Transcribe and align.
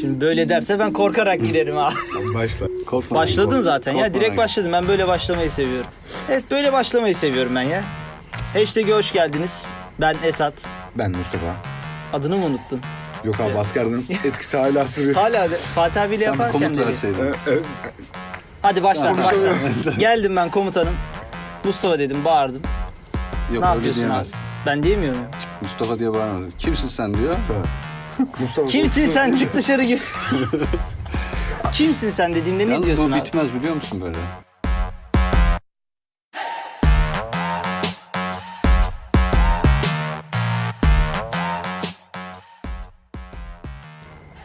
Şimdi 0.00 0.20
böyle 0.20 0.48
derse 0.48 0.78
ben 0.78 0.92
korkarak 0.92 1.40
girerim 1.40 1.76
ha. 1.76 1.88
Başla. 2.34 2.66
Korkma. 2.86 3.16
Başladım 3.18 3.44
korkma. 3.44 3.62
zaten 3.62 3.92
ya. 3.92 3.98
Korkma 4.04 4.14
Direkt 4.20 4.30
lan. 4.30 4.44
başladım. 4.44 4.72
Ben 4.72 4.88
böyle 4.88 5.08
başlamayı 5.08 5.50
seviyorum. 5.50 5.90
Evet 6.30 6.44
böyle 6.50 6.72
başlamayı 6.72 7.14
seviyorum 7.14 7.54
ben 7.54 7.62
ya. 7.62 7.84
Hashtag'e 8.54 8.92
hoş 8.92 9.12
geldiniz. 9.12 9.70
Ben 10.00 10.16
Esat. 10.24 10.54
Ben 10.94 11.10
Mustafa. 11.10 11.56
Adını 12.12 12.36
mı 12.36 12.44
unuttun? 12.44 12.80
Yok 13.24 13.40
abi 13.40 13.58
askerden 13.58 14.02
etkisi 14.24 14.56
hala 14.58 14.88
sürüyor. 14.88 15.14
Hala 15.14 15.50
de, 15.50 15.56
Fatih 15.56 16.02
abiyle 16.02 16.24
Sen 16.24 16.34
bir 16.34 16.38
yaparken 16.38 16.60
komut 16.60 16.76
dedi. 16.78 16.86
verseydin. 16.88 17.24
Ee, 17.24 17.50
e, 17.52 17.58
Hadi 18.62 18.82
başla 18.82 19.02
Tamam. 19.02 19.24
başla. 19.24 19.92
Geldim 19.98 20.36
ben 20.36 20.50
komutanım. 20.50 20.94
Mustafa 21.64 21.98
dedim 21.98 22.24
bağırdım. 22.24 22.62
Yok 23.52 23.62
ne 23.64 23.68
öyle 23.68 23.76
yapıyorsun 23.76 24.02
diyemez. 24.02 24.28
abi? 24.28 24.36
Ben 24.66 24.82
diyemiyorum. 24.82 25.20
ya. 25.20 25.28
Mustafa 25.62 25.98
diye 25.98 26.14
bağırmadı. 26.14 26.44
Kimsin 26.58 26.88
sen 26.88 27.14
diyor. 27.14 27.34
Mustafa. 28.40 28.68
Kimsin 28.68 29.06
sen 29.06 29.34
çık 29.34 29.54
dışarı 29.54 29.82
gir. 29.84 30.02
Kimsin 31.72 32.10
sen 32.10 32.34
dediğimde 32.34 32.66
ne 32.66 32.70
Yalnız 32.72 32.86
diyorsun 32.86 33.10
bu 33.10 33.14
abi? 33.14 33.20
bitmez 33.24 33.54
biliyor 33.54 33.74
musun 33.74 34.00
böyle? 34.00 34.18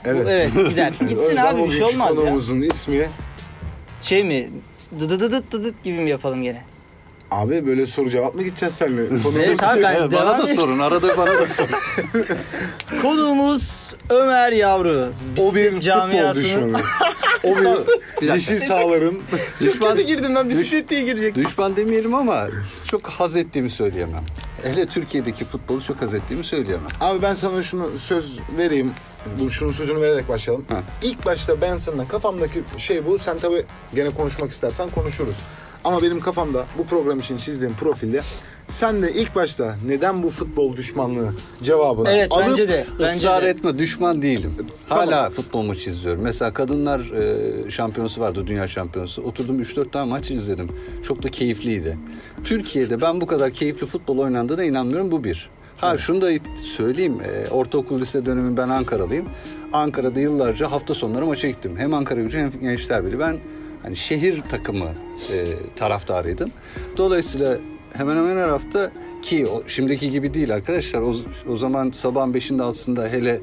Evet. 0.05 0.26
Evet 0.27 0.70
gider. 0.70 0.93
Gitsin 1.09 1.35
abi 1.38 1.63
bir 1.65 1.71
şey 1.71 1.84
olmaz 1.84 2.09
ya. 2.09 2.15
konuğumuzun 2.15 2.62
ismi. 2.62 3.07
Şey 4.01 4.23
mi? 4.23 4.49
Dıdıdıdıt 4.99 5.51
dıdıt 5.51 5.84
gibi 5.84 5.99
mi 5.99 6.09
yapalım 6.09 6.43
gene? 6.43 6.62
Abi 7.31 7.67
böyle 7.67 7.85
soru 7.88 8.09
cevap 8.09 8.35
mı 8.35 8.44
gideceğiz 8.44 8.76
seninle? 8.76 9.02
Evet 9.45 9.63
abi 9.63 9.84
ben 9.84 9.95
Evet, 9.95 10.12
bana 10.12 10.12
devam 10.12 10.40
da 10.41 10.49
et- 10.52 10.55
sorun. 10.55 10.80
Arada 10.80 11.17
bana 11.17 11.27
da 11.31 11.48
sorun. 11.48 11.76
Konuğumuz 13.02 13.95
Ömer 14.09 14.52
Yavru. 14.52 15.12
o 15.38 15.55
bir 15.55 15.76
Bisiklet 15.76 15.94
futbol 15.95 16.35
düşmanı. 16.35 16.77
o 17.43 17.85
bir 18.21 18.27
yeşil 18.34 18.59
sahaların 18.59 19.15
düşman, 19.62 19.98
girdim 19.98 20.35
ben 20.35 20.49
bisiklet 20.49 20.90
diye 20.90 21.02
girecek. 21.02 21.35
düşman 21.35 21.76
demeyelim 21.76 22.13
ama 22.15 22.48
çok 22.87 23.07
haz 23.07 23.35
ettiğimi 23.35 23.70
söyleyemem. 23.70 24.24
Hele 24.63 24.85
Türkiye'deki 24.85 25.46
futbolu 25.46 25.82
çok 25.84 26.02
haz 26.02 26.13
ettiğimi 26.13 26.43
söyleyemem. 26.43 26.87
Abi 27.02 27.21
ben 27.21 27.34
sana 27.34 27.63
şunu 27.63 27.98
söz 27.98 28.40
vereyim. 28.57 28.91
Bu 29.40 29.49
şunun 29.52 29.71
sözünü 29.71 30.02
vererek 30.02 30.29
başlayalım. 30.29 30.65
Ha. 30.70 30.82
İlk 31.04 31.26
başta 31.26 31.62
ben 31.62 31.77
sana 31.77 32.07
kafamdaki 32.07 32.63
şey 32.77 33.05
bu. 33.05 33.20
Sen 33.20 33.40
tabii 33.40 33.63
gene 33.96 34.09
konuşmak 34.09 34.52
istersen 34.52 34.90
konuşuruz. 34.90 35.35
Ama 35.84 36.01
benim 36.01 36.20
kafamda 36.20 36.65
bu 36.77 36.85
program 36.85 37.20
için 37.20 37.37
çizdiğim 37.37 37.74
profilde 37.76 38.21
sen 38.68 39.01
de 39.04 39.13
ilk 39.13 39.35
başta 39.35 39.76
neden 39.85 40.24
bu 40.24 40.29
futbol 40.29 40.76
düşmanlığı 40.77 41.34
cevabını 41.63 42.10
Evet 42.10 42.32
alıp 42.32 42.48
bence 42.49 42.70
de. 42.70 42.85
Bence 42.99 43.13
Israr 43.13 43.43
de. 43.43 43.48
etme 43.48 43.77
düşman 43.79 44.21
değilim. 44.21 44.55
Hala 44.90 45.29
futbol 45.29 45.62
maçı 45.63 45.90
izliyorum. 45.90 46.21
Mesela 46.21 46.54
kadınlar 46.54 46.99
e, 46.99 47.71
şampiyonası 47.71 48.21
vardı 48.21 48.48
dünya 48.48 48.68
şampiyonası. 48.68 49.21
Oturdum 49.21 49.62
3-4 49.62 49.91
tane 49.91 50.09
maç 50.09 50.32
izledim. 50.32 50.70
Çok 51.04 51.24
da 51.24 51.29
keyifliydi. 51.29 51.98
Türkiye'de 52.43 53.02
ben 53.02 53.21
bu 53.21 53.27
kadar 53.27 53.52
keyifli 53.52 53.85
futbol 53.87 54.18
oynandığına 54.18 54.63
inanmıyorum 54.63 55.12
bu 55.12 55.24
bir. 55.24 55.49
Ha 55.77 55.98
şunu 55.98 56.21
da 56.21 56.29
söyleyeyim. 56.65 57.18
E, 57.21 57.49
ortaokul 57.49 58.02
lise 58.02 58.26
dönemi 58.26 58.57
ben 58.57 58.70
Ankaralıyım. 58.70 59.26
Ankara'da 59.74 60.20
yıllarca 60.20 60.71
hafta 60.71 60.93
sonları 60.93 61.26
maça 61.26 61.48
gittim. 61.48 61.76
Hem 61.77 61.93
Ankara 61.93 62.21
gücü 62.21 62.37
hem 62.40 62.52
Gençler 62.62 63.05
Birliği. 63.05 63.20
Ben 63.20 63.37
hani 63.84 63.96
şehir 63.96 64.41
takımı 64.41 64.90
e, 65.34 65.46
taraftarıydım. 65.75 66.51
Dolayısıyla 66.97 67.57
hemen 67.94 68.16
hemen 68.16 68.38
her 68.38 68.50
hafta 68.50 68.91
ki 69.22 69.47
o, 69.47 69.63
şimdiki 69.68 70.09
gibi 70.12 70.34
değil 70.34 70.53
arkadaşlar. 70.53 71.01
O, 71.01 71.16
o 71.50 71.56
zaman 71.56 71.91
sabahın 71.91 72.34
5'inde 72.34 72.62
6'sında 72.62 73.09
hele 73.09 73.40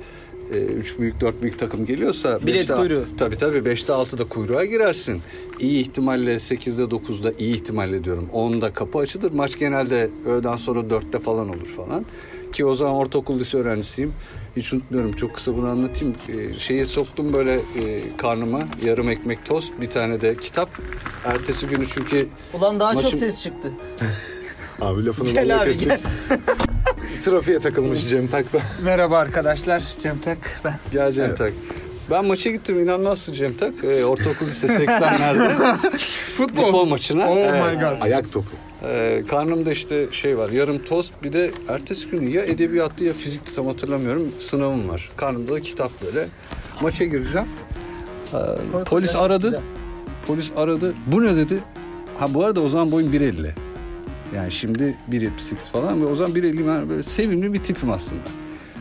3 0.76 0.98
büyük 0.98 1.20
4 1.20 1.42
büyük 1.42 1.58
takım 1.58 1.86
geliyorsa 1.86 2.38
Bilet 2.46 2.60
beşte- 2.60 2.74
kuyruğu. 2.76 3.04
Tabii 3.18 3.36
tabii 3.36 3.58
5'te 3.58 3.92
6'da 3.92 4.24
kuyruğa 4.24 4.64
girersin. 4.64 5.20
İyi 5.60 5.80
ihtimalle 5.80 6.34
8'de 6.34 6.82
9'da 6.82 7.32
iyi 7.38 7.54
ihtimalle 7.54 8.04
diyorum 8.04 8.28
10'da 8.34 8.72
kapı 8.72 8.98
açılır. 8.98 9.32
Maç 9.32 9.58
genelde 9.58 10.10
öğleden 10.26 10.56
sonra 10.56 10.80
4'te 10.80 11.18
falan 11.18 11.48
olur 11.48 11.66
falan. 11.66 12.04
Ki 12.52 12.64
o 12.64 12.74
zaman 12.74 12.94
ortaokul 12.94 13.38
lise 13.38 13.56
öğrencisiyim. 13.58 14.12
Hiç 14.58 14.72
unutmuyorum 14.72 15.12
çok 15.12 15.34
kısa 15.34 15.56
bunu 15.56 15.68
anlatayım. 15.68 16.14
Ee, 16.28 16.54
şeyi 16.54 16.86
soktum 16.86 17.32
böyle 17.32 17.54
e, 17.54 17.60
karnıma 18.16 18.60
yarım 18.84 19.08
ekmek 19.10 19.46
tost 19.46 19.72
bir 19.80 19.90
tane 19.90 20.20
de 20.20 20.36
kitap. 20.36 20.70
Ertesi 21.24 21.66
günü 21.66 21.86
çünkü 21.88 22.28
Ulan 22.54 22.80
daha 22.80 22.94
çok 22.94 23.04
Maçın- 23.04 23.16
ses 23.18 23.42
çıktı. 23.42 23.72
Abi 24.80 25.06
lafını 25.06 25.28
Gel 25.28 25.58
abi, 25.60 25.64
kestik. 25.68 25.86
gel. 25.88 26.00
Trafiğe 27.22 27.58
takılmış 27.58 28.08
Cem 28.08 28.26
Tak'ta. 28.28 28.58
Merhaba 28.84 29.18
arkadaşlar, 29.18 29.82
Cem 30.02 30.18
Tak 30.18 30.38
ben. 30.64 30.78
Gel 30.92 31.12
Cem 31.12 31.34
Tak. 31.34 31.52
Ben 32.10 32.24
maça 32.24 32.50
gittim 32.50 32.80
inanmazsın 32.82 33.32
Cem 33.32 33.54
Tak. 33.54 33.72
Ee, 33.84 34.04
ortaokul 34.04 34.46
lise 34.46 34.66
80'lerde 34.66 35.76
futbol, 36.36 36.84
maçına. 36.86 37.30
Oh 37.30 37.36
Evet. 37.38 37.52
my 37.76 37.80
god. 37.82 38.00
Ayak 38.00 38.32
topu. 38.32 38.50
Ee, 38.84 39.22
karnımda 39.28 39.72
işte 39.72 40.06
şey 40.12 40.38
var 40.38 40.50
yarım 40.50 40.78
tost 40.78 41.12
bir 41.22 41.32
de 41.32 41.50
ertesi 41.68 42.08
günü 42.08 42.30
ya 42.30 42.44
edebiyattı 42.44 43.04
ya 43.04 43.12
fizikti 43.12 43.54
tam 43.54 43.66
hatırlamıyorum 43.66 44.32
sınavım 44.40 44.88
var. 44.88 45.10
Karnımda 45.16 45.52
da 45.52 45.60
kitap 45.60 45.92
böyle. 46.06 46.28
Maça 46.82 47.04
gireceğim. 47.04 47.48
Ee, 48.34 48.36
polis 48.84 49.16
aradı. 49.16 49.46
güzel. 49.46 49.60
Polis 50.26 50.50
aradı. 50.56 50.94
Bu 51.06 51.24
ne 51.24 51.36
dedi? 51.36 51.58
Ha 52.18 52.34
bu 52.34 52.44
arada 52.44 52.60
o 52.60 52.68
zaman 52.68 52.92
boyum 52.92 53.12
1.50. 53.12 53.50
Yani 54.36 54.52
şimdi 54.52 54.96
1.78 55.10 55.70
falan 55.72 56.02
ve 56.02 56.06
o 56.06 56.16
zaman 56.16 56.32
1.50 56.36 56.66
ben 56.66 56.88
böyle 56.88 57.02
sevimli 57.02 57.52
bir 57.52 57.62
tipim 57.62 57.90
aslında. 57.90 58.22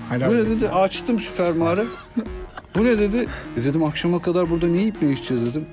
Helal 0.09 0.31
Bu 0.31 0.35
ne 0.35 0.49
dedi? 0.49 0.69
Açtım 0.69 1.19
şu 1.19 1.31
fermuarı. 1.31 1.87
Bu 2.75 2.85
ne 2.85 2.99
dedi? 2.99 3.27
E 3.57 3.63
dedim 3.63 3.83
akşama 3.83 4.21
kadar 4.21 4.49
burada 4.49 4.67
ne 4.67 4.77
yiyip 4.77 5.01
ne 5.01 5.11
içeceğiz 5.11 5.45
dedim. 5.45 5.65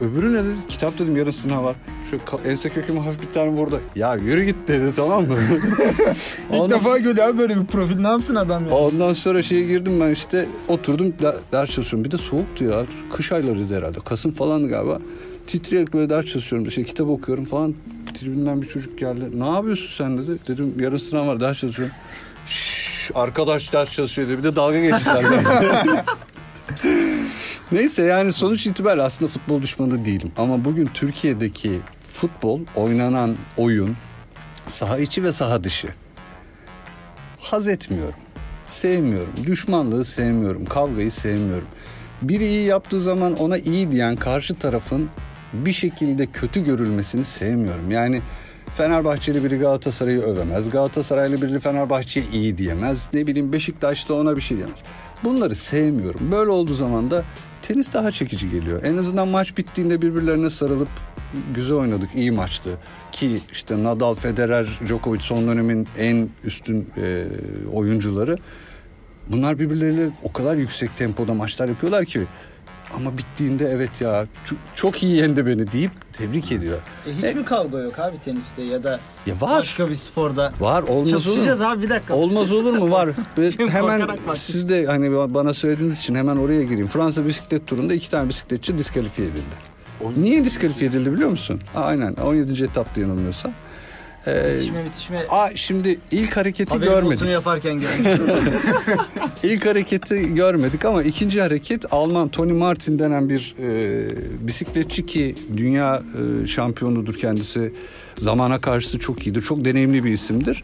Öbürü 0.00 0.32
ne 0.32 0.44
dedi? 0.44 0.54
Kitap 0.68 0.98
dedim 0.98 1.16
yarın 1.16 1.30
sınav 1.30 1.64
var. 1.64 1.76
Şu 2.10 2.20
ense 2.48 2.68
köküme 2.68 3.00
hafif 3.00 3.22
bir 3.22 3.30
tane 3.32 3.50
vurdu. 3.50 3.80
Ya 3.96 4.14
yürü 4.14 4.44
git 4.44 4.56
dedi 4.68 4.92
tamam 4.96 5.26
mı? 5.26 5.36
İlk 6.52 6.60
ondan, 6.60 6.70
defa 6.70 6.98
görüyor 6.98 7.28
abi 7.28 7.38
böyle 7.38 7.60
bir 7.60 7.66
profil. 7.66 7.98
Ne 8.00 8.08
yapsın 8.08 8.34
adam 8.34 8.66
ya? 8.66 8.74
ondan 8.74 9.12
sonra 9.12 9.42
şeye 9.42 9.66
girdim 9.66 10.00
ben 10.00 10.10
işte 10.10 10.46
oturdum 10.68 11.12
de- 11.22 11.36
ders 11.52 11.70
çalışıyorum. 11.70 12.04
Bir 12.04 12.10
de 12.10 12.18
soğuktu 12.18 12.64
ya. 12.64 12.82
Kış 13.12 13.32
aylarıydı 13.32 13.76
herhalde. 13.76 13.98
Kasım 14.04 14.32
falandı 14.32 14.68
galiba. 14.68 14.98
Titreyerek 15.46 15.92
böyle 15.94 16.10
ders 16.10 16.26
çalışıyorum. 16.26 16.70
Şey, 16.70 16.84
kitap 16.84 17.08
okuyorum 17.08 17.44
falan. 17.44 17.74
Tribünden 18.14 18.62
bir 18.62 18.68
çocuk 18.68 18.98
geldi. 18.98 19.40
Ne 19.40 19.48
yapıyorsun 19.48 20.04
sen 20.04 20.18
dedi. 20.18 20.38
Dedim 20.48 20.74
yarın 20.78 20.96
sınav 20.96 21.26
var 21.26 21.40
ders 21.40 21.58
çalışıyorum. 21.58 21.94
Şşş, 22.46 23.10
arkadaş 23.14 23.72
ders 23.72 23.92
çalışıyor 23.92 24.28
dedi. 24.28 24.38
Bir 24.38 24.42
de 24.42 24.56
dalga 24.56 24.80
geçtiler. 24.80 25.24
Neyse 27.72 28.02
yani 28.02 28.32
sonuç 28.32 28.66
itibariyle 28.66 29.02
aslında 29.02 29.30
futbol 29.30 29.62
düşmanı 29.62 30.04
değilim. 30.04 30.32
Ama 30.36 30.64
bugün 30.64 30.86
Türkiye'deki 30.94 31.70
futbol, 32.02 32.60
oynanan 32.76 33.36
oyun 33.56 33.96
saha 34.66 34.98
içi 34.98 35.22
ve 35.22 35.32
saha 35.32 35.64
dışı. 35.64 35.88
Haz 37.38 37.68
etmiyorum. 37.68 38.20
Sevmiyorum. 38.66 39.32
Düşmanlığı 39.46 40.04
sevmiyorum. 40.04 40.64
Kavgayı 40.64 41.10
sevmiyorum. 41.10 41.68
Biri 42.22 42.46
iyi 42.46 42.66
yaptığı 42.66 43.00
zaman 43.00 43.36
ona 43.36 43.58
iyi 43.58 43.90
diyen 43.90 44.16
karşı 44.16 44.54
tarafın 44.54 45.10
bir 45.52 45.72
şekilde 45.72 46.26
kötü 46.26 46.64
görülmesini 46.64 47.24
sevmiyorum. 47.24 47.90
Yani 47.90 48.22
Fenerbahçeli 48.76 49.44
biri 49.44 49.58
Galatasaray'ı 49.58 50.20
övemez. 50.20 50.70
Galatasaraylı 50.70 51.42
biri 51.42 51.60
Fenerbahçe'ye 51.60 52.26
iyi 52.26 52.58
diyemez. 52.58 53.10
Ne 53.12 53.26
bileyim 53.26 53.52
Beşiktaşlı 53.52 54.14
ona 54.14 54.36
bir 54.36 54.40
şey 54.40 54.56
diyemez. 54.56 54.78
Bunları 55.24 55.54
sevmiyorum. 55.54 56.32
Böyle 56.32 56.50
olduğu 56.50 56.74
zaman 56.74 57.10
da 57.10 57.24
tenis 57.70 57.94
daha 57.94 58.10
çekici 58.10 58.50
geliyor. 58.50 58.82
En 58.84 58.96
azından 58.96 59.28
maç 59.28 59.56
bittiğinde 59.58 60.02
birbirlerine 60.02 60.50
sarılıp 60.50 60.88
güzel 61.54 61.76
oynadık, 61.76 62.10
iyi 62.14 62.30
maçtı. 62.30 62.70
Ki 63.12 63.40
işte 63.52 63.84
Nadal, 63.84 64.14
Federer, 64.14 64.80
Djokovic 64.86 65.20
son 65.20 65.46
dönemin 65.46 65.88
en 65.98 66.28
üstün 66.44 66.88
e, 66.96 67.24
oyuncuları. 67.72 68.36
Bunlar 69.28 69.58
birbirleriyle 69.58 70.10
o 70.22 70.32
kadar 70.32 70.56
yüksek 70.56 70.96
tempoda 70.96 71.34
maçlar 71.34 71.68
yapıyorlar 71.68 72.04
ki 72.04 72.26
ama 72.96 73.18
bittiğinde 73.18 73.68
evet 73.68 74.00
ya 74.00 74.26
çok, 74.44 74.58
çok 74.74 75.02
iyi 75.02 75.16
yendi 75.16 75.46
beni 75.46 75.72
deyip 75.72 75.92
tebrik 76.12 76.52
ediyor. 76.52 76.78
E, 77.06 77.12
hiç 77.12 77.36
mi 77.36 77.44
kavga 77.44 77.78
yok 77.78 77.98
abi 77.98 78.18
teniste 78.20 78.62
ya 78.62 78.82
da 78.84 79.00
Ya 79.26 79.34
var. 79.40 79.58
başka 79.58 79.88
bir 79.88 79.94
sporda? 79.94 80.52
Var 80.60 80.82
olmaz 80.82 81.28
olur 81.28 81.58
mu? 81.58 81.66
Abi 81.66 81.82
bir 81.82 81.90
dakika. 81.90 82.14
Olmaz 82.14 82.52
olur 82.52 82.72
mu 82.72 82.90
var. 82.90 83.08
Hemen 83.68 84.08
siz 84.34 84.68
de 84.68 84.86
hani 84.86 85.34
bana 85.34 85.54
söylediğiniz 85.54 85.98
için 85.98 86.14
hemen 86.14 86.36
oraya 86.36 86.62
gireyim. 86.62 86.86
Fransa 86.86 87.26
bisiklet 87.26 87.66
turunda 87.66 87.94
iki 87.94 88.10
tane 88.10 88.28
bisikletçi 88.28 88.78
diskalifiye 88.78 89.28
edildi. 89.28 89.70
Niye 90.16 90.44
diskalifiye 90.44 90.90
edildi 90.90 91.12
biliyor 91.12 91.30
musun? 91.30 91.60
Aynen 91.74 92.14
17. 92.14 92.64
etapta 92.64 93.00
yanılmıyorsam. 93.00 93.52
Ee, 94.26 94.48
Yetişme 94.50 94.84
bitişme. 94.84 95.26
aa, 95.30 95.48
şimdi 95.54 95.98
ilk 96.10 96.36
hareketi 96.36 96.74
Haberin 96.74 96.90
görmedik. 96.90 97.28
yaparken 97.28 97.80
görmüştüm. 97.80 98.34
İlk 99.42 99.66
hareketi 99.66 100.34
görmedik 100.34 100.84
ama 100.84 101.02
ikinci 101.02 101.40
hareket 101.40 101.92
Alman 101.92 102.28
Tony 102.28 102.52
Martin 102.52 102.98
denen 102.98 103.28
bir 103.28 103.54
e, 103.62 104.02
bisikletçi 104.46 105.06
ki 105.06 105.34
dünya 105.56 106.02
e, 106.42 106.46
şampiyonudur 106.46 107.14
kendisi. 107.14 107.72
Zamana 108.18 108.60
karşısı 108.60 108.98
çok 108.98 109.26
iyidir. 109.26 109.42
Çok 109.42 109.64
deneyimli 109.64 110.04
bir 110.04 110.12
isimdir. 110.12 110.62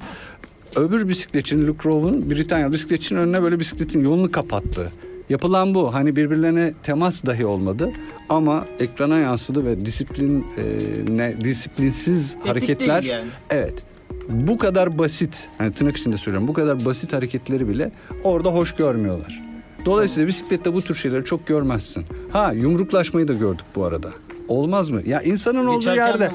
Öbür 0.77 1.09
bisikletçinin 1.09 1.67
Luke 1.67 1.89
Rowe'un 1.89 2.31
Britanya 2.31 2.73
bisikletçinin 2.73 3.19
önüne 3.21 3.43
böyle 3.43 3.59
bisikletin 3.61 4.05
yolunu 4.05 4.33
kapattı. 4.33 4.93
Yapılan 5.29 5.75
bu. 5.75 5.95
Hani 5.95 6.17
birbirlerine 6.17 6.75
temas 6.83 7.27
dahi 7.27 7.47
olmadı 7.47 7.93
ama 8.29 8.67
ekrana 8.79 9.19
yansıdı 9.19 9.65
ve 9.65 9.87
disiplin 9.87 10.41
e, 10.41 10.63
ne 11.09 11.41
disiplinsiz 11.41 12.37
hareketler. 12.47 13.03
değil 13.03 13.13
yani. 13.13 13.29
Evet. 13.51 13.85
Bu 14.29 14.59
kadar 14.59 14.99
basit, 14.99 15.49
hani 15.59 15.73
tırnak 15.73 15.97
içinde 15.97 16.17
söylüyorum. 16.17 16.49
Bu 16.49 16.53
kadar 16.53 16.85
basit 16.85 17.13
hareketleri 17.13 17.69
bile 17.69 17.91
orada 18.25 18.51
hoş 18.51 18.75
görmüyorlar. 18.75 19.43
Dolayısıyla 19.85 20.29
bisiklette 20.29 20.75
bu 20.75 20.83
tür 20.83 20.95
şeyleri 20.95 21.25
çok 21.25 21.47
görmezsin. 21.47 22.05
Ha 22.33 22.53
yumruklaşmayı 22.53 23.29
da 23.29 23.33
gördük 23.33 23.67
bu 23.77 23.85
arada. 23.85 24.11
Olmaz 24.49 24.91
mı? 24.91 25.03
Ya 25.07 25.23
insanın 25.23 25.67
olduğu 25.67 25.79
Geçerken 25.79 26.07
yerde? 26.07 26.31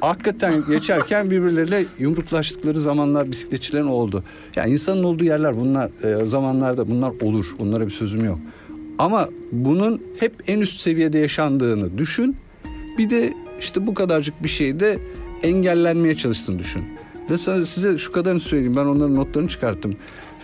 Hakikaten 0.00 0.54
geçerken 0.68 1.30
birbirleriyle 1.30 1.84
yumruklaştıkları 1.98 2.80
zamanlar 2.80 3.30
bisikletçilerin 3.30 3.86
oldu. 3.86 4.24
Ya 4.56 4.64
insanın 4.64 5.02
olduğu 5.02 5.24
yerler 5.24 5.56
bunlar 5.56 5.90
e, 6.02 6.26
zamanlarda 6.26 6.90
bunlar 6.90 7.12
olur. 7.20 7.54
Bunlara 7.58 7.86
bir 7.86 7.92
sözüm 7.92 8.24
yok. 8.24 8.38
Ama 8.98 9.28
bunun 9.52 10.02
hep 10.20 10.32
en 10.46 10.60
üst 10.60 10.80
seviyede 10.80 11.18
yaşandığını 11.18 11.98
düşün. 11.98 12.36
Bir 12.98 13.10
de 13.10 13.32
işte 13.60 13.86
bu 13.86 13.94
kadarcık 13.94 14.42
bir 14.42 14.48
şeyde 14.48 14.98
engellenmeye 15.42 16.14
çalıştığını 16.14 16.58
düşün. 16.58 16.84
Ve 17.30 17.38
size 17.38 17.98
şu 17.98 18.12
kadarını 18.12 18.40
söyleyeyim. 18.40 18.74
Ben 18.76 18.84
onların 18.84 19.14
notlarını 19.14 19.48
çıkarttım. 19.48 19.96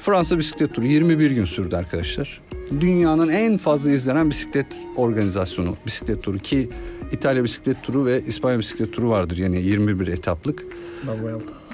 Fransa 0.03 0.39
bisiklet 0.39 0.75
turu 0.75 0.87
21 0.87 1.31
gün 1.31 1.45
sürdü 1.45 1.77
arkadaşlar. 1.77 2.41
Dünyanın 2.81 3.29
en 3.29 3.59
fazla 3.59 3.91
izlenen 3.91 4.31
bisiklet 4.31 4.67
organizasyonu 4.97 5.77
bisiklet 5.87 6.23
turu 6.23 6.39
ki 6.39 6.71
İtalya 7.13 7.45
bisiklet 7.45 7.83
turu 7.83 8.07
ve 8.07 8.23
İspanya 8.27 8.59
bisiklet 8.59 8.93
turu 8.93 9.11
vardır 9.11 9.37
yani 9.37 9.63
21 9.63 10.07
etaplık. 10.07 10.65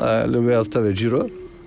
Ee, 0.00 0.04
Le 0.04 0.38
Vuelta 0.38 0.84
ve 0.84 0.92
Giro. 0.92 1.18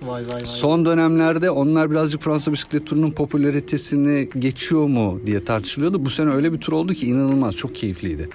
Vay 0.02 0.22
vay 0.28 0.34
vay. 0.34 0.46
Son 0.46 0.84
dönemlerde 0.84 1.50
onlar 1.50 1.90
birazcık 1.90 2.22
Fransa 2.22 2.52
bisiklet 2.52 2.86
turunun 2.86 3.10
popülaritesini 3.10 4.28
geçiyor 4.38 4.86
mu 4.86 5.20
diye 5.26 5.44
tartışılıyordu. 5.44 6.04
Bu 6.04 6.10
sene 6.10 6.30
öyle 6.30 6.52
bir 6.52 6.58
tur 6.58 6.72
oldu 6.72 6.94
ki 6.94 7.06
inanılmaz 7.06 7.54
çok 7.54 7.74
keyifliydi. 7.74 8.28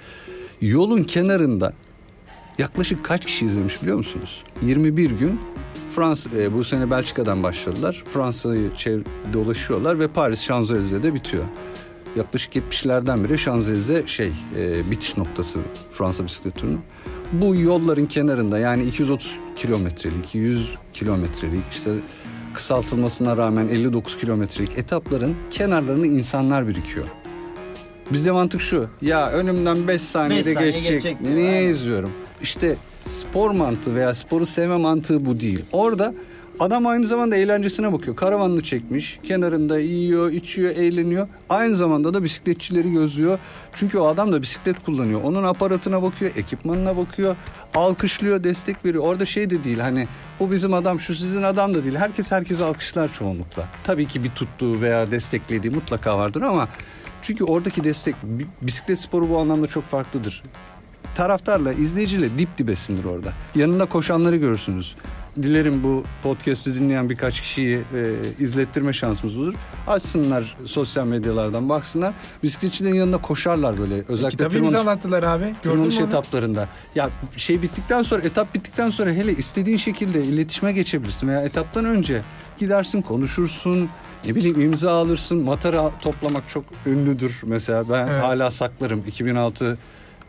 Yolun 0.60 1.04
kenarında 1.04 1.72
yaklaşık 2.58 3.04
kaç 3.04 3.26
kişi 3.26 3.46
izlemiş 3.46 3.82
biliyor 3.82 3.96
musunuz? 3.96 4.42
21 4.62 5.10
gün 5.10 5.40
Fransa 5.98 6.30
e, 6.38 6.52
bu 6.54 6.64
sene 6.64 6.90
Belçika'dan 6.90 7.42
başladılar. 7.42 8.04
Fransa'yı 8.08 8.70
çev- 8.76 9.04
dolaşıyorlar 9.32 9.98
ve 9.98 10.08
Paris 10.08 10.40
Şanzelize'de 10.42 11.14
bitiyor. 11.14 11.44
Yaklaşık 12.16 12.56
70'lerden 12.56 13.24
beri 13.24 13.38
Şanzelize 13.38 14.02
şey 14.06 14.32
e, 14.58 14.90
bitiş 14.90 15.16
noktası 15.16 15.58
Fransa 15.92 16.24
bisiklet 16.24 16.56
turunun. 16.56 16.80
Bu 17.32 17.56
yolların 17.56 18.06
kenarında 18.06 18.58
yani 18.58 18.84
230 18.84 19.34
kilometrelik, 19.56 20.34
100 20.34 20.74
kilometrelik 20.92 21.62
işte 21.70 21.90
kısaltılmasına 22.54 23.36
rağmen 23.36 23.68
59 23.68 24.18
kilometrelik 24.18 24.78
etapların 24.78 25.36
kenarlarına 25.50 26.06
insanlar 26.06 26.68
birikiyor. 26.68 27.06
Bizde 28.12 28.30
mantık 28.30 28.60
şu. 28.60 28.86
Ya 29.02 29.30
önümden 29.30 29.88
5 29.88 30.02
saniyede 30.02 30.46
Beş 30.46 30.54
saniye 30.54 30.70
geçecek. 30.70 31.02
geçecek. 31.02 31.20
Niye 31.20 31.50
Aynen. 31.58 31.68
izliyorum? 31.68 32.10
İşte 32.42 32.76
spor 33.08 33.50
mantığı 33.50 33.94
veya 33.94 34.14
sporu 34.14 34.46
sevme 34.46 34.76
mantığı 34.76 35.26
bu 35.26 35.40
değil. 35.40 35.64
Orada 35.72 36.14
adam 36.60 36.86
aynı 36.86 37.06
zamanda 37.06 37.36
eğlencesine 37.36 37.92
bakıyor. 37.92 38.16
Karavanını 38.16 38.62
çekmiş. 38.62 39.20
Kenarında 39.22 39.78
yiyor, 39.78 40.30
içiyor, 40.32 40.70
eğleniyor. 40.70 41.28
Aynı 41.48 41.76
zamanda 41.76 42.14
da 42.14 42.22
bisikletçileri 42.22 42.92
gözlüyor. 42.92 43.38
Çünkü 43.74 43.98
o 43.98 44.06
adam 44.06 44.32
da 44.32 44.42
bisiklet 44.42 44.84
kullanıyor. 44.84 45.20
Onun 45.22 45.44
aparatına 45.44 46.02
bakıyor, 46.02 46.30
ekipmanına 46.36 46.96
bakıyor. 46.96 47.36
Alkışlıyor, 47.74 48.44
destek 48.44 48.84
veriyor. 48.84 49.04
Orada 49.04 49.26
şey 49.26 49.50
de 49.50 49.64
değil 49.64 49.78
hani 49.78 50.08
bu 50.40 50.50
bizim 50.50 50.74
adam, 50.74 51.00
şu 51.00 51.14
sizin 51.14 51.42
adam 51.42 51.74
da 51.74 51.84
değil. 51.84 51.94
Herkes 51.96 52.32
herkesi 52.32 52.64
alkışlar 52.64 53.12
çoğunlukla. 53.12 53.68
Tabii 53.84 54.06
ki 54.06 54.24
bir 54.24 54.30
tuttuğu 54.30 54.80
veya 54.80 55.10
desteklediği 55.10 55.74
mutlaka 55.74 56.18
vardır 56.18 56.42
ama 56.42 56.68
çünkü 57.22 57.44
oradaki 57.44 57.84
destek 57.84 58.14
bi- 58.22 58.46
bisiklet 58.62 58.98
sporu 58.98 59.28
bu 59.30 59.38
anlamda 59.38 59.66
çok 59.66 59.84
farklıdır. 59.84 60.42
Taraftarla, 61.18 61.72
izleyiciyle 61.72 62.38
dip 62.38 62.58
dibesindir 62.58 63.04
orada. 63.04 63.32
Yanında 63.54 63.86
koşanları 63.86 64.36
görürsünüz. 64.36 64.94
Dilerim 65.36 65.84
bu 65.84 66.04
podcast'i 66.22 66.74
dinleyen 66.74 67.10
birkaç 67.10 67.40
kişiyi 67.40 67.76
e, 67.76 68.12
izlettirme 68.38 68.92
şansımız 68.92 69.36
olur. 69.36 69.54
Açsınlar 69.86 70.56
sosyal 70.64 71.06
medyalardan 71.06 71.68
baksınlar. 71.68 72.14
Bisikletçilerin 72.42 72.94
yanında 72.94 73.18
koşarlar 73.18 73.78
böyle. 73.78 73.94
Özellikle 74.08 74.30
Kitabı 74.30 74.48
tırmanış, 74.48 74.72
imzalattılar 74.72 75.22
abi. 75.22 75.54
Tırmanış 75.62 76.00
etaplarında. 76.00 76.68
Ya 76.94 77.10
şey 77.36 77.62
bittikten 77.62 78.02
sonra, 78.02 78.22
etap 78.22 78.54
bittikten 78.54 78.90
sonra 78.90 79.10
hele 79.10 79.32
istediğin 79.32 79.76
şekilde 79.76 80.24
iletişime 80.24 80.72
geçebilirsin. 80.72 81.28
Veya 81.28 81.42
etaptan 81.42 81.84
önce 81.84 82.22
gidersin, 82.58 83.02
konuşursun, 83.02 83.88
ne 84.26 84.34
bileyim 84.34 84.60
imza 84.60 84.92
alırsın. 84.92 85.44
Matara 85.44 85.90
toplamak 86.02 86.48
çok 86.48 86.64
ünlüdür 86.86 87.40
mesela. 87.46 87.88
Ben 87.90 88.06
Evet. 88.06 88.22
hala 88.22 88.50
saklarım. 88.50 89.04
2006 89.06 89.78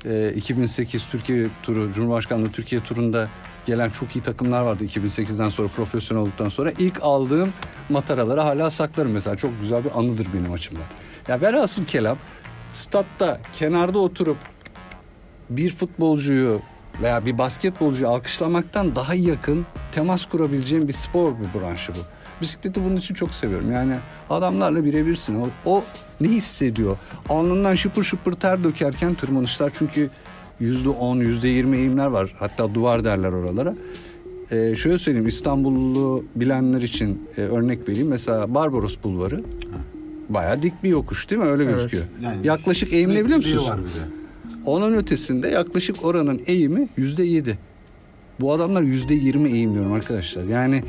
e, 0.06 0.34
2008 0.36 1.08
Türkiye 1.08 1.48
turu, 1.64 1.94
Cumhurbaşkanlığı 1.94 2.52
Türkiye 2.52 2.84
turunda 2.84 3.30
gelen 3.66 3.90
çok 3.90 4.16
iyi 4.16 4.24
takımlar 4.24 4.62
vardı 4.62 4.84
2008'den 4.86 5.50
sonra 5.50 5.68
profesyonel 5.68 6.24
olduktan 6.24 6.50
sonra. 6.50 6.72
ilk 6.80 7.04
aldığım 7.04 7.54
mataraları 7.90 8.42
hala 8.42 8.70
saklarım 8.70 9.12
mesela. 9.12 9.38
Çok 9.38 9.52
güzel 9.62 9.84
bir 9.84 10.00
anıdır 10.00 10.28
benim 10.34 10.52
açımdan. 10.52 10.86
Ya 11.28 11.42
velhasıl 11.42 11.86
kelam 11.86 12.18
statta 12.72 13.40
kenarda 13.54 14.00
oturup 14.00 14.38
bir 15.50 15.72
futbolcuyu 15.76 16.62
veya 17.02 17.26
bir 17.26 17.38
basketbolcuyu 17.38 18.10
alkışlamaktan 18.10 18.96
daha 18.96 19.14
yakın 19.14 19.66
temas 19.92 20.26
kurabileceğim 20.26 20.88
bir 20.88 20.94
spor 20.94 21.34
bir 21.40 21.60
branşı 21.60 21.94
bu. 21.96 22.19
Bisikleti 22.42 22.84
bunun 22.84 22.96
için 22.96 23.16
çok 23.16 23.34
seviyorum. 23.34 23.72
Yani 23.72 23.94
adamlarla 24.30 24.86
birebirsin. 24.86 25.36
O, 25.36 25.50
o 25.66 25.84
ne 26.22 26.28
hissediyor? 26.28 26.98
Alnından 27.30 27.76
şıpır 27.76 28.04
şıpır 28.04 28.34
ter 28.34 28.64
dökerken 28.64 29.14
tırmanışlar 29.14 29.72
çünkü 29.80 30.10
yüzde 30.60 30.90
on, 30.90 31.18
yüzde 31.18 31.48
yirmi 31.48 31.78
eğimler 31.78 32.08
var. 32.08 32.36
Hatta 32.40 32.74
duvar 32.76 33.04
derler 33.04 33.30
oralara. 33.32 33.76
Ee, 34.52 34.76
şöyle 34.76 34.98
söyleyeyim 34.98 35.28
İstanbullu 35.28 36.26
bilenler 36.36 36.82
için 36.82 37.22
e, 37.38 37.42
örnek 37.42 37.90
vereyim. 37.90 38.08
Mesela 38.08 38.54
Barbaros 38.54 38.98
Bulvarı 39.04 39.44
bayağı 40.30 40.62
dik 40.62 40.84
bir 40.84 40.90
yokuş 40.90 41.30
değil 41.30 41.42
mi? 41.42 41.48
Öyle 41.48 41.64
Evet. 41.64 41.76
gözüküyor. 41.76 42.04
Yaklaşık 42.44 42.94
eğimini 42.94 43.24
biliyor 43.26 43.38
musunuz? 43.38 43.66
var 43.68 43.80
bir 43.80 43.84
de. 43.86 44.06
Onun 44.66 44.94
ötesinde 44.94 45.50
yaklaşık 45.50 46.06
oranın 46.06 46.42
eğimi 46.46 46.88
yüzde 46.98 47.24
yedi. 47.24 47.58
Bu 48.42 48.54
adamlar 48.54 48.82
yüzde 48.82 49.14
yirmi 49.14 49.52
eğim 49.52 49.74
diyorum 49.74 49.94
arkadaşlar. 49.94 50.44
Yani 50.44 50.76
ha- 50.80 50.86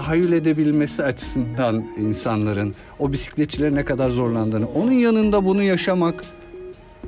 tahayyül 0.00 0.32
edebilmesi 0.32 1.04
açısından 1.04 1.84
insanların 1.98 2.74
o 2.98 3.12
bisikletçilerin 3.12 3.76
ne 3.76 3.84
kadar 3.84 4.10
zorlandığını. 4.10 4.68
Onun 4.68 4.92
yanında 4.92 5.44
bunu 5.44 5.62
yaşamak 5.62 6.24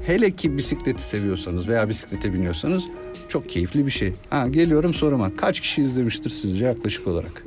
hele 0.06 0.30
ki 0.30 0.56
bisikleti 0.56 1.02
seviyorsanız 1.02 1.68
veya 1.68 1.88
bisiklete 1.88 2.32
biniyorsanız 2.34 2.84
çok 3.28 3.49
keyifli 3.49 3.87
bir 3.87 3.90
şey. 3.90 4.12
Ha, 4.30 4.49
geliyorum 4.49 4.94
soruma. 4.94 5.37
Kaç 5.37 5.61
kişi 5.61 5.82
izlemiştir 5.82 6.30
sizce 6.30 6.64
yaklaşık 6.64 7.06
olarak? 7.06 7.44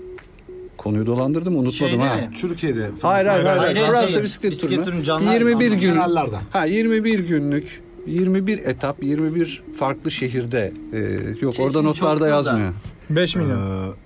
Konuyu 0.78 1.06
dolandırdım 1.06 1.54
unutmadım 1.56 1.74
Şeyde 1.74 2.04
ha. 2.04 2.20
Türkiye'de. 2.36 2.90
Hayır 3.02 3.28
hayır 3.28 3.46
hayır. 3.46 3.76
Hayır, 3.76 3.92
Fransa 3.92 4.08
şey, 4.08 4.24
bisiklet, 4.24 4.52
bisiklet 4.52 4.86
turunu 4.86 5.04
canlı 5.04 5.34
21 5.34 5.54
anlamda. 5.54 5.76
gün. 5.76 5.94
Kenarlarda. 5.94 6.42
Ha 6.52 6.66
21 6.66 7.20
günlük 7.20 7.82
21 8.08 8.58
etap 8.58 9.04
21 9.04 9.64
farklı 9.80 10.12
şehirde 10.12 10.74
e, 10.94 11.00
yok 11.42 11.56
Kesin 11.56 11.64
orada 11.64 11.82
notlarda 11.82 12.26
da. 12.26 12.28
yazmıyor. 12.28 12.74
5 13.10 13.36
milyon. 13.36 13.90
Ee, 13.90 14.05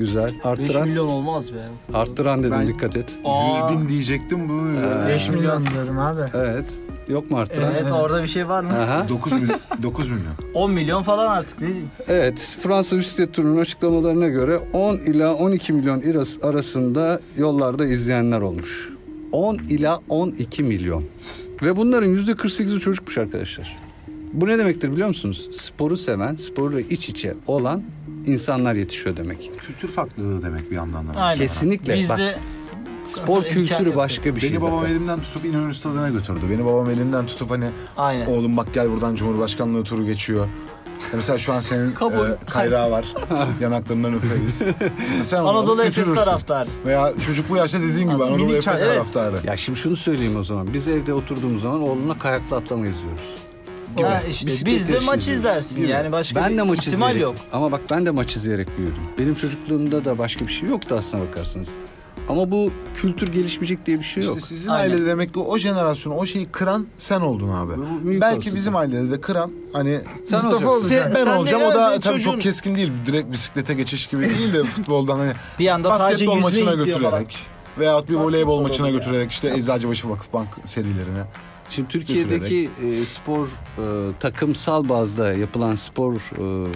Güzel. 0.00 0.24
5 0.34 0.44
Arttıran 0.44 0.88
milyon 0.88 1.08
olmaz 1.08 1.52
be. 1.54 1.58
arttıran 1.94 2.42
dedim 2.42 2.56
Ben- 2.60 2.68
dikkat 2.68 2.96
et. 2.96 3.14
Aa, 3.24 3.70
100 3.70 3.78
bin 3.80 3.88
diyecektim 3.88 4.48
bu. 4.48 4.62
5 5.08 5.28
milyon 5.28 5.66
diyorum 5.66 5.98
abi. 5.98 6.20
Evet. 6.34 6.64
Yok 7.08 7.30
mu 7.30 7.38
arttıran? 7.38 7.72
Evet 7.80 7.92
orada 7.92 8.22
bir 8.22 8.28
şey 8.28 8.48
var 8.48 8.62
mı? 8.64 8.70
Aha. 8.72 9.08
9 9.08 9.32
milyon. 9.42 9.58
9 9.82 10.08
milyon. 10.08 10.32
10 10.54 10.70
milyon 10.70 11.02
falan 11.02 11.26
artık 11.30 11.60
ne 11.60 11.66
diyeyim? 11.68 11.88
Evet, 12.08 12.56
Fransa 12.60 12.98
bisiklet 12.98 13.34
turunun 13.34 13.60
açıklamalarına 13.60 14.28
göre 14.28 14.58
10 14.72 14.96
ila 14.96 15.34
12 15.34 15.72
milyon 15.72 16.00
iras- 16.00 16.46
arasında 16.46 17.20
yollarda 17.36 17.86
izleyenler 17.86 18.40
olmuş. 18.40 18.88
10 19.32 19.54
ila 19.68 20.00
12 20.08 20.62
milyon. 20.62 21.04
Ve 21.62 21.76
bunların 21.76 22.08
%48'i 22.16 22.80
çocukmuş 22.80 23.18
arkadaşlar. 23.18 23.78
Bu 24.32 24.46
ne 24.46 24.58
demektir 24.58 24.92
biliyor 24.92 25.08
musunuz? 25.08 25.48
Sporu 25.52 25.96
seven, 25.96 26.36
sporla 26.36 26.80
iç 26.80 27.08
içe 27.08 27.34
olan 27.46 27.82
insanlar 28.26 28.74
yetişiyor 28.74 29.16
demek. 29.16 29.50
Kültür 29.66 29.88
farklılığı 29.88 30.42
demek 30.42 30.70
bir 30.70 30.76
yandan 30.76 31.08
da. 31.08 31.20
Aynen. 31.20 31.38
Kesinlikle. 31.38 31.98
Bizde 31.98 32.12
Bak, 32.12 32.38
spor 33.04 33.42
kültürü 33.42 33.96
başka 33.96 34.36
bir 34.36 34.40
şey 34.40 34.50
Beni 34.50 34.62
babam 34.62 34.80
zaten. 34.80 34.92
elimden 34.92 35.22
tutup 35.22 35.44
İnönü 35.44 35.74
Stadı'na 35.74 36.08
götürdü. 36.08 36.40
Beni 36.50 36.64
babam 36.64 36.90
elimden 36.90 37.26
tutup 37.26 37.50
hani 37.50 37.70
Aynen. 37.96 38.26
oğlum 38.26 38.56
bak 38.56 38.74
gel 38.74 38.90
buradan 38.90 39.14
Cumhurbaşkanlığı 39.14 39.84
turu 39.84 40.06
geçiyor. 40.06 40.46
Ya 41.00 41.16
Mesela 41.16 41.38
şu 41.38 41.52
an 41.52 41.60
senin 41.60 41.90
e, 41.90 41.94
kayrağı 42.50 42.90
var. 42.90 43.04
Yanaklarından 43.60 44.14
öperiz. 44.14 44.62
Mesela 45.08 45.24
sen 45.24 45.38
Anadolu 45.38 45.82
Efes 45.82 46.14
taraftar. 46.14 46.68
Veya 46.86 47.12
çocuk 47.26 47.50
bu 47.50 47.56
yaşta 47.56 47.80
dediğin 47.80 48.10
gibi 48.10 48.24
Anadolu 48.24 48.56
Efes. 48.56 48.82
Evet. 48.82 48.94
taraftarı. 48.94 49.36
Ya 49.46 49.56
şimdi 49.56 49.78
şunu 49.78 49.96
söyleyeyim 49.96 50.36
o 50.36 50.44
zaman. 50.44 50.74
Biz 50.74 50.88
evde 50.88 51.14
oturduğumuz 51.14 51.62
zaman 51.62 51.82
oğluna 51.82 52.18
kayakla 52.18 52.56
atlama 52.56 52.86
izliyoruz. 52.86 53.49
Ha 54.02 54.22
işte 54.30 54.46
biz 54.46 54.64
de 54.66 54.92
maç 54.92 55.00
izliyoruz. 55.20 55.28
izlersin 55.28 55.86
yani 55.86 56.12
başka 56.12 56.40
ben 56.40 56.52
bir 56.52 56.58
de 56.58 56.62
maç 56.62 56.86
ihtimal 56.86 57.10
izleyerek, 57.10 57.36
yok. 57.38 57.46
Ama 57.52 57.72
bak 57.72 57.80
ben 57.90 58.06
de 58.06 58.10
maç 58.10 58.36
izleyerek 58.36 58.78
büyüdüm. 58.78 59.02
Benim 59.18 59.34
çocukluğumda 59.34 60.04
da 60.04 60.18
başka 60.18 60.46
bir 60.46 60.52
şey 60.52 60.68
yoktu 60.68 60.94
aslına 60.98 61.22
bakarsanız. 61.22 61.68
Ama 62.28 62.50
bu 62.50 62.70
kültür 62.94 63.28
gelişmeyecek 63.32 63.86
diye 63.86 63.98
bir 63.98 64.04
şey 64.04 64.24
yok. 64.24 64.36
İşte 64.36 64.48
sizin 64.48 64.68
Aynen. 64.70 64.90
ailede 64.92 65.06
demek 65.06 65.34
ki 65.34 65.40
o 65.40 65.58
jenerasyonu 65.58 66.16
o 66.16 66.26
şeyi 66.26 66.46
kıran 66.46 66.86
sen 66.98 67.20
oldun 67.20 67.48
abi. 67.48 67.72
Bu 67.76 68.06
büyük 68.08 68.20
Belki 68.20 68.34
olasılık. 68.36 68.56
bizim 68.56 68.76
ailede 68.76 69.10
de 69.10 69.20
kıran 69.20 69.52
hani 69.72 70.00
Sen 70.28 70.40
olacaksın. 70.40 70.66
olacak. 70.66 71.12
ben 71.14 71.24
Sen 71.24 71.36
olacağım. 71.36 71.62
O 71.62 71.74
da 71.74 72.00
tabii 72.00 72.16
çocuğun- 72.16 72.24
çok 72.32 72.40
keskin 72.40 72.74
değil. 72.74 72.92
Direkt 73.06 73.32
bisiklete 73.32 73.74
geçiş 73.74 74.06
gibi 74.06 74.28
değil 74.28 74.52
de 74.52 74.64
futboldan 74.64 75.18
hani 75.18 75.32
Bir 75.58 75.68
anda 75.68 75.90
sadece 75.90 76.26
basketbol 76.26 76.34
yüzme 76.36 76.42
maçına 76.64 76.72
izliyor 76.82 76.98
falan. 77.00 77.20
götürerek 77.20 77.46
veyahut 77.78 78.08
bir 78.10 78.14
voleybol 78.14 78.60
maçına 78.60 78.90
götürerek 78.90 79.30
işte 79.30 79.50
Eczacıbaşı 79.56 80.10
Vakıfbank 80.10 80.48
serilerine. 80.64 81.22
Şimdi 81.70 81.88
Türkiye'deki 81.88 82.70
e, 82.84 82.92
spor 83.04 83.46
e, 83.46 84.12
takımsal 84.20 84.88
bazda 84.88 85.32
yapılan 85.32 85.74
spor 85.74 86.14
e, 86.14 86.72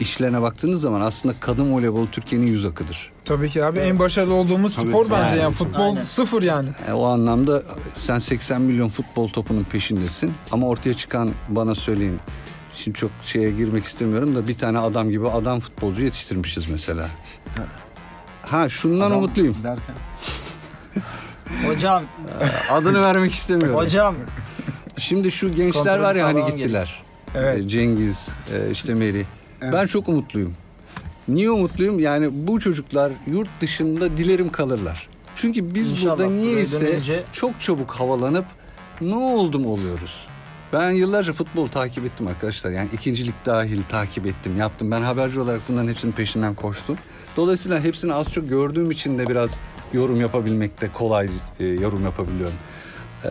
işlerine 0.00 0.42
baktığınız 0.42 0.80
zaman 0.80 1.00
aslında 1.00 1.34
kadın 1.40 1.72
voleybolu 1.74 2.06
Türkiye'nin 2.10 2.46
yüz 2.46 2.66
akıdır. 2.66 3.12
Tabii 3.24 3.50
ki 3.50 3.64
abi 3.64 3.78
en 3.78 3.98
başarılı 3.98 4.34
olduğumuz 4.34 4.76
Tabii 4.76 4.88
spor 4.88 5.04
ki. 5.04 5.10
bence 5.10 5.28
Yani. 5.28 5.40
yani 5.40 5.52
futbol 5.54 5.80
Aynen. 5.82 6.04
sıfır 6.04 6.42
yani. 6.42 6.68
E, 6.88 6.92
o 6.92 7.04
anlamda 7.04 7.62
sen 7.94 8.18
80 8.18 8.62
milyon 8.62 8.88
futbol 8.88 9.28
topunun 9.28 9.64
peşindesin 9.64 10.32
ama 10.52 10.66
ortaya 10.68 10.94
çıkan 10.94 11.30
bana 11.48 11.74
söyleyin 11.74 12.18
şimdi 12.74 12.98
çok 12.98 13.10
şeye 13.24 13.50
girmek 13.50 13.84
istemiyorum 13.84 14.34
da 14.34 14.48
bir 14.48 14.58
tane 14.58 14.78
adam 14.78 15.10
gibi 15.10 15.28
adam 15.28 15.60
futbolcu 15.60 16.02
yetiştirmişiz 16.02 16.68
mesela. 16.68 17.08
Ha 18.42 18.68
şundan 18.68 19.06
Adam 19.06 19.18
umutluyum. 19.18 19.56
Derken. 19.64 19.94
Hocam, 21.66 22.02
Adını 22.70 23.04
vermek 23.04 23.32
istemiyorum. 23.32 23.76
hocam. 23.76 24.14
Şimdi 24.96 25.32
şu 25.32 25.50
gençler 25.50 25.72
Kontrolü 25.84 26.02
var 26.02 26.14
ya 26.14 26.26
hani 26.26 26.44
gittiler. 26.56 27.02
Evet. 27.34 27.58
E, 27.58 27.68
Cengiz, 27.68 28.28
e, 28.54 28.70
işte 28.70 28.94
Meri. 28.94 29.26
Evet. 29.62 29.72
Ben 29.72 29.86
çok 29.86 30.08
umutluyum. 30.08 30.54
Niye 31.28 31.50
umutluyum? 31.50 31.98
Yani 32.00 32.28
bu 32.32 32.60
çocuklar 32.60 33.12
yurt 33.26 33.48
dışında 33.60 34.16
dilerim 34.16 34.52
kalırlar. 34.52 35.08
Çünkü 35.34 35.74
biz 35.74 35.90
İnşallah 35.90 36.18
burada 36.18 36.30
niyeyse 36.30 36.86
dönünce- 36.86 37.22
çok 37.32 37.60
çabuk 37.60 37.90
havalanıp 37.90 38.44
ne 39.00 39.14
oldum 39.14 39.66
oluyoruz. 39.66 40.26
Ben 40.72 40.90
yıllarca 40.90 41.32
futbol 41.32 41.66
takip 41.68 42.04
ettim 42.04 42.26
arkadaşlar. 42.26 42.70
Yani 42.70 42.88
ikincilik 42.92 43.34
dahil 43.46 43.80
takip 43.88 44.26
ettim, 44.26 44.56
yaptım. 44.56 44.90
Ben 44.90 45.02
haberci 45.02 45.40
olarak 45.40 45.60
bunların 45.68 45.88
hepsinin 45.88 46.12
peşinden 46.12 46.54
koştum. 46.54 46.96
Dolayısıyla 47.36 47.80
hepsini 47.80 48.14
az 48.14 48.32
çok 48.32 48.48
gördüğüm 48.48 48.90
için 48.90 49.18
de 49.18 49.26
biraz 49.28 49.60
yorum 49.92 50.20
yapabilmekte 50.20 50.88
kolay 50.92 51.28
e, 51.60 51.66
yorum 51.66 52.02
yapabiliyorum. 52.02 52.54
Ee, 53.24 53.28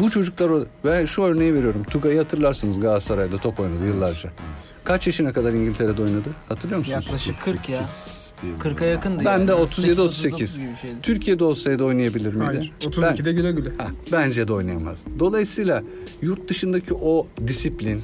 bu 0.00 0.10
çocuklar 0.10 0.66
ve 0.84 1.06
şu 1.06 1.22
örneği 1.22 1.54
veriyorum. 1.54 1.82
Tugay'ı 1.84 2.18
hatırlarsınız 2.18 2.80
Galatasaray'da 2.80 3.36
top 3.38 3.60
oynadı 3.60 3.86
yıllarca. 3.86 4.30
Kaç 4.84 5.06
yaşına 5.06 5.32
kadar 5.32 5.52
İngiltere'de 5.52 6.02
oynadı? 6.02 6.28
Hatırlıyor 6.48 6.78
musunuz? 6.78 7.04
Yaklaşık 7.04 7.40
40 7.44 7.68
ya. 7.68 7.84
40 8.58 8.80
40'a 8.80 8.86
yakındı 8.86 9.24
Ben 9.24 9.32
yani. 9.38 9.48
de 9.48 9.54
38, 9.54 9.98
37-38. 9.98 10.56
gibi 10.56 10.70
bir 10.72 10.76
şeydi. 10.76 10.96
Türkiye'de 11.02 11.44
olsaydı 11.44 11.84
oynayabilir 11.84 12.34
miydi? 12.34 12.44
Hayır. 12.44 12.72
Ben- 12.82 12.88
32'de 12.90 13.32
güle 13.32 13.52
güle. 13.52 13.68
Ha, 13.78 13.86
bence 14.12 14.48
de 14.48 14.52
oynayamaz. 14.52 15.04
Dolayısıyla 15.18 15.82
yurt 16.22 16.48
dışındaki 16.48 16.94
o 16.94 17.26
disiplin 17.46 18.02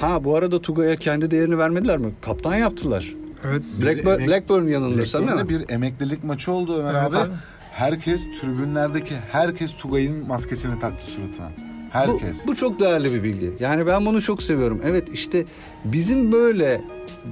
Ha 0.00 0.24
bu 0.24 0.36
arada 0.36 0.62
Tugay'a 0.62 0.96
kendi 0.96 1.30
değerini 1.30 1.58
vermediler 1.58 1.98
mi? 1.98 2.12
Kaptan 2.22 2.54
yaptılar. 2.54 3.14
Evet. 3.46 3.64
Blackburn, 3.82 4.20
emek- 4.20 4.26
Blackburn 4.28 4.66
yanılmıyorsam 4.68 5.28
değil 5.28 5.40
mi? 5.40 5.48
bir 5.48 5.70
emeklilik 5.70 6.24
maçı 6.24 6.52
oldu 6.52 6.78
Ömer 6.80 6.94
Evet 6.94 7.06
abi. 7.14 7.16
abi. 7.16 7.30
Herkes 7.72 8.26
tribünlerdeki 8.40 9.14
herkes 9.32 9.74
Tugay'ın 9.76 10.26
maskesini 10.26 10.80
taktı 10.80 11.06
suratına. 11.10 11.50
Bu, 11.58 11.90
Herkes. 11.98 12.46
bu 12.46 12.56
çok 12.56 12.80
değerli 12.80 13.14
bir 13.14 13.22
bilgi. 13.22 13.52
Yani 13.60 13.86
ben 13.86 14.06
bunu 14.06 14.22
çok 14.22 14.42
seviyorum. 14.42 14.80
Evet 14.84 15.08
işte 15.12 15.44
bizim 15.84 16.32
böyle 16.32 16.80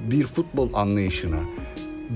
bir 0.09 0.23
futbol 0.23 0.73
anlayışına, 0.73 1.39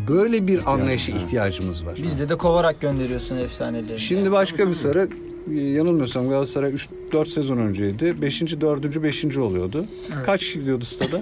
böyle 0.08 0.48
bir 0.48 0.72
anlayışa 0.74 1.12
ihtiyacımız 1.12 1.86
var. 1.86 2.00
Bizde 2.04 2.30
de 2.30 2.36
kovarak 2.38 2.82
gönderiyorsun 2.82 3.38
efsanelerini. 3.38 4.00
Şimdi 4.00 4.32
başka 4.32 4.68
bir 4.70 4.74
soru. 4.74 5.00
Ee, 5.00 5.54
Yanılmıyorsam 5.60 6.30
Galatasaray 6.30 6.74
3-4 7.12 7.26
sezon 7.30 7.58
önceydi. 7.58 8.22
5. 8.22 8.42
4. 8.62 9.04
5. 9.04 9.38
oluyordu. 9.38 9.86
Kaç 10.26 10.40
kişi 10.40 10.60
gidiyordu 10.60 10.86
stada? 10.86 11.22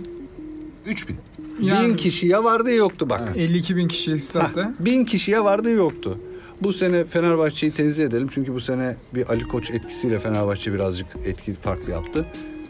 3000. 0.85 1.15
Yani 1.61 1.89
Bin 1.89 1.95
kişi 1.95 2.27
ya 2.27 2.43
vardı 2.43 2.69
ya 2.69 2.75
yoktu 2.75 3.09
bak. 3.09 3.21
52 3.35 3.75
bin 3.75 3.87
kişilik 3.87 4.23
statta. 4.23 4.73
Bin 4.79 5.05
kişi 5.05 5.31
ya 5.31 5.45
vardı 5.45 5.69
ya 5.69 5.75
yoktu. 5.75 6.17
Bu 6.61 6.73
sene 6.73 7.05
Fenerbahçe'yi 7.05 7.71
tenzih 7.71 8.03
edelim. 8.03 8.27
Çünkü 8.31 8.53
bu 8.53 8.61
sene 8.61 8.95
bir 9.15 9.29
Ali 9.29 9.43
Koç 9.47 9.71
etkisiyle 9.71 10.19
Fenerbahçe 10.19 10.73
birazcık 10.73 11.07
etki 11.25 11.53
farklı 11.53 11.91
yaptı. 11.91 12.25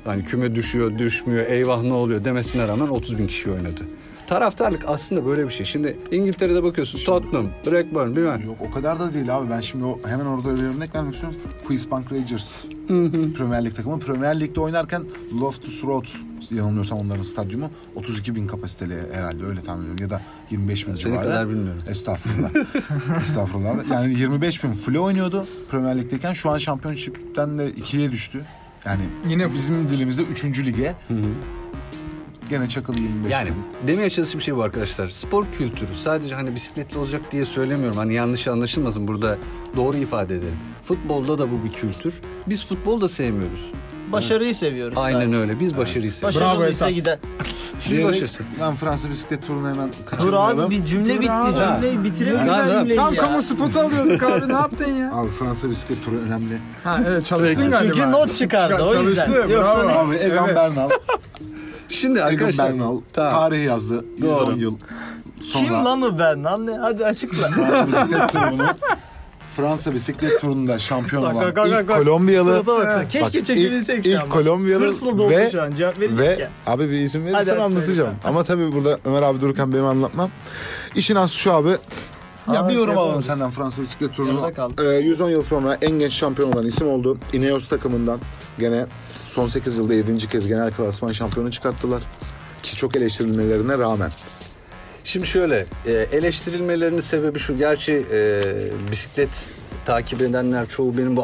Yani 0.08 0.26
küme 0.26 0.56
düşüyor, 0.56 0.98
düşmüyor, 0.98 1.46
eyvah 1.46 1.84
ne 1.84 1.94
oluyor 1.94 2.24
demesine 2.24 2.68
rağmen 2.68 2.88
30 2.88 3.18
bin 3.18 3.28
kişi 3.28 3.52
oynadı. 3.52 3.82
Taraftarlık 4.28 4.84
aslında 4.88 5.26
böyle 5.26 5.46
bir 5.46 5.50
şey. 5.50 5.66
Şimdi 5.66 5.98
İngiltere'de 6.12 6.64
bakıyorsun 6.64 7.00
Tottenham, 7.00 7.50
Blackburn 7.66 8.16
bilmem. 8.16 8.42
Yok 8.46 8.58
o 8.70 8.72
kadar 8.72 9.00
da 9.00 9.14
değil 9.14 9.38
abi. 9.38 9.50
Ben 9.50 9.62
şimdi 9.62 9.86
o, 9.86 10.00
hemen 10.06 10.26
orada 10.26 10.50
öyle 10.50 10.62
bir 10.62 10.68
örnek 10.68 10.96
vermek 10.96 11.14
istiyorum. 11.14 11.40
Queen's 11.68 11.88
Park 11.88 12.12
Rangers. 12.12 12.66
Premier 13.38 13.66
Lig 13.66 13.76
takımı. 13.76 14.00
Premier 14.00 14.40
Lig'de 14.40 14.60
oynarken 14.60 15.04
Loftus 15.42 15.84
Road 15.84 16.06
yanılmıyorsam 16.52 16.98
onların 16.98 17.22
stadyumu 17.22 17.72
32 17.96 18.36
bin 18.36 18.48
kapasiteli 18.48 18.96
herhalde 19.14 19.46
öyle 19.46 19.62
tahmin 19.62 19.82
ediyorum. 19.84 20.04
Ya 20.04 20.10
da 20.10 20.22
25 20.52 20.88
bin 20.88 20.92
Seni 20.96 21.00
civarı. 21.04 21.24
kadar 21.28 21.50
bilmiyorum. 21.50 21.82
Estağfurullah. 21.90 22.50
Estağfurullah. 23.22 23.92
Yani 23.92 24.14
25 24.20 24.64
bin 24.64 24.74
full 24.74 24.96
oynuyordu 24.96 25.48
Premier 25.72 25.98
Lig'deyken. 25.98 26.34
Şu 26.34 26.50
an 26.52 26.58
Championship'ten 26.58 27.58
de 27.58 27.72
ikiye 27.72 28.12
düştü. 28.12 28.46
Yani 28.86 29.02
Yine 29.30 29.54
bizim 29.54 29.90
dilimizde 29.90 30.22
3. 30.22 30.44
lige. 30.66 30.96
Gene 32.50 32.70
çakılı 32.70 32.96
25 33.00 33.32
Yani 33.32 33.50
bin. 33.50 33.88
demeye 33.88 34.10
çalıştığım 34.10 34.42
şey 34.42 34.56
bu 34.56 34.62
arkadaşlar. 34.64 35.10
Spor 35.10 35.46
kültürü 35.52 35.96
sadece 35.96 36.36
hani 36.36 36.56
bisikletli 36.56 36.98
olacak 36.98 37.22
diye 37.32 37.46
söylemiyorum. 37.46 37.98
Hani 37.98 38.14
yanlış 38.14 38.48
anlaşılmasın 38.48 39.08
burada 39.08 39.38
doğru 39.76 39.98
ifade 39.98 40.36
edelim. 40.36 40.58
Futbolda 40.86 41.40
da 41.40 41.52
bu 41.52 41.64
bir 41.64 41.72
kültür. 41.74 42.14
Biz 42.48 42.66
futbol 42.68 43.02
da 43.02 43.10
sevmiyoruz. 43.10 43.72
Başarıyı 44.12 44.56
seviyoruz. 44.56 44.98
Aynen 44.98 45.20
sadece. 45.22 45.38
öyle. 45.38 45.60
Biz 45.60 45.78
başarıyı 45.78 46.14
seviyoruz. 46.14 46.40
Bravo 46.40 46.50
Başarılıysa 46.50 46.86
Esat. 46.86 46.96
gider. 46.96 47.20
Biz. 47.90 48.38
Ben 48.62 48.76
Fransa 48.76 49.10
bisiklet 49.10 49.48
turunu 49.48 49.70
hemen 49.70 49.88
Dur 49.90 50.06
kaçırmayalım. 50.10 50.60
abi 50.66 50.76
bir 50.80 50.86
cümle 50.86 51.16
Dur 51.16 51.20
bitti. 51.22 51.32
abi. 51.32 51.58
Cümleyi 51.58 52.04
bitirelim. 52.04 52.40
Güzel 52.44 52.60
ya. 52.60 52.68
cümleyi 52.80 52.96
Tam 52.98 53.14
ya. 53.14 53.24
kamu 53.24 53.42
spotu 53.42 53.80
alıyorduk 53.80 54.24
abi 54.24 54.48
ne 54.50 54.54
yaptın 54.54 54.92
ya? 54.94 55.12
Abi 55.14 55.32
Fransa 55.32 55.70
bisiklet 55.70 56.06
turu 56.06 56.16
önemli. 56.28 56.58
Ha 56.84 57.00
evet 57.08 57.26
çalıştın 57.26 57.56
Çünkü 57.82 58.00
galiba. 58.00 58.06
not 58.06 58.36
çıkardı, 58.36 58.84
o 58.84 58.96
yüzden. 58.96 59.26
Çalıştım, 59.26 59.52
Yoksa 59.52 59.76
bravo. 59.78 59.88
ne- 59.88 59.94
Abi 59.94 60.16
Egan 60.16 60.46
Evet. 60.46 60.56
Bernal. 60.56 60.90
Şimdi 61.90 62.20
Egan 62.20 62.28
arkadaşlar. 62.28 62.70
Bernal 62.74 63.00
Tamam. 63.14 63.34
tarihi 63.34 63.64
yazdı. 63.66 64.06
110 64.18 64.46
Doğru. 64.46 64.58
yıl 64.58 64.78
sonra. 65.44 65.64
Kim 65.66 65.74
lan 65.74 66.02
o 66.02 66.20
Bernan? 66.20 66.68
Ne? 66.68 66.72
Hadi 66.78 67.06
açıkla. 67.06 67.48
Fransa 67.48 67.88
bisiklet 67.88 68.32
turunu 68.32 68.64
Fransa 69.58 69.94
bisiklet 69.94 70.42
turunda 70.42 70.80
şampiyon 70.80 71.24
olan 71.24 71.36
bak, 71.36 71.56
bak, 71.56 71.68
ilk 71.68 71.90
bak. 71.90 71.98
Kolombiyalı 71.98 72.68
baksana. 72.68 73.08
Keşke 73.08 73.44
çekebilsek 73.44 74.06
şu 74.06 74.10
ilk. 74.10 74.32
Kolombiyalı 74.32 74.86
Hırsla 74.86 75.18
doldu 75.18 75.30
ve 75.30 75.52
şu 75.52 75.62
an. 75.62 75.76
Cevap 75.76 76.00
verecek 76.00 76.20
ve 76.20 76.38
ya. 76.40 76.52
abi 76.66 76.90
bir 76.90 76.94
izin 76.94 77.26
verirsen 77.26 77.56
hadi, 77.56 77.64
anlatacağım. 77.64 78.16
Ama 78.24 78.44
tabii 78.44 78.72
burada 78.72 79.00
Ömer 79.06 79.22
abi 79.22 79.42
dururken 79.42 79.74
benim 79.74 79.86
anlatmam. 79.86 80.32
İşin 80.96 81.16
aslı 81.16 81.36
şu 81.36 81.54
abi. 81.54 81.70
Ya 81.70 82.62
Aa, 82.62 82.70
bir 82.70 82.74
yorum 82.74 82.94
şey 82.94 83.04
alalım 83.04 83.24
senden 83.24 83.52
Fransa 83.52 83.82
bisiklet 83.82 84.14
turunu. 84.14 84.52
Ee, 84.84 85.00
110 85.00 85.30
yıl 85.30 85.42
sonra 85.42 85.78
en 85.82 85.92
genç 85.92 86.14
şampiyon 86.14 86.52
olan 86.52 86.66
isim 86.66 86.88
oldu. 86.88 87.18
Ineos 87.34 87.68
takımından 87.68 88.20
gene 88.60 88.86
son 89.26 89.48
8 89.48 89.78
yılda 89.78 89.94
7. 89.94 90.18
kez 90.18 90.48
genel 90.48 90.72
klasman 90.72 91.12
şampiyonu 91.12 91.52
çıkarttılar. 91.52 92.04
Ki 92.64 92.76
çok 92.76 92.96
eleştirilmelerine 92.96 93.78
rağmen. 93.78 94.12
Şimdi 95.08 95.28
şöyle 95.28 95.66
e, 95.86 95.92
eleştirilmelerinin 95.92 97.00
sebebi 97.00 97.40
şu. 97.40 97.56
Gerçi 97.56 98.06
e, 98.12 98.42
bisiklet 98.92 99.50
takip 99.86 100.22
edenler 100.22 100.68
çoğu 100.70 100.98
benim 100.98 101.18
bu 101.18 101.24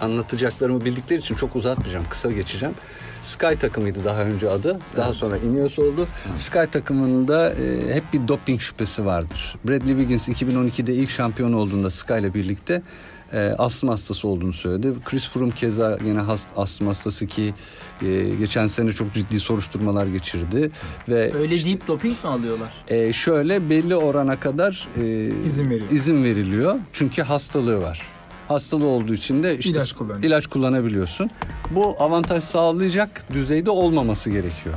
anlatacaklarımı 0.00 0.84
bildikleri 0.84 1.20
için 1.20 1.34
çok 1.34 1.56
uzatmayacağım. 1.56 2.04
Kısa 2.10 2.32
geçeceğim. 2.32 2.74
Sky 3.22 3.54
takımıydı 3.54 4.04
daha 4.04 4.22
önce 4.22 4.50
adı. 4.50 4.80
Daha 4.96 5.14
sonra 5.14 5.36
Ineos 5.36 5.78
oldu. 5.78 6.08
Sky 6.36 6.64
takımında 6.72 7.52
e, 7.52 7.94
hep 7.94 8.04
bir 8.12 8.28
doping 8.28 8.60
şüphesi 8.60 9.06
vardır. 9.06 9.56
Bradley 9.64 9.96
Wiggins 9.96 10.28
2012'de 10.28 10.94
ilk 10.94 11.10
şampiyon 11.10 11.52
olduğunda 11.52 11.90
Sky 11.90 12.18
ile 12.18 12.34
birlikte 12.34 12.82
e, 13.32 13.38
astım 13.38 13.88
hastası 13.88 14.28
olduğunu 14.28 14.52
söyledi. 14.52 14.94
Chris 15.04 15.28
Froome 15.28 15.52
keza 15.52 15.98
yine 16.04 16.20
hast, 16.20 16.48
astım 16.56 16.86
hastası 16.86 17.26
ki 17.26 17.54
e, 18.02 18.28
geçen 18.38 18.66
sene 18.66 18.92
çok 18.92 19.14
ciddi 19.14 19.40
soruşturmalar 19.40 20.06
geçirdi 20.06 20.70
ve 21.08 21.34
Öyle 21.34 21.64
deyip 21.64 21.88
doping 21.88 22.24
mi 22.24 22.30
alıyorlar? 22.30 22.72
e, 22.88 23.12
şöyle 23.12 23.70
belli 23.70 23.96
orana 23.96 24.40
kadar 24.40 24.88
e, 24.96 25.02
İzin 25.46 25.70
veriyor. 25.70 25.90
izin 25.90 26.24
veriliyor. 26.24 26.74
Çünkü 26.92 27.22
hastalığı 27.22 27.80
var. 27.82 28.02
Hastalığı 28.48 28.86
olduğu 28.86 29.14
için 29.14 29.42
de 29.42 29.58
işte 29.58 29.70
İlaç 29.70 29.94
ilaç 30.22 30.46
kullanabiliyorsun. 30.46 31.30
Bu 31.70 31.96
avantaj 31.98 32.44
sağlayacak 32.44 33.24
düzeyde 33.32 33.70
olmaması 33.70 34.30
gerekiyor. 34.30 34.74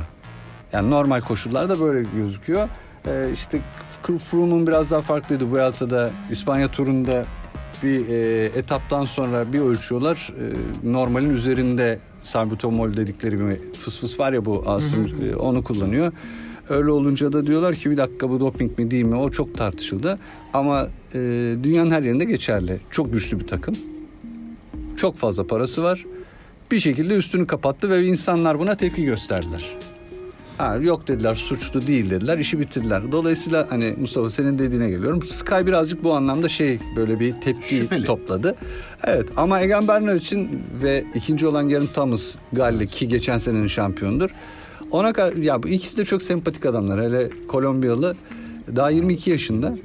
Yani 0.72 0.90
normal 0.90 1.20
koşullarda 1.20 1.80
böyle 1.80 2.08
gözüküyor. 2.16 2.68
E, 3.06 3.30
işte 3.34 3.60
Froome'un 4.18 4.66
biraz 4.66 4.90
daha 4.90 5.02
farklıydı. 5.02 5.44
Vuelta'da 5.44 6.10
İspanya 6.30 6.68
turunda 6.68 7.24
bir 7.82 8.08
e, 8.08 8.44
etaptan 8.44 9.04
sonra 9.04 9.52
bir 9.52 9.60
ölçüyorlar. 9.60 10.32
E, 10.38 10.44
normalin 10.92 11.30
üzerinde 11.30 11.98
salbutamol 12.22 12.96
dedikleri 12.96 13.40
bir 13.40 13.56
fıs 13.78 13.98
fıs 14.00 14.20
var 14.20 14.32
ya 14.32 14.44
bu 14.44 14.62
Asım 14.66 15.10
e, 15.30 15.36
onu 15.36 15.64
kullanıyor. 15.64 16.12
Öyle 16.68 16.90
olunca 16.90 17.32
da 17.32 17.46
diyorlar 17.46 17.74
ki 17.74 17.90
bir 17.90 17.96
dakika 17.96 18.30
bu 18.30 18.40
doping 18.40 18.78
mi 18.78 18.90
değil 18.90 19.04
mi 19.04 19.16
o 19.16 19.30
çok 19.30 19.54
tartışıldı. 19.54 20.18
Ama 20.54 20.88
e, 21.14 21.18
dünyanın 21.62 21.90
her 21.90 22.02
yerinde 22.02 22.24
geçerli. 22.24 22.80
Çok 22.90 23.12
güçlü 23.12 23.40
bir 23.40 23.46
takım. 23.46 23.76
Çok 24.96 25.16
fazla 25.16 25.46
parası 25.46 25.82
var. 25.82 26.04
Bir 26.70 26.80
şekilde 26.80 27.14
üstünü 27.14 27.46
kapattı 27.46 27.90
ve 27.90 28.02
insanlar 28.06 28.58
buna 28.58 28.76
tepki 28.76 29.04
gösterdiler. 29.04 29.76
Ha, 30.60 30.76
yok 30.76 31.08
dediler 31.08 31.34
suçlu 31.34 31.86
değil 31.86 32.10
dediler 32.10 32.38
işi 32.38 32.60
bitirdiler. 32.60 33.12
Dolayısıyla 33.12 33.66
hani 33.70 33.94
Mustafa 34.00 34.30
senin 34.30 34.58
dediğine 34.58 34.90
geliyorum. 34.90 35.22
Sky 35.22 35.66
birazcık 35.66 36.04
bu 36.04 36.14
anlamda 36.14 36.48
şey 36.48 36.78
böyle 36.96 37.20
bir 37.20 37.40
tepki 37.40 37.74
Şüpheli. 37.76 38.04
topladı. 38.04 38.54
Evet 39.04 39.28
ama 39.36 39.60
Egan 39.60 39.88
Bernal 39.88 40.16
için 40.16 40.62
ve 40.82 41.04
ikinci 41.14 41.46
olan 41.46 41.68
Garen 41.68 41.86
Thomas 41.86 42.34
Galli 42.52 42.86
ki 42.86 43.08
geçen 43.08 43.38
senenin 43.38 43.66
şampiyonudur. 43.66 44.30
Ona 44.90 45.12
ya 45.42 45.62
bu 45.62 45.68
ikisi 45.68 45.96
de 45.96 46.04
çok 46.04 46.22
sempatik 46.22 46.66
adamlar. 46.66 47.02
Hele 47.02 47.30
Kolombiyalı 47.48 48.16
daha 48.76 48.90
22 48.90 49.30
yaşında. 49.30 49.76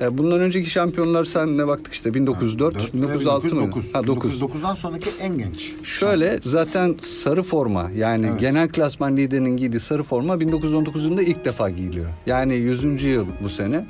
E, 0.00 0.18
Bundan 0.18 0.40
önceki 0.40 0.70
şampiyonlar 0.70 1.24
senle 1.24 1.66
baktık 1.66 1.94
işte 1.94 2.14
1904, 2.14 2.94
1906 2.94 3.46
mı? 3.46 3.52
1909. 3.52 3.94
Ha 3.94 4.06
9. 4.06 4.40
1909'dan 4.40 4.74
sonraki 4.74 5.10
en 5.20 5.38
genç. 5.38 5.72
Şöyle 5.84 6.38
zaten 6.44 6.94
sarı 7.00 7.42
forma 7.42 7.90
yani 7.94 8.30
genel 8.40 8.68
klasman 8.68 9.16
liderinin 9.16 9.56
giydiği 9.56 9.80
sarı 9.80 10.02
forma 10.02 10.40
1919 10.40 11.04
yılında 11.04 11.22
ilk 11.22 11.44
defa 11.44 11.70
giyiliyor. 11.70 12.06
Yani 12.26 12.54
100. 12.54 13.04
yıl 13.04 13.26
bu 13.42 13.48
sene. 13.48 13.86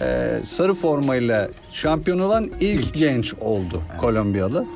Ee, 0.00 0.40
sarı 0.44 0.74
formayla 0.74 1.48
şampiyon 1.72 2.18
olan 2.18 2.50
ilk, 2.60 2.94
genç 2.94 3.34
oldu 3.34 3.82
Kolombiyalı. 4.00 4.66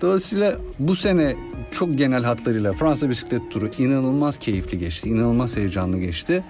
Dolayısıyla 0.00 0.56
bu 0.78 0.96
sene 0.96 1.34
çok 1.70 1.98
genel 1.98 2.24
hatlarıyla 2.24 2.72
Fransa 2.72 3.10
bisiklet 3.10 3.50
turu 3.50 3.68
inanılmaz 3.78 4.38
keyifli 4.38 4.78
geçti. 4.78 5.08
inanılmaz 5.08 5.56
heyecanlı 5.56 5.98
geçti. 5.98 6.44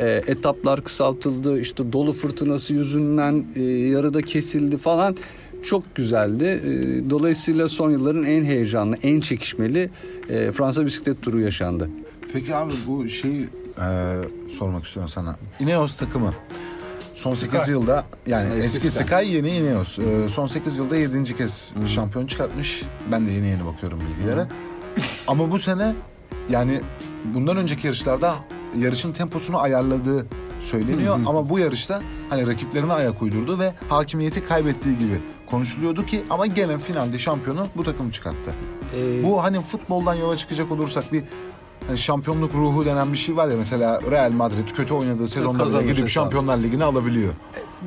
Ee, 0.00 0.22
etaplar 0.26 0.84
kısaltıldı. 0.84 1.60
işte 1.60 1.92
dolu 1.92 2.12
fırtınası 2.12 2.72
yüzünden 2.74 3.44
e, 3.56 3.62
yarıda 3.62 4.22
kesildi 4.22 4.78
falan. 4.78 5.16
Çok 5.62 5.94
güzeldi. 5.94 6.44
Ee, 6.44 7.10
dolayısıyla 7.10 7.68
son 7.68 7.90
yılların 7.90 8.24
en 8.24 8.44
heyecanlı, 8.44 8.96
en 9.02 9.20
çekişmeli 9.20 9.90
e, 10.30 10.52
Fransa 10.52 10.86
bisiklet 10.86 11.22
turu 11.22 11.40
yaşandı. 11.40 11.90
Peki 12.32 12.54
abi 12.54 12.72
bu 12.86 13.08
şeyi 13.08 13.48
e, 13.78 13.88
sormak 14.58 14.84
istiyorum 14.86 15.08
sana. 15.08 15.36
Ineos 15.60 15.96
takımı 15.96 16.34
son 17.14 17.34
8 17.34 17.68
yılda 17.68 18.04
yani 18.26 18.54
eski, 18.58 18.90
Sky. 18.90 19.14
yeni 19.14 19.56
Ineos. 19.56 19.98
E, 19.98 20.28
son 20.28 20.46
8 20.46 20.78
yılda 20.78 20.96
7. 20.96 21.36
kez 21.36 21.72
şampiyon 21.86 22.26
çıkartmış. 22.26 22.82
Ben 23.12 23.26
de 23.26 23.30
yeni 23.30 23.46
yeni 23.46 23.66
bakıyorum 23.66 24.00
bilgilere. 24.00 24.46
Ama 25.26 25.50
bu 25.50 25.58
sene 25.58 25.94
yani 26.48 26.80
bundan 27.34 27.56
önceki 27.56 27.86
yarışlarda 27.86 28.34
yarışın 28.80 29.12
temposunu 29.12 29.58
ayarladığı 29.58 30.26
söyleniyor 30.60 31.20
ama 31.26 31.48
bu 31.48 31.58
yarışta 31.58 32.02
hani 32.30 32.46
rakiplerine 32.46 32.92
ayak 32.92 33.22
uydurdu 33.22 33.58
ve 33.58 33.74
hakimiyeti 33.88 34.44
kaybettiği 34.44 34.98
gibi 34.98 35.20
konuşuluyordu 35.46 36.06
ki 36.06 36.24
ama 36.30 36.46
gene 36.46 36.78
finalde 36.78 37.18
şampiyonu 37.18 37.66
bu 37.76 37.84
takım 37.84 38.10
çıkarttı. 38.10 38.54
Ee, 38.96 39.24
Bu 39.24 39.44
hani 39.44 39.60
futboldan 39.60 40.14
yola 40.14 40.36
çıkacak 40.36 40.72
olursak 40.72 41.12
bir 41.12 41.22
hani 41.86 41.98
şampiyonluk 41.98 42.54
ruhu 42.54 42.86
denen 42.86 43.12
bir 43.12 43.18
şey 43.18 43.36
var 43.36 43.48
ya 43.48 43.56
mesela 43.56 44.00
Real 44.10 44.30
Madrid 44.30 44.68
kötü 44.76 44.94
oynadığı 44.94 45.28
sezonlarda 45.28 45.82
gidip 45.82 45.96
hesabı. 45.96 46.08
Şampiyonlar 46.08 46.58
Ligi'ni 46.58 46.84
alabiliyor. 46.84 47.32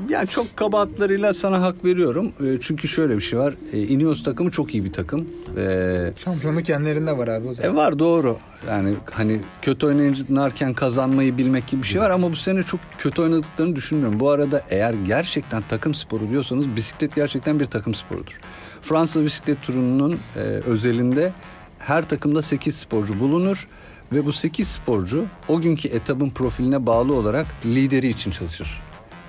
Yani 0.09 0.27
çok 0.27 0.57
kabahatlarıyla 0.57 1.33
sana 1.33 1.61
hak 1.61 1.85
veriyorum. 1.85 2.31
E, 2.45 2.59
Çünkü 2.61 2.87
şöyle 2.87 3.15
bir 3.15 3.21
şey 3.21 3.39
var. 3.39 3.55
E, 3.73 3.79
Ineos 3.79 4.23
takımı 4.23 4.51
çok 4.51 4.73
iyi 4.73 4.85
bir 4.85 4.93
takım. 4.93 5.27
E, 5.57 6.13
Şampiyonluk 6.23 6.65
kendilerinde 6.65 7.17
var 7.17 7.27
abi 7.27 7.47
o 7.47 7.53
zaman. 7.53 7.73
E 7.73 7.75
var 7.75 7.99
doğru. 7.99 8.37
Yani 8.67 8.93
hani 9.11 9.39
kötü 9.61 9.85
oynarken 9.85 10.73
kazanmayı 10.73 11.37
bilmek 11.37 11.67
gibi 11.67 11.81
bir 11.81 11.87
şey 11.87 12.01
var 12.01 12.09
ama 12.11 12.31
bu 12.31 12.35
sene 12.35 12.63
çok 12.63 12.79
kötü 12.97 13.21
oynadıklarını 13.21 13.75
düşünmüyorum. 13.75 14.19
Bu 14.19 14.29
arada 14.29 14.61
eğer 14.69 14.93
gerçekten 14.93 15.63
takım 15.69 15.93
sporu 15.93 16.29
diyorsanız 16.29 16.75
bisiklet 16.75 17.15
gerçekten 17.15 17.59
bir 17.59 17.65
takım 17.65 17.93
sporudur. 17.93 18.39
Fransa 18.81 19.23
bisiklet 19.23 19.61
turunun 19.61 20.19
e, 20.35 20.39
özelinde 20.41 21.33
her 21.79 22.09
takımda 22.09 22.41
8 22.41 22.75
sporcu 22.75 23.19
bulunur 23.19 23.67
ve 24.11 24.25
bu 24.25 24.31
8 24.31 24.67
sporcu 24.67 25.25
o 25.47 25.61
günkü 25.61 25.87
etabın 25.87 26.29
profiline 26.29 26.85
bağlı 26.85 27.13
olarak 27.13 27.47
lideri 27.65 28.07
için 28.07 28.31
çalışır. 28.31 28.81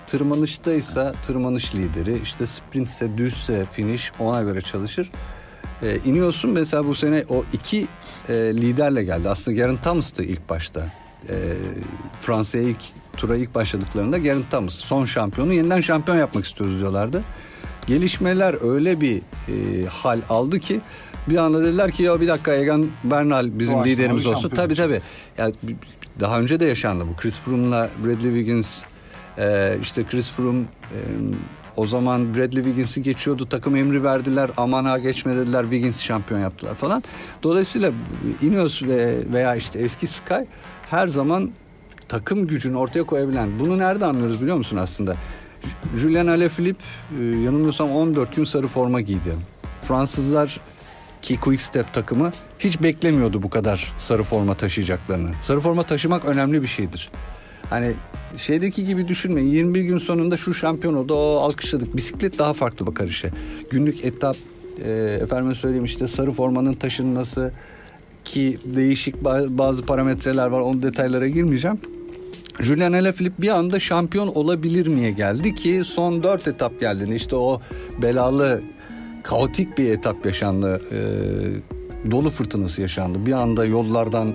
Tırmanışta 0.06 0.72
ise 0.72 1.12
tırmanış 1.22 1.74
lideri, 1.74 2.20
işte 2.22 2.46
sprintse, 2.46 3.18
düzse, 3.18 3.66
finish 3.72 4.12
ona 4.18 4.42
göre 4.42 4.60
çalışır. 4.60 5.10
E, 5.82 5.98
Ineos'un 6.04 6.50
mesela 6.50 6.86
bu 6.86 6.94
sene 6.94 7.24
o 7.28 7.44
iki 7.52 7.86
e, 8.28 8.32
liderle 8.34 9.04
geldi. 9.04 9.28
Aslında 9.28 9.56
Geraint 9.56 9.82
Thomas'tı 9.82 10.22
ilk 10.22 10.48
başta. 10.48 10.92
E, 11.28 11.34
Fransa'ya 12.20 12.64
ilk 12.64 12.80
tura 13.16 13.36
ilk 13.36 13.54
başladıklarında 13.54 14.18
Geraint 14.18 14.50
Thomas 14.50 14.74
son 14.74 15.04
şampiyonu 15.04 15.52
yeniden 15.52 15.80
şampiyon 15.80 16.18
yapmak 16.18 16.44
istiyoruz 16.44 16.80
diyorlardı. 16.80 17.22
Gelişmeler 17.86 18.72
öyle 18.74 19.00
bir 19.00 19.16
e, 19.18 19.86
hal 19.86 20.20
aldı 20.28 20.60
ki 20.60 20.80
bir 21.30 21.36
anda 21.36 21.62
dediler 21.62 21.90
ki 21.90 22.02
ya 22.02 22.20
bir 22.20 22.28
dakika 22.28 22.54
Egan 22.54 22.86
Bernal 23.04 23.44
bizim 23.44 23.74
Doğaçlama 23.74 23.84
liderimiz 23.84 24.26
olsun. 24.26 24.48
Tabii 24.48 24.74
tabii. 24.74 25.00
Yani 25.38 25.54
daha 26.20 26.40
önce 26.40 26.60
de 26.60 26.64
yaşandı 26.64 27.04
bu. 27.12 27.20
Chris 27.20 27.34
Froome'la 27.34 27.90
Bradley 28.04 28.32
Wiggins 28.34 28.82
e, 29.38 29.76
işte 29.82 30.04
Chris 30.04 30.30
Froome 30.30 30.60
e, 30.60 30.98
o 31.76 31.86
zaman 31.86 32.34
Bradley 32.34 32.64
Wiggins'i 32.64 33.02
geçiyordu. 33.02 33.48
Takım 33.48 33.76
emri 33.76 34.04
verdiler. 34.04 34.50
Aman 34.56 34.84
ha 34.84 34.98
geçme 34.98 35.36
dediler. 35.36 35.62
Wiggins 35.62 36.02
şampiyon 36.02 36.40
yaptılar 36.40 36.74
falan. 36.74 37.02
Dolayısıyla 37.42 37.92
Ineos 38.42 38.82
ve 38.82 39.18
veya 39.32 39.54
işte 39.56 39.78
eski 39.78 40.06
Sky 40.06 40.40
her 40.90 41.08
zaman 41.08 41.50
takım 42.08 42.46
gücünü 42.46 42.76
ortaya 42.76 43.04
koyabilen. 43.04 43.58
Bunu 43.58 43.78
nerede 43.78 44.04
anlıyoruz 44.04 44.42
biliyor 44.42 44.56
musun 44.56 44.76
aslında? 44.76 45.16
Julian 45.96 46.26
Alaphilippe 46.26 46.84
e, 47.20 47.24
yanılmıyorsam 47.24 47.90
14 47.90 48.36
gün 48.36 48.44
sarı 48.44 48.68
forma 48.68 49.00
giydi. 49.00 49.36
Fransızlar 49.82 50.60
ki 51.22 51.36
Quick 51.36 51.62
Step 51.62 51.94
takımı 51.94 52.32
hiç 52.58 52.82
beklemiyordu 52.82 53.42
bu 53.42 53.50
kadar 53.50 53.92
sarı 53.98 54.22
forma 54.22 54.54
taşıyacaklarını. 54.54 55.30
Sarı 55.42 55.60
forma 55.60 55.82
taşımak 55.82 56.24
önemli 56.24 56.62
bir 56.62 56.66
şeydir. 56.66 57.10
Hani 57.70 57.92
şeydeki 58.36 58.84
gibi 58.84 59.08
düşünmeyin 59.08 59.50
21 59.50 59.82
gün 59.82 59.98
sonunda 59.98 60.36
şu 60.36 60.54
şampiyon 60.54 60.94
oldu 60.94 61.14
o 61.14 61.36
alkışladık. 61.36 61.96
Bisiklet 61.96 62.38
daha 62.38 62.52
farklı 62.52 62.86
bakar 62.86 63.06
işe. 63.06 63.30
Günlük 63.70 64.04
etap 64.04 64.36
e, 64.84 64.90
efendime 65.22 65.54
söyleyeyim 65.54 65.84
işte 65.84 66.08
sarı 66.08 66.32
formanın 66.32 66.74
taşınması 66.74 67.52
ki 68.24 68.58
değişik 68.64 69.14
ba- 69.16 69.58
bazı 69.58 69.86
parametreler 69.86 70.46
var 70.46 70.60
onun 70.60 70.82
detaylara 70.82 71.28
girmeyeceğim. 71.28 71.78
Julian 72.60 72.92
Alaphilippe 72.92 73.42
bir 73.42 73.48
anda 73.48 73.80
şampiyon 73.80 74.28
olabilir 74.28 74.86
miye 74.86 75.10
geldi 75.10 75.54
ki 75.54 75.82
son 75.84 76.22
dört 76.22 76.48
etap 76.48 76.80
geldiğinde 76.80 77.14
işte 77.16 77.36
o 77.36 77.60
belalı 78.02 78.62
kaotik 79.22 79.78
bir 79.78 79.90
etap 79.90 80.26
yaşandı. 80.26 80.80
Ee, 80.92 82.10
dolu 82.10 82.30
fırtınası 82.30 82.80
yaşandı. 82.80 83.26
Bir 83.26 83.32
anda 83.32 83.64
yollardan 83.64 84.34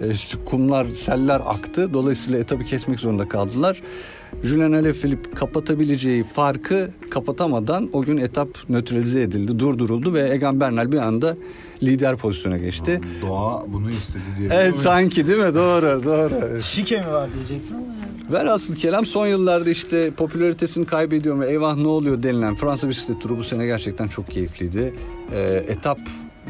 e, 0.00 0.10
işte 0.10 0.38
kumlar, 0.44 0.86
seller 0.86 1.42
aktı. 1.46 1.94
Dolayısıyla 1.94 2.38
etabı 2.38 2.64
kesmek 2.64 3.00
zorunda 3.00 3.28
kaldılar. 3.28 3.82
Julian 4.44 4.72
Alaphilippe 4.72 5.30
kapatabileceği 5.30 6.24
farkı 6.24 6.90
kapatamadan 7.10 7.90
o 7.92 8.02
gün 8.02 8.16
etap 8.16 8.48
nötralize 8.68 9.22
edildi, 9.22 9.58
durduruldu 9.58 10.14
ve 10.14 10.30
Egan 10.30 10.60
Bernal 10.60 10.92
bir 10.92 10.98
anda 10.98 11.36
lider 11.82 12.16
pozisyona 12.16 12.58
geçti. 12.58 13.00
Doğa 13.22 13.64
bunu 13.68 13.90
istedi 13.90 14.22
diye. 14.38 14.48
Evet 14.52 14.76
sanki 14.76 15.26
değil 15.26 15.38
mi? 15.38 15.54
Doğru, 15.54 16.04
doğru. 16.04 16.62
Şike 16.62 17.00
mi 17.00 17.06
var 17.12 17.28
diyecektim 17.34 17.76
ama. 17.76 17.91
Velhasıl 18.30 18.74
kelam 18.76 19.06
son 19.06 19.26
yıllarda 19.26 19.70
işte 19.70 20.10
popülaritesini 20.10 20.86
kaybediyor 20.86 21.40
ve 21.40 21.48
eyvah 21.48 21.76
ne 21.76 21.86
oluyor 21.86 22.22
denilen 22.22 22.54
Fransa 22.54 22.88
bisiklet 22.88 23.20
turu 23.20 23.38
bu 23.38 23.44
sene 23.44 23.66
gerçekten 23.66 24.08
çok 24.08 24.30
keyifliydi. 24.30 24.94
Ee, 25.32 25.64
etap 25.68 25.98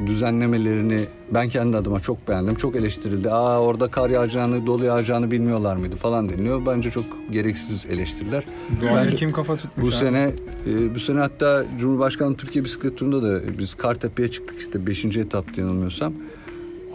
düzenlemelerini 0.07 1.01
ben 1.31 1.49
kendi 1.49 1.77
adıma 1.77 2.01
çok 2.01 2.29
beğendim. 2.29 2.55
Çok 2.55 2.77
eleştirildi. 2.77 3.31
Aa 3.31 3.61
orada 3.61 3.89
kar 3.89 4.11
yağacağını, 4.11 4.67
dolu 4.67 4.85
yağacağını 4.85 5.31
bilmiyorlar 5.31 5.77
mıydı 5.77 5.97
falan 5.97 6.29
deniliyor. 6.29 6.67
Bence 6.67 6.91
çok 6.91 7.05
gereksiz 7.31 7.87
eleştiriler. 7.87 8.45
Doğaya 8.83 8.97
Bence 8.97 9.17
kim 9.17 9.33
kafa 9.33 9.57
tutmuş 9.57 9.85
bu 9.85 9.89
abi? 9.89 9.95
sene 9.95 10.31
e, 10.67 10.95
bu 10.95 11.01
sene 11.01 11.19
hatta 11.19 11.65
Cumhurbaşkanı 11.79 12.37
Türkiye 12.37 12.65
Bisiklet 12.65 12.97
Turu'nda 12.99 13.23
da 13.23 13.59
biz 13.59 13.75
Kartepe'ye 13.75 14.31
çıktık 14.31 14.59
işte 14.61 14.87
5. 14.87 15.05
etap 15.05 15.59
yanılmıyorsam. 15.59 16.13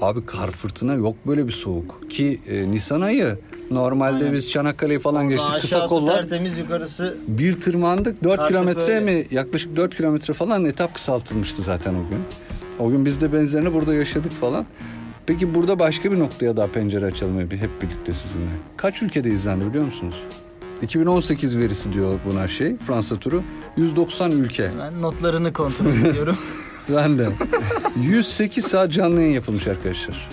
Abi 0.02 0.26
kar 0.26 0.52
fırtına 0.52 0.94
yok 0.94 1.16
böyle 1.28 1.48
bir 1.48 1.52
soğuk 1.52 2.12
ki 2.12 2.42
e, 2.48 2.72
Nisan 2.72 3.02
ayı 3.02 3.38
normalde 3.72 4.16
Aynen. 4.24 4.34
biz 4.34 4.52
Çanakkale'yi 4.52 5.00
falan 5.00 5.30
geçtik 5.30 5.62
kısa 5.62 5.86
kollar. 5.86 6.14
tertemiz 6.22 6.58
yukarısı 6.58 7.18
Bir 7.28 7.62
tırmandık 7.62 8.24
4 8.24 8.34
Artık 8.40 8.48
kilometre 8.48 8.94
öyle. 8.96 9.00
mi 9.14 9.28
yaklaşık 9.32 9.76
4 9.76 9.96
kilometre 9.98 10.34
falan 10.34 10.66
etap 10.66 10.94
kısaltılmıştı 10.96 11.62
zaten 11.62 11.94
o 11.94 12.10
gün. 12.10 12.20
O 12.80 12.90
gün 12.92 13.06
biz 13.06 13.22
de 13.22 13.34
benzerini 13.34 13.74
burada 13.74 13.94
yaşadık 13.96 14.32
falan. 14.32 14.66
Peki 15.26 15.56
burada 15.56 15.80
başka 15.80 16.12
bir 16.12 16.20
noktaya 16.20 16.58
daha 16.58 16.68
pencere 16.68 17.06
açalım 17.06 17.40
hep 17.40 17.82
birlikte 17.82 18.14
sizinle. 18.14 18.50
Kaç 18.78 19.02
ülkede 19.02 19.30
izlendi 19.30 19.66
biliyor 19.66 19.86
musunuz? 19.86 20.16
2018 20.82 21.58
verisi 21.58 21.94
diyor 21.94 22.20
buna 22.26 22.48
şey 22.48 22.78
Fransa 22.78 23.16
turu. 23.16 23.44
190 23.78 24.32
ülke. 24.32 24.72
ben 24.80 25.02
notlarını 25.02 25.54
kontrol 25.54 25.92
ediyorum. 26.10 26.38
Ben 26.90 27.18
de. 27.20 27.28
108 28.02 28.66
saat 28.68 28.92
canlı 28.92 29.22
yayın 29.22 29.34
yapılmış 29.34 29.68
arkadaşlar. 29.68 30.30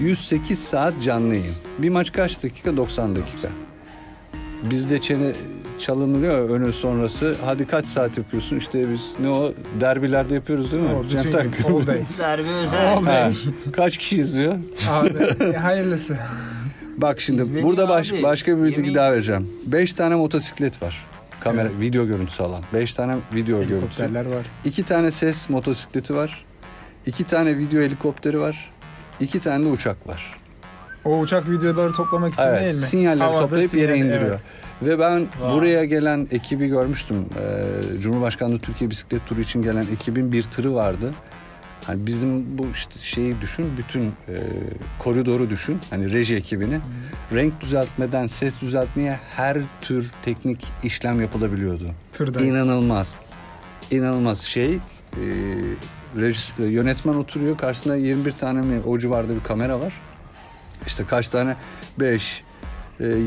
108 0.00 0.58
saat 0.58 1.02
canlı 1.02 1.34
yayın. 1.34 1.54
Bir 1.78 1.88
maç 1.88 2.12
kaç 2.12 2.42
dakika? 2.44 2.76
90 2.76 3.16
dakika. 3.16 3.48
Bizde 4.70 5.00
çene, 5.00 5.32
çalınıyor 5.78 6.50
önü 6.50 6.72
sonrası. 6.72 7.36
Hadi 7.44 7.66
kaç 7.66 7.86
saat 7.86 8.18
yapıyorsun? 8.18 8.56
İşte 8.56 8.92
biz 8.92 9.00
ne 9.20 9.28
o 9.28 9.52
derbilerde 9.80 10.34
yapıyoruz 10.34 10.72
değil 10.72 10.82
mi? 10.82 10.94
O 10.94 11.04
bütün 11.04 11.08
Cem 11.22 11.24
gün, 11.24 11.30
Tak. 11.30 11.46
all 11.66 11.86
day. 11.86 12.02
Derbi 12.18 12.48
özel. 12.48 12.92
All 12.92 13.04
Ha. 13.04 13.30
Kaç 13.72 13.98
kişi 13.98 14.16
izliyor? 14.16 14.54
Abi, 14.90 15.08
e, 15.44 15.56
hayırlısı. 15.56 16.16
Bak 16.96 17.20
şimdi 17.20 17.42
İzleniyor 17.42 17.66
burada 17.68 17.88
baş, 17.88 18.12
abi. 18.12 18.22
başka 18.22 18.58
bir 18.58 18.62
bilgi 18.62 18.80
Yemin- 18.80 18.94
daha 18.94 19.12
vereceğim. 19.12 19.48
5 19.66 19.92
tane 19.92 20.14
motosiklet 20.14 20.82
var. 20.82 21.06
Kamera, 21.40 21.68
video 21.80 22.06
görüntüsü 22.06 22.42
alan. 22.42 22.62
5 22.74 22.94
tane 22.94 23.16
video 23.34 23.66
görüntüsü. 23.66 24.14
Var. 24.14 24.46
2 24.64 24.82
tane 24.84 25.10
ses 25.10 25.48
motosikleti 25.48 26.14
var. 26.14 26.44
2 27.06 27.24
tane 27.24 27.58
video 27.58 27.82
helikopteri 27.82 28.40
var. 28.40 28.70
2 29.20 29.40
tane 29.40 29.64
de 29.64 29.68
uçak 29.68 30.08
var. 30.08 30.36
O 31.04 31.18
uçak 31.18 31.50
videoları 31.50 31.92
toplamak 31.92 32.34
için 32.34 32.42
Evet, 32.42 32.60
değil 32.60 32.74
mi? 32.74 32.80
sinyalleri 32.80 33.24
Havada 33.24 33.40
toplayıp 33.42 33.74
yere 33.74 33.92
sinyal, 33.92 34.06
indiriyor. 34.06 34.30
evet. 34.30 34.40
Ve 34.82 34.98
ben 34.98 35.18
Wow. 35.20 35.52
buraya 35.56 35.84
gelen 35.84 36.28
ekibi 36.30 36.68
görmüştüm. 36.68 37.16
Ee, 37.96 37.98
Cumhurbaşkanlığı 38.00 38.58
Türkiye 38.58 38.90
Bisiklet 38.90 39.26
Turu 39.26 39.40
için 39.40 39.62
gelen 39.62 39.86
ekibin 39.92 40.32
bir 40.32 40.42
tırı 40.42 40.74
vardı. 40.74 41.14
Hani 41.84 42.06
bizim 42.06 42.58
bu 42.58 42.66
işte 42.74 43.00
şeyi 43.00 43.40
düşün, 43.40 43.66
bütün 43.78 44.02
e, 44.06 44.12
koridoru 44.98 45.50
düşün. 45.50 45.80
Hani 45.90 46.10
reji 46.10 46.36
ekibini. 46.36 46.80
Renk 47.32 47.60
düzeltmeden 47.60 48.26
ses 48.26 48.60
düzeltmeye 48.60 49.18
her 49.36 49.58
tür 49.80 50.10
teknik 50.22 50.72
işlem 50.84 51.20
yapılabiliyordu. 51.20 51.90
Tırda. 52.12 52.40
İnanılmaz. 52.44 53.18
İnanılmaz 53.90 54.40
şey. 54.40 54.74
E, 54.74 54.78
rejis- 56.16 56.62
yönetmen 56.70 57.14
oturuyor. 57.14 57.58
Karşısında 57.58 57.96
21 57.96 58.32
tane 58.32 58.60
mi 58.60 58.80
o 58.86 58.98
civarda 58.98 59.34
bir 59.34 59.40
kamera 59.42 59.80
var. 59.80 59.92
İşte 60.86 61.04
kaç 61.06 61.28
tane? 61.28 61.56
5. 62.00 62.42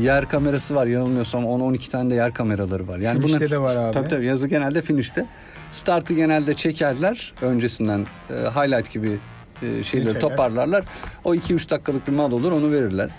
yer 0.02 0.28
kamerası 0.28 0.74
var 0.74 0.86
yanılmıyorsam 0.86 1.44
10-12 1.44 1.90
tane 1.90 2.10
de 2.10 2.14
yer 2.14 2.34
kameraları 2.34 2.88
var. 2.88 2.98
Yani 2.98 3.18
Finişte 3.18 3.38
bunlar- 3.38 3.50
de 3.50 3.58
var 3.58 3.76
abi. 3.76 3.92
Tabii 3.94 4.08
tabii 4.08 4.26
yazı 4.26 4.46
genelde 4.48 4.82
finişte. 4.82 5.26
Startı 5.74 6.14
genelde 6.14 6.54
çekerler 6.54 7.34
öncesinden 7.40 8.06
e, 8.30 8.34
highlight 8.34 8.92
gibi 8.92 9.18
e, 9.62 9.82
şeyleri 9.82 10.18
toparlarlar. 10.18 10.84
O 11.24 11.34
2-3 11.34 11.70
dakikalık 11.70 12.08
bir 12.08 12.12
mal 12.12 12.32
olur 12.32 12.52
onu 12.52 12.70
verirler. 12.70 13.10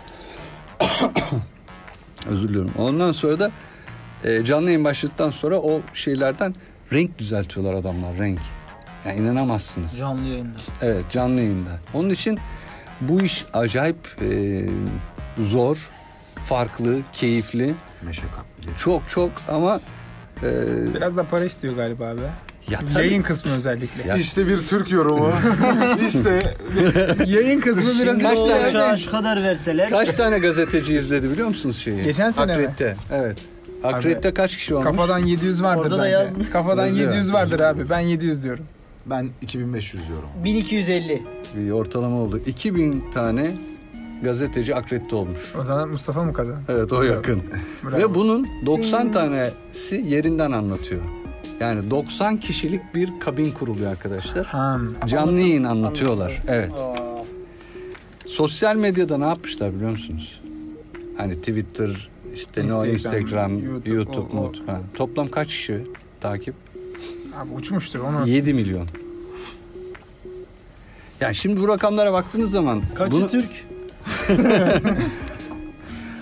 Özür 2.30 2.50
diliyorum. 2.50 2.72
Ondan 2.78 3.12
sonra 3.12 3.40
da 3.40 3.52
e, 4.24 4.46
canlı 4.46 4.66
yayın 4.66 4.84
başladıktan 4.84 5.32
sonra 5.32 5.60
o 5.60 5.82
şeylerden 5.94 6.56
renk 6.94 7.18
düzeltiyorlar 7.20 7.74
adamlar 7.74 8.18
renk. 8.18 8.40
Yani 9.06 9.20
inanamazsınız. 9.20 9.98
Canlı 9.98 10.28
yayında. 10.28 10.58
Evet 10.82 11.04
canlı 11.12 11.42
yayında. 11.42 11.80
Onun 11.94 12.10
için 12.10 12.40
bu 13.02 13.22
iş 13.22 13.46
acayip 13.54 14.16
e, 14.22 14.62
zor, 15.38 15.78
farklı, 16.44 17.00
keyifli. 17.14 17.76
Meşakkatli. 18.02 18.78
Çok 18.78 19.10
çok 19.10 19.32
ama 19.50 19.80
e, 20.44 20.94
Biraz 20.94 21.18
da 21.18 21.24
para 21.24 21.46
istiyor 21.46 21.76
galiba 21.76 22.08
abi. 22.08 22.22
Ya 22.72 22.80
tabii- 22.94 23.04
Yayın 23.08 23.22
kısmı 23.22 23.52
özellikle. 23.52 24.08
Ya- 24.08 24.16
İşte 24.18 24.48
bir 24.48 24.58
Türk 24.68 24.92
yorumu. 24.92 25.32
işte 26.08 26.56
Yayın 27.26 27.62
kısmı 27.62 27.84
biraz 28.04 28.22
Kaç 28.22 28.40
tane- 28.44 28.70
uçağa 28.70 28.98
şu 28.98 29.12
kadar 29.12 29.44
verseler. 29.44 29.90
Kaç 29.90 30.14
tane 30.14 30.40
gazeteci 30.40 30.94
izledi 30.94 31.30
biliyor 31.32 31.48
musunuz 31.48 31.78
şeyi? 31.78 32.04
Geçen 32.04 32.30
sene 32.30 32.46
mi? 32.58 32.64
Akredite. 32.64 32.96
Evet. 33.14 33.38
Akredite 33.84 34.34
kaç 34.34 34.58
kişi 34.58 34.76
olmuş? 34.76 34.86
Kafadan 34.86 35.20
700 35.20 35.64
vardır 35.64 35.82
Orada 35.82 35.98
da 35.98 36.04
bence. 36.04 36.12
yazmıyor. 36.12 36.52
Kafadan 36.52 36.86
Yazıyor. 36.86 37.12
700 37.12 37.34
vardır 37.34 37.60
abi. 37.60 37.90
Ben 37.90 38.00
700 38.00 38.44
diyorum. 38.44 38.66
ben 39.06 39.30
2500 39.42 40.08
diyorum. 40.08 40.30
1250. 40.44 41.24
Bir 41.56 41.72
ortalama 41.72 42.16
oldu. 42.22 42.42
2000 42.46 43.04
tane 43.14 43.52
gazeteci 44.24 44.76
akredite 44.76 45.16
olmuş. 45.16 45.40
O 45.62 45.64
zaman 45.64 45.90
Mustafa 45.90 46.24
mı 46.24 46.34
kazan? 46.34 46.56
Evet 46.70 46.94
o 46.94 47.04
yakın. 47.04 47.42
Bravo. 47.84 47.98
Ve 47.98 48.16
bunun 48.16 48.48
90 48.66 49.12
tanesi 49.12 50.06
yerinden 50.08 50.52
anlatıyor. 50.52 51.02
Yani 51.60 51.90
90 51.92 52.38
kişilik 52.38 52.96
bir 52.96 53.20
kabin 53.20 53.52
kuruluyor 53.52 53.92
arkadaşlar. 53.92 54.46
Ha. 54.46 54.80
Canlı 55.06 55.40
yayın 55.40 55.64
anlatıyorlar. 55.64 56.42
Evet. 56.48 56.72
Sosyal 58.26 58.76
medyada 58.76 59.18
ne 59.18 59.26
yapmışlar 59.26 59.76
biliyor 59.76 59.90
musunuz? 59.92 60.42
Hani 61.18 61.36
Twitter, 61.36 62.10
işte 62.34 62.62
Instagram, 62.64 62.90
Instagram, 62.92 63.60
YouTube, 63.60 63.90
YouTube, 63.90 64.38
o- 64.38 64.42
o- 64.42 64.52
ha. 64.68 64.82
Toplam 64.96 65.28
kaç 65.28 65.48
kişi 65.48 65.82
takip? 66.22 66.56
Abi 67.38 67.54
uçmuştur 67.54 68.00
onu. 68.00 68.28
7 68.28 68.54
milyon. 68.54 68.88
Yani 71.22 71.36
şimdi 71.36 71.62
bu 71.62 71.68
rakamlara 71.68 72.14
baktığınız 72.14 72.52
zaman 72.52 72.82
Kaçı 72.96 73.12
bunu, 73.12 73.30
Türk? 73.30 73.50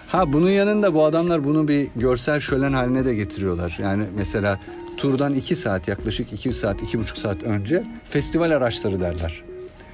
ha 0.07 0.33
bunun 0.33 0.49
yanında 0.49 0.93
bu 0.93 1.05
adamlar 1.05 1.43
bunu 1.45 1.67
bir 1.67 1.87
görsel 1.95 2.39
şölen 2.39 2.73
haline 2.73 3.05
de 3.05 3.15
getiriyorlar. 3.15 3.77
Yani 3.81 4.03
mesela 4.15 4.59
turdan 4.97 5.33
2 5.33 5.55
saat 5.55 5.87
yaklaşık 5.87 6.33
2 6.33 6.53
saat 6.53 6.81
2,5 6.81 7.19
saat 7.19 7.43
önce 7.43 7.83
festival 8.05 8.51
araçları 8.51 9.01
derler. 9.01 9.43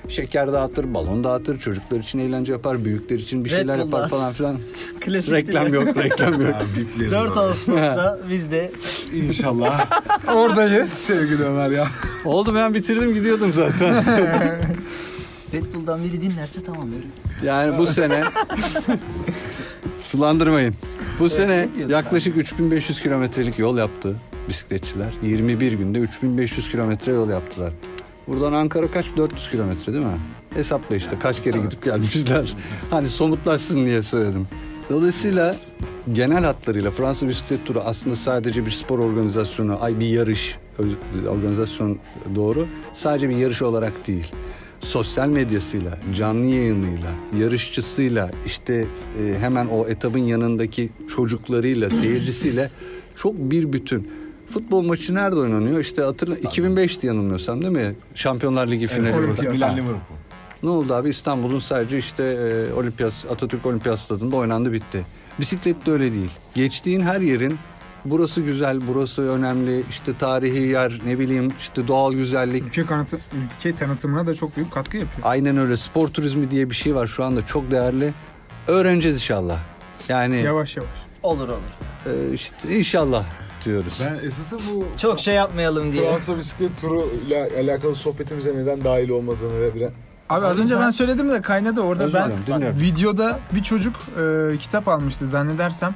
Şeker 0.09 0.53
dağıtır, 0.53 0.93
balon 0.93 1.23
dağıtır, 1.23 1.59
çocuklar 1.59 1.99
için 1.99 2.19
eğlence 2.19 2.51
yapar, 2.51 2.85
büyükler 2.85 3.19
için 3.19 3.45
bir 3.45 3.49
Red 3.49 3.55
şeyler 3.55 3.77
yapar 3.77 4.09
falan 4.09 4.33
filan. 4.33 4.57
Klasik 4.99 5.31
reklam 5.31 5.73
yok, 5.73 5.97
reklam 5.97 6.41
yok. 6.41 6.55
4 7.11 7.37
Ağustos'ta 7.37 8.19
biz 8.29 8.51
de 8.51 8.71
İnşallah. 9.13 9.89
Oradayız. 10.27 10.89
Sevgili 10.89 11.43
Ömer 11.43 11.69
ya. 11.71 11.87
Oldu 12.25 12.55
ben 12.55 12.73
bitirdim 12.73 13.13
gidiyordum 13.13 13.53
zaten. 13.53 14.03
Red 15.53 15.63
Bull'dan 15.75 16.03
biri 16.03 16.21
dinlerse 16.21 16.63
tamam 16.63 16.87
yürü. 16.87 17.07
Yani 17.47 17.77
bu 17.77 17.87
sene 17.87 18.23
sulandırmayın. 20.01 20.75
Bu 21.19 21.29
sene 21.29 21.69
yaklaşık 21.89 22.37
3500 22.37 23.01
kilometrelik 23.01 23.59
yol 23.59 23.77
yaptı 23.77 24.15
bisikletçiler. 24.49 25.13
21 25.23 25.73
günde 25.73 25.99
3500 25.99 26.69
kilometre 26.69 27.11
yol 27.11 27.29
yaptılar. 27.29 27.73
Buradan 28.27 28.53
Ankara 28.53 28.87
kaç? 28.87 29.05
400 29.17 29.51
kilometre 29.51 29.93
değil 29.93 30.05
mi? 30.05 30.19
Hesapla 30.53 30.95
işte 30.95 31.19
kaç 31.19 31.43
kere 31.43 31.57
gidip 31.57 31.83
gelmişler. 31.83 32.53
Hani 32.89 33.09
somutlaşsın 33.09 33.85
diye 33.85 34.03
söyledim. 34.03 34.47
Dolayısıyla 34.89 35.55
genel 36.13 36.43
hatlarıyla 36.43 36.91
Fransa 36.91 37.27
Bisiklet 37.27 37.65
Turu 37.65 37.79
aslında 37.79 38.15
sadece 38.15 38.65
bir 38.65 38.71
spor 38.71 38.99
organizasyonu, 38.99 39.83
ay 39.83 39.99
bir 39.99 40.05
yarış 40.07 40.57
organizasyon 41.29 41.99
doğru. 42.35 42.67
Sadece 42.93 43.29
bir 43.29 43.35
yarış 43.35 43.61
olarak 43.61 44.07
değil. 44.07 44.31
Sosyal 44.79 45.27
medyasıyla, 45.27 45.97
canlı 46.15 46.45
yayınıyla, 46.45 47.11
yarışçısıyla, 47.39 48.31
işte 48.45 48.73
e, 49.21 49.39
hemen 49.39 49.65
o 49.65 49.87
etabın 49.87 50.19
yanındaki 50.19 50.89
çocuklarıyla, 51.15 51.89
seyircisiyle 51.89 52.69
çok 53.15 53.35
bir 53.37 53.73
bütün. 53.73 54.11
Futbol 54.53 54.81
maçı 54.81 55.15
nerede 55.15 55.35
oynanıyor? 55.35 55.79
İşte 55.79 56.01
hatırla 56.01 56.35
2005'ti 56.35 57.07
yanılmıyorsam 57.07 57.61
değil 57.61 57.73
mi? 57.73 57.95
Şampiyonlar 58.15 58.67
Ligi 58.67 58.87
finali. 58.87 59.19
Olimpiyat. 59.19 59.53
Milan. 59.53 59.75
Liverpool. 59.77 59.99
Ne 60.63 60.69
oldu 60.69 60.93
abi 60.93 61.09
İstanbul'un 61.09 61.59
sadece 61.59 61.97
işte 61.97 62.23
e, 62.23 62.73
Olimpiyat 62.73 63.25
Atatürk 63.31 63.65
Olimpiyat 63.65 63.99
Stadı'nda 63.99 64.35
oynandı 64.35 64.71
bitti. 64.73 65.05
Bisiklet 65.39 65.85
de 65.85 65.91
öyle 65.91 66.11
değil. 66.11 66.29
Geçtiğin 66.55 67.01
her 67.01 67.21
yerin 67.21 67.59
burası 68.05 68.41
güzel, 68.41 68.79
burası 68.87 69.21
önemli, 69.31 69.83
işte 69.89 70.13
tarihi 70.17 70.61
yer, 70.61 71.01
ne 71.05 71.19
bileyim 71.19 71.53
işte 71.59 71.87
doğal 71.87 72.13
güzellik. 72.13 72.63
Ülke, 72.63 72.85
kanıtı, 72.85 73.19
ülke 73.57 73.75
tanıtımına 73.75 74.27
da 74.27 74.35
çok 74.35 74.55
büyük 74.57 74.71
katkı 74.71 74.97
yapıyor. 74.97 75.27
Aynen 75.27 75.57
öyle. 75.57 75.77
Spor 75.77 76.07
turizmi 76.07 76.51
diye 76.51 76.69
bir 76.69 76.75
şey 76.75 76.95
var 76.95 77.07
şu 77.07 77.23
anda 77.23 77.45
çok 77.45 77.71
değerli. 77.71 78.13
Öğreneceğiz 78.67 79.17
inşallah. 79.17 79.59
Yani 80.09 80.41
Yavaş 80.41 80.77
yavaş. 80.77 80.89
Olur 81.23 81.47
olur. 81.49 81.59
e, 82.05 82.33
işte 82.33 82.77
inşallah 82.77 83.25
diyoruz. 83.65 84.01
Ben 84.05 84.27
esasında 84.27 84.61
bu 84.75 84.85
Çok 84.97 85.19
şey 85.19 85.35
yapmayalım 85.35 85.91
diye. 85.91 86.09
Fransa 86.11 86.37
bisiklet 86.37 86.81
turu 86.81 87.09
ile 87.27 87.49
alakalı 87.59 87.95
sohbetimize 87.95 88.55
neden 88.55 88.83
dahil 88.83 89.09
olmadığını 89.09 89.61
ve 89.61 89.75
bir 89.75 89.87
Abi 90.29 90.45
az 90.45 90.59
önce 90.59 90.79
ben 90.79 90.89
söyledim 90.89 91.29
de 91.29 91.41
kaynadı 91.41 91.81
orada. 91.81 92.03
Özür 92.03 92.13
Ben 92.13 92.25
dilerim, 92.29 92.43
dinliyorum. 92.47 92.81
videoda 92.81 93.39
bir 93.55 93.63
çocuk 93.63 93.95
e, 94.53 94.57
kitap 94.57 94.87
almıştı 94.87 95.27
zannedersem. 95.27 95.95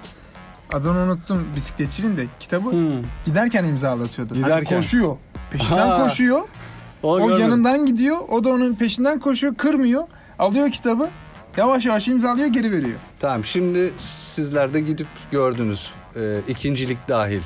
Adını 0.74 1.00
unuttum 1.00 1.48
bisikletçinin 1.56 2.18
de 2.18 2.26
kitabı 2.40 2.72
Hmm. 2.72 3.04
giderken 3.26 3.64
imzalatıyordu. 3.64 4.34
Hani 4.36 4.44
Giderken. 4.44 4.78
koşuyor. 4.78 5.18
Peşinden 5.52 5.88
Ha. 5.88 6.04
koşuyor. 6.04 6.42
O, 7.04 7.14
O 7.14 7.18
görmedim. 7.20 7.42
yanından 7.42 7.86
gidiyor. 7.86 8.18
O 8.30 8.44
da 8.44 8.50
onun 8.50 8.76
peşinden 8.76 9.20
koşuyor. 9.20 9.56
Kırmıyor. 9.56 10.04
Alıyor 10.40 10.70
kitabı. 10.72 11.10
Yavaş 11.58 11.86
yavaş 11.86 12.08
imzalıyor 12.08 12.48
geri 12.48 12.72
veriyor. 12.72 13.00
Tamam 13.20 13.46
şimdi 13.46 13.94
sizler 13.98 14.74
de 14.74 14.80
gidip 14.80 15.08
gördünüz. 15.32 15.92
E, 16.16 16.40
ikincilik 16.48 16.98
dahil. 17.10 17.42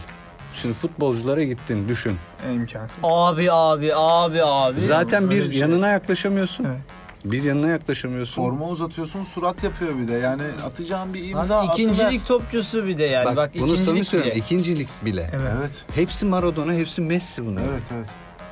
Şimdi 0.61 0.73
futbolculara 0.73 1.43
gittin 1.43 1.89
düşün. 1.89 2.17
E, 2.49 2.53
imkansız. 2.53 2.97
Abi 3.03 3.51
abi 3.51 3.95
abi 3.95 4.43
abi. 4.43 4.79
Zaten 4.79 5.29
bir 5.29 5.35
Öyle 5.41 5.49
şey. 5.49 5.59
yanına 5.59 5.87
yaklaşamıyorsun. 5.87 6.63
Evet. 6.63 6.81
Bir 7.25 7.43
yanına 7.43 7.67
yaklaşamıyorsun. 7.67 8.41
forma 8.41 8.67
uzatıyorsun 8.69 9.23
surat 9.23 9.63
yapıyor 9.63 9.97
bir 9.99 10.07
de. 10.07 10.13
Yani 10.13 10.41
atacağın 10.65 11.13
bir 11.13 11.29
imza 11.29 11.59
Abi 11.59 11.71
ikincilik 11.73 12.25
topçusu 12.25 12.87
bir 12.87 12.97
de 12.97 13.03
yani. 13.03 13.25
Bak, 13.25 13.35
Bak, 13.35 13.51
bunu 13.59 13.73
ikincilik 13.73 14.07
söylüyorum. 14.07 14.35
bile. 14.35 14.45
İkincilik 14.45 14.87
bile. 15.05 15.29
Evet. 15.33 15.51
Evet. 15.59 15.85
Hepsi 15.95 16.25
Maradona, 16.25 16.73
hepsi 16.73 17.01
Messi 17.01 17.45
bunlar. 17.45 17.61
Evet 17.71 17.83
evet. 17.95 18.07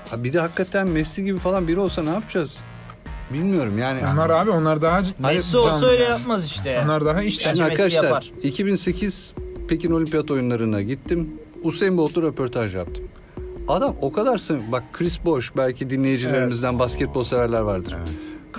Ha 0.10 0.24
bir 0.24 0.34
de 0.34 0.40
hakikaten 0.40 0.88
Messi 0.88 1.26
gibi 1.26 1.40
falan 1.40 1.68
biri 1.68 1.80
olsa 1.80 2.04
ne 2.04 2.10
yapacağız? 2.10 2.60
Bilmiyorum 3.34 3.78
yani. 3.78 4.00
Onlar 4.14 4.30
abi 4.30 4.50
onlar 4.50 4.82
daha 4.82 5.02
Messi 5.20 5.58
olsa 5.58 5.86
öyle 5.86 6.04
yapmaz 6.04 6.46
işte. 6.46 6.82
Onlar 6.86 7.06
daha 7.06 7.24
işte. 7.24 7.44
Şimdi 7.44 7.60
Messi 7.60 7.72
arkadaşlar 7.72 8.04
yapar. 8.04 8.32
2008 8.44 9.34
Pekin 9.68 9.92
Olimpiyat 9.92 10.32
Oyunları'na 10.32 10.82
gittim. 10.82 11.30
Usain 11.64 11.98
Bolt'la 11.98 12.22
röportaj 12.22 12.76
yaptım. 12.76 13.04
Adam 13.68 13.96
o 14.02 14.12
kadar 14.12 14.38
sev- 14.38 14.72
Bak 14.72 14.84
Chris 14.94 15.26
Bosh 15.26 15.52
belki 15.58 15.90
dinleyicilerimizden 15.90 16.80
basketbol 16.80 17.24
severler 17.24 17.60
vardır. 17.62 17.96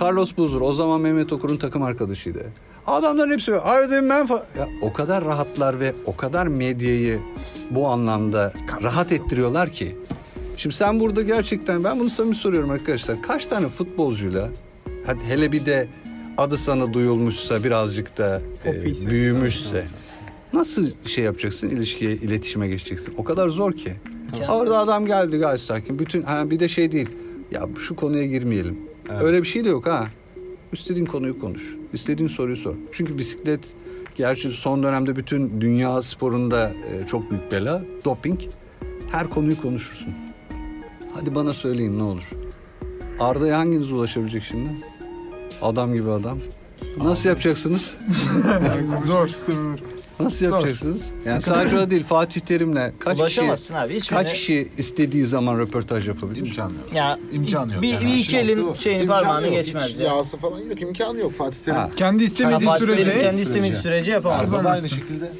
Carlos 0.01 0.37
Buzur 0.37 0.61
o 0.61 0.73
zaman 0.73 1.01
Mehmet 1.01 1.33
Okur'un 1.33 1.57
takım 1.57 1.83
arkadaşıydı. 1.83 2.45
Adamların 2.87 3.31
hepsi 3.31 3.51
haydi 3.51 3.91
ben 3.93 4.25
fa-" 4.27 4.43
ya, 4.57 4.67
o 4.81 4.93
kadar 4.93 5.25
rahatlar 5.25 5.79
ve 5.79 5.93
o 6.05 6.15
kadar 6.15 6.47
medyayı 6.47 7.19
bu 7.71 7.87
anlamda 7.87 8.53
rahat 8.83 9.11
ettiriyorlar 9.11 9.69
ki. 9.69 9.95
Şimdi 10.57 10.75
sen 10.75 10.99
burada 10.99 11.21
gerçekten 11.21 11.83
ben 11.83 11.99
bunu 11.99 12.09
samimi 12.09 12.35
soruyorum 12.35 12.69
arkadaşlar. 12.69 13.21
Kaç 13.21 13.45
tane 13.45 13.67
futbolcuyla 13.67 14.49
hadi 15.05 15.19
hele 15.27 15.51
bir 15.51 15.65
de 15.65 15.87
adı 16.37 16.57
sana 16.57 16.93
duyulmuşsa 16.93 17.63
birazcık 17.63 18.17
da 18.17 18.41
e, 18.65 18.83
büyümüşse 19.09 19.85
nasıl 20.53 20.87
şey 21.05 21.23
yapacaksın 21.23 21.69
ilişkiye 21.69 22.11
iletişime 22.11 22.67
geçeceksin 22.67 23.13
o 23.17 23.23
kadar 23.23 23.49
zor 23.49 23.71
ki. 23.73 23.93
Orada 24.49 24.79
adam 24.79 25.05
geldi 25.05 25.37
gayet 25.37 25.61
sakin. 25.61 25.99
Bütün 25.99 26.21
ha 26.21 26.49
bir 26.49 26.59
de 26.59 26.67
şey 26.67 26.91
değil. 26.91 27.09
Ya 27.51 27.67
şu 27.79 27.95
konuya 27.95 28.25
girmeyelim. 28.25 28.79
Öyle 29.21 29.41
bir 29.41 29.47
şey 29.47 29.65
de 29.65 29.69
yok 29.69 29.87
ha. 29.87 30.07
İstediğin 30.73 31.05
konuyu 31.05 31.39
konuş. 31.39 31.75
İstediğin 31.93 32.27
soruyu 32.29 32.57
sor. 32.57 32.75
Çünkü 32.91 33.17
bisiklet 33.17 33.75
gerçi 34.15 34.51
son 34.51 34.83
dönemde 34.83 35.15
bütün 35.15 35.61
dünya 35.61 36.01
sporunda 36.01 36.69
e, 36.69 37.07
çok 37.07 37.31
büyük 37.31 37.51
bela. 37.51 37.83
Doping. 38.05 38.39
Her 39.11 39.29
konuyu 39.29 39.61
konuşursun. 39.61 40.13
Hadi 41.13 41.35
bana 41.35 41.53
söyleyin 41.53 41.99
ne 41.99 42.03
olur. 42.03 42.29
Arda'ya 43.19 43.57
hanginiz 43.57 43.91
ulaşabilecek 43.91 44.43
şimdi? 44.43 44.69
Adam 45.61 45.93
gibi 45.93 46.11
adam. 46.11 46.37
Nasıl 46.97 47.29
yapacaksınız? 47.29 47.97
Zor. 49.05 49.29
Nasıl 50.19 50.45
Zor. 50.45 50.55
yapacaksınız? 50.55 51.01
Yani 51.25 51.41
sadece 51.41 51.79
o 51.79 51.89
değil 51.89 52.03
Fatih 52.03 52.41
Terim'le 52.41 52.91
kaç 52.99 53.13
kişi 53.13 53.21
Ulaşamazsın 53.21 53.73
abi. 53.73 53.95
Hiçbirine... 53.95 54.23
kaç 54.23 54.33
kişi 54.33 54.67
istediği 54.77 55.25
zaman 55.25 55.59
röportaj 55.59 56.07
yapabilir? 56.07 56.47
İmkanı 56.47 56.73
yok. 56.73 56.93
Ya 56.93 57.19
İmkanı 57.31 57.73
yok. 57.73 57.81
Bir, 57.81 57.93
yani. 57.93 58.05
bir 58.05 58.13
iki 58.13 58.37
elin 58.37 58.73
şeyin 58.73 59.07
parmağını 59.07 59.47
geçmez 59.47 59.89
Hiç 59.89 59.97
ya. 59.97 60.05
Yağsı 60.05 60.37
falan 60.37 60.59
yok. 60.59 60.81
imkanı 60.81 61.19
yok 61.19 61.33
Fatih 61.33 61.59
Terim. 61.59 61.79
Ha. 61.79 61.89
Kendi 61.95 62.23
istemediği 62.23 62.65
Fatih 62.65 62.85
sürece 62.85 63.03
Terim 63.03 63.21
kendi 63.21 63.41
istemediği 63.41 63.77
sürece 63.77 64.11
yapamaz. 64.11 64.53
Arda 64.53 64.63
da 64.63 64.69
aynı 64.69 64.89
şekilde. 64.89 65.31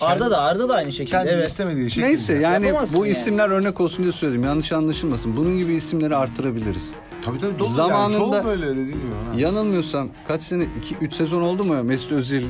Arda 0.00 0.30
da 0.30 0.38
Arda 0.38 0.68
da 0.68 0.74
aynı 0.74 0.92
şekilde. 0.92 1.16
Kendi 1.16 1.28
evet. 1.30 1.48
istemediği 1.48 1.90
şekilde. 1.90 2.06
Neyse 2.06 2.34
yani 2.34 2.66
Yapamazsın 2.66 3.00
bu 3.00 3.06
yani. 3.06 3.12
isimler 3.12 3.48
örnek 3.50 3.80
olsun 3.80 4.02
diye 4.02 4.12
söyledim. 4.12 4.44
Yanlış 4.44 4.72
anlaşılmasın. 4.72 5.36
Bunun 5.36 5.58
gibi 5.58 5.72
isimleri 5.74 6.16
artırabiliriz. 6.16 6.90
Tabii 7.24 7.38
tabii 7.38 7.58
dolu 7.58 7.68
Zamanında- 7.68 8.12
yani. 8.18 8.32
Çoğu 8.32 8.44
böyle 8.44 8.66
dediğim 8.66 8.86
gibi. 8.88 8.98
ha. 9.32 9.38
Yanılmıyorsam 9.40 10.08
kaç 10.28 10.42
sene 10.42 10.64
2 10.78 10.94
3 11.00 11.14
sezon 11.14 11.42
oldu 11.42 11.64
mu 11.64 11.82
Mesut 11.84 12.12
Özil 12.12 12.42
e, 12.42 12.48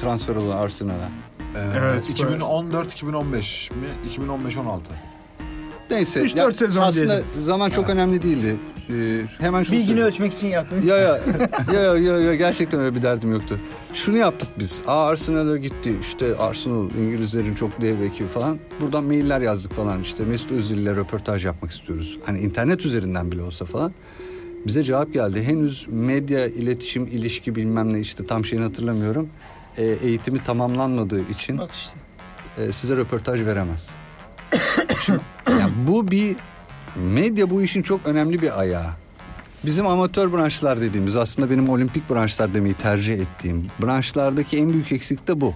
transfer 0.00 0.36
olan 0.36 0.56
Arsenal'a? 0.56 1.08
Evet, 1.56 1.76
Evet, 1.80 2.10
2014-2015 2.10 3.70
mi? 3.74 3.86
2015-16. 4.10 4.80
Neyse. 5.90 6.20
3-4 6.20 6.36
ya 6.38 6.50
sezon 6.50 6.82
Aslında 6.82 7.06
diyelim. 7.08 7.26
zaman 7.38 7.70
çok 7.70 7.90
önemli 7.90 8.22
değildi. 8.22 8.56
E, 8.90 9.20
hemen 9.40 9.62
şunu 9.62 9.72
Bilgini 9.72 9.86
söyleyeyim. 9.88 10.08
ölçmek 10.08 10.32
için 10.32 10.48
yaptın. 10.48 10.82
Ya 10.86 10.96
ya, 10.98 11.18
ya 11.72 11.82
ya 11.82 11.96
ya 11.96 12.18
ya 12.20 12.34
gerçekten 12.34 12.80
öyle 12.80 12.94
bir 12.96 13.02
derdim 13.02 13.32
yoktu. 13.32 13.60
Şunu 13.94 14.16
yaptık 14.16 14.48
biz. 14.58 14.82
Aa 14.86 15.06
Arsenal'a 15.08 15.56
gitti. 15.56 15.94
İşte 16.00 16.36
Arsenal 16.36 16.90
İngilizlerin 16.90 17.54
çok 17.54 17.80
dev 17.80 18.00
ekibi 18.00 18.28
falan. 18.28 18.58
Buradan 18.80 19.04
mailler 19.04 19.40
yazdık 19.40 19.72
falan. 19.72 20.02
İşte 20.02 20.24
Mesut 20.24 20.52
Özil 20.52 20.78
ile 20.78 20.94
röportaj 20.96 21.44
yapmak 21.46 21.70
istiyoruz. 21.70 22.18
Hani 22.26 22.40
internet 22.40 22.86
üzerinden 22.86 23.32
bile 23.32 23.42
olsa 23.42 23.64
falan. 23.64 23.92
Bize 24.66 24.82
cevap 24.82 25.12
geldi. 25.12 25.42
Henüz 25.42 25.86
medya, 25.88 26.46
iletişim, 26.46 27.06
ilişki 27.06 27.54
bilmem 27.54 27.92
ne 27.92 28.00
işte 28.00 28.24
tam 28.24 28.44
şeyini 28.44 28.64
hatırlamıyorum. 28.64 29.28
E, 29.76 29.84
eğitimi 29.84 30.44
tamamlanmadığı 30.44 31.20
için 31.30 31.58
Bak 31.58 31.70
işte. 31.72 31.96
e, 32.64 32.72
size 32.72 32.96
röportaj 32.96 33.46
veremez. 33.46 33.90
Şimdi, 35.04 35.20
yani 35.48 35.72
bu 35.86 36.10
bir 36.10 36.36
medya 36.96 37.50
bu 37.50 37.62
işin 37.62 37.82
çok 37.82 38.06
önemli 38.06 38.42
bir 38.42 38.60
ayağı. 38.60 38.90
Bizim 39.64 39.86
amatör 39.86 40.32
branşlar 40.32 40.80
dediğimiz 40.80 41.16
aslında 41.16 41.50
benim 41.50 41.68
olimpik 41.68 42.10
branşlar 42.10 42.54
demeyi 42.54 42.74
tercih 42.74 43.14
ettiğim 43.14 43.66
branşlardaki 43.82 44.58
en 44.58 44.72
büyük 44.72 44.92
eksik 44.92 45.28
de 45.28 45.40
bu. 45.40 45.54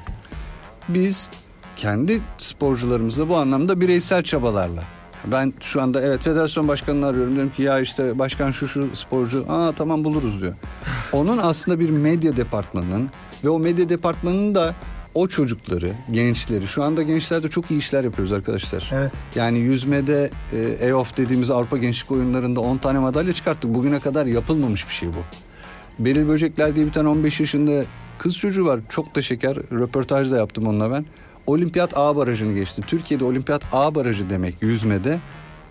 Biz 0.89 1.31
kendi 1.77 2.21
sporcularımızla 2.39 3.29
bu 3.29 3.37
anlamda 3.37 3.81
bireysel 3.81 4.23
çabalarla. 4.23 4.83
Ben 5.27 5.53
şu 5.61 5.83
anda 5.83 6.01
evet 6.03 6.23
federasyon 6.23 6.69
başkanını 6.69 7.07
arıyorum 7.07 7.35
diyorum 7.35 7.53
ki 7.53 7.63
ya 7.63 7.81
işte 7.81 8.19
başkan 8.19 8.51
şu 8.51 8.69
şu 8.69 8.89
sporcu 8.95 9.45
aa 9.49 9.73
tamam 9.73 10.05
buluruz 10.05 10.41
diyor. 10.41 10.55
Onun 11.13 11.39
aslında 11.39 11.81
bir 11.81 11.91
medya 11.91 12.37
departmanının 12.37 13.11
ve 13.45 13.49
o 13.49 13.59
medya 13.59 13.89
departmanının 13.89 14.55
da 14.55 14.75
o 15.15 15.29
çocukları, 15.29 15.93
gençleri 16.11 16.67
şu 16.67 16.83
anda 16.83 17.03
gençlerde 17.03 17.49
çok 17.49 17.71
iyi 17.71 17.79
işler 17.79 18.05
yapıyoruz 18.05 18.33
arkadaşlar. 18.33 18.91
Evet. 18.93 19.13
Yani 19.35 19.59
yüzmede 19.59 20.31
e, 20.53 20.87
EOF 20.87 21.17
dediğimiz 21.17 21.51
Avrupa 21.51 21.77
Gençlik 21.77 22.11
Oyunları'nda 22.11 22.61
10 22.61 22.77
tane 22.77 22.99
madalya 22.99 23.33
çıkarttık. 23.33 23.75
Bugüne 23.75 24.01
kadar 24.01 24.27
yapılmamış 24.27 24.89
bir 24.89 24.93
şey 24.93 25.09
bu. 25.09 25.25
Beril 25.99 26.29
Böcekler 26.29 26.77
diye 26.77 26.87
bir 26.87 26.93
tane 26.93 27.09
15 27.09 27.41
yaşında 27.41 27.85
kız 28.19 28.37
çocuğu 28.37 28.67
var. 28.67 28.81
Çok 28.89 29.15
da 29.15 29.23
şeker. 29.23 29.57
Röportaj 29.57 30.31
da 30.31 30.37
yaptım 30.37 30.67
onunla 30.67 30.91
ben. 30.91 31.07
Olimpiyat 31.47 31.97
A 31.97 32.17
barajını 32.17 32.53
geçti. 32.53 32.83
Türkiye'de 32.87 33.25
Olimpiyat 33.25 33.63
A 33.73 33.95
barajı 33.95 34.31
demek 34.31 34.63
yüzmede 34.63 35.21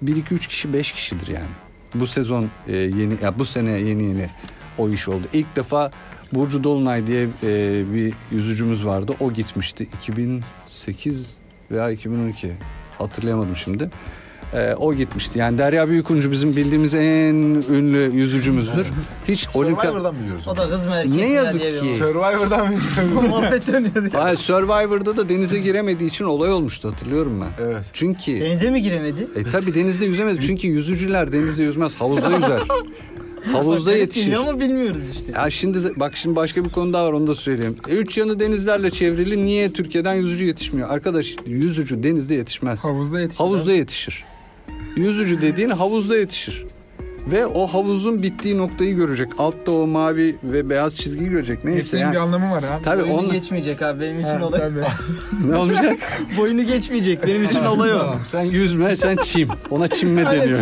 1 0.01 0.15
2 0.15 0.33
3 0.33 0.47
kişi 0.47 0.73
5 0.73 0.91
kişidir 0.91 1.27
yani. 1.27 1.49
Bu 1.95 2.07
sezon 2.07 2.49
e, 2.67 2.77
yeni 2.77 3.13
ya 3.23 3.39
bu 3.39 3.45
sene 3.45 3.69
yeni 3.69 4.03
yeni 4.03 4.29
o 4.77 4.89
iş 4.89 5.07
oldu. 5.07 5.23
İlk 5.33 5.55
defa 5.55 5.91
Burcu 6.33 6.63
Dolunay 6.63 7.07
diye 7.07 7.27
e, 7.43 7.83
bir 7.93 8.13
yüzücümüz 8.31 8.85
vardı. 8.85 9.13
O 9.19 9.33
gitmişti 9.33 9.87
2008 9.97 11.37
veya 11.71 11.91
2012 11.91 12.51
hatırlayamadım 12.97 13.55
şimdi. 13.55 13.89
E, 14.53 14.73
o 14.73 14.93
gitmişti. 14.93 15.39
Yani 15.39 15.57
Derya 15.57 15.89
Büyükuncu 15.89 16.31
bizim 16.31 16.55
bildiğimiz 16.55 16.93
en 16.93 17.35
ünlü 17.71 18.11
yüzücümüzdür. 18.13 18.87
Hiç 19.27 19.47
olimpiyat 19.53 19.85
Survivor'dan 19.85 20.15
biliyoruz. 20.23 20.47
O 20.47 20.57
da 20.57 20.69
kız 20.69 20.85
mı 20.85 20.91
erkek 20.95 21.15
Ne 21.15 21.25
mi 21.25 21.31
yazık 21.31 21.61
diye 21.61 21.71
bir- 21.73 21.79
ki. 21.79 21.85
Survivor'dan 21.95 22.67
biliyoruz. 22.67 23.13
Muhabbet 23.29 23.67
dönüyordu. 23.67 24.09
Hayır, 24.13 24.37
Survivor'da 24.37 25.17
da 25.17 25.29
denize 25.29 25.59
giremediği 25.59 26.09
için 26.09 26.25
olay 26.25 26.51
olmuştu 26.51 26.91
hatırlıyorum 26.91 27.41
ben. 27.41 27.63
Evet. 27.65 27.81
Çünkü 27.93 28.39
Denize 28.41 28.69
mi 28.69 28.81
giremedi? 28.81 29.27
e 29.35 29.43
tabi 29.43 29.75
denizde 29.75 30.05
yüzemedi. 30.05 30.41
Çünkü 30.47 30.67
yüzücüler 30.67 31.31
denizde 31.31 31.63
yüzmez, 31.63 31.95
havuzda 31.95 32.31
yüzer. 32.35 32.61
Havuzda 33.51 33.91
yetişir. 33.97 34.33
ama 34.33 34.59
bilmiyoruz 34.59 35.09
işte. 35.15 35.31
Ya 35.35 35.49
şimdi 35.49 35.77
bak 35.95 36.17
şimdi 36.17 36.35
başka 36.35 36.65
bir 36.65 36.69
konu 36.69 36.93
daha 36.93 37.05
var 37.05 37.13
onu 37.13 37.27
da 37.27 37.35
söyleyeyim. 37.35 37.75
E, 37.89 37.93
Üç 37.95 38.17
yanı 38.17 38.39
denizlerle 38.39 38.91
çevrili 38.91 39.45
niye 39.45 39.73
Türkiye'den 39.73 40.13
yüzücü 40.13 40.45
yetişmiyor? 40.45 40.89
Arkadaş 40.89 41.35
yüzücü 41.45 42.03
denizde 42.03 42.35
yetişmez. 42.35 42.83
Havuzda 42.85 43.19
yetişir. 43.21 43.37
Havuzda 43.37 43.71
yetişir. 43.73 44.23
Yüzücü 44.95 45.41
dediğin 45.41 45.69
havuzda 45.69 46.17
yetişir. 46.17 46.65
Ve 47.31 47.45
o 47.45 47.67
havuzun 47.67 48.23
bittiği 48.23 48.57
noktayı 48.57 48.95
görecek. 48.95 49.29
Altta 49.37 49.71
o 49.71 49.87
mavi 49.87 50.35
ve 50.43 50.69
beyaz 50.69 50.95
çizgiyi 50.97 51.29
görecek. 51.29 51.65
Neyse 51.65 51.77
Hepsinin 51.79 52.01
yani. 52.01 52.11
bir 52.13 52.17
anlamı 52.17 52.51
var 52.51 52.63
abi. 52.63 52.83
Tabii 52.83 53.01
Boyunu 53.03 53.17
onun 53.19 53.31
geçmeyecek 53.31 53.81
abi 53.81 54.01
benim 54.01 54.19
için 54.19 54.29
Ha, 54.29 54.45
olay. 54.47 54.59
tabii. 54.59 54.79
ne 55.51 55.55
olacak? 55.55 55.97
Boyunu 56.37 56.63
geçmeyecek 56.63 57.27
benim 57.27 57.43
için 57.43 57.65
olay 57.65 57.93
o. 57.93 58.15
Sen 58.31 58.41
yüzme, 58.43 58.97
sen 58.97 59.15
çim. 59.23 59.47
Ona 59.69 59.87
çimme 59.87 60.25
deniyor. 60.25 60.59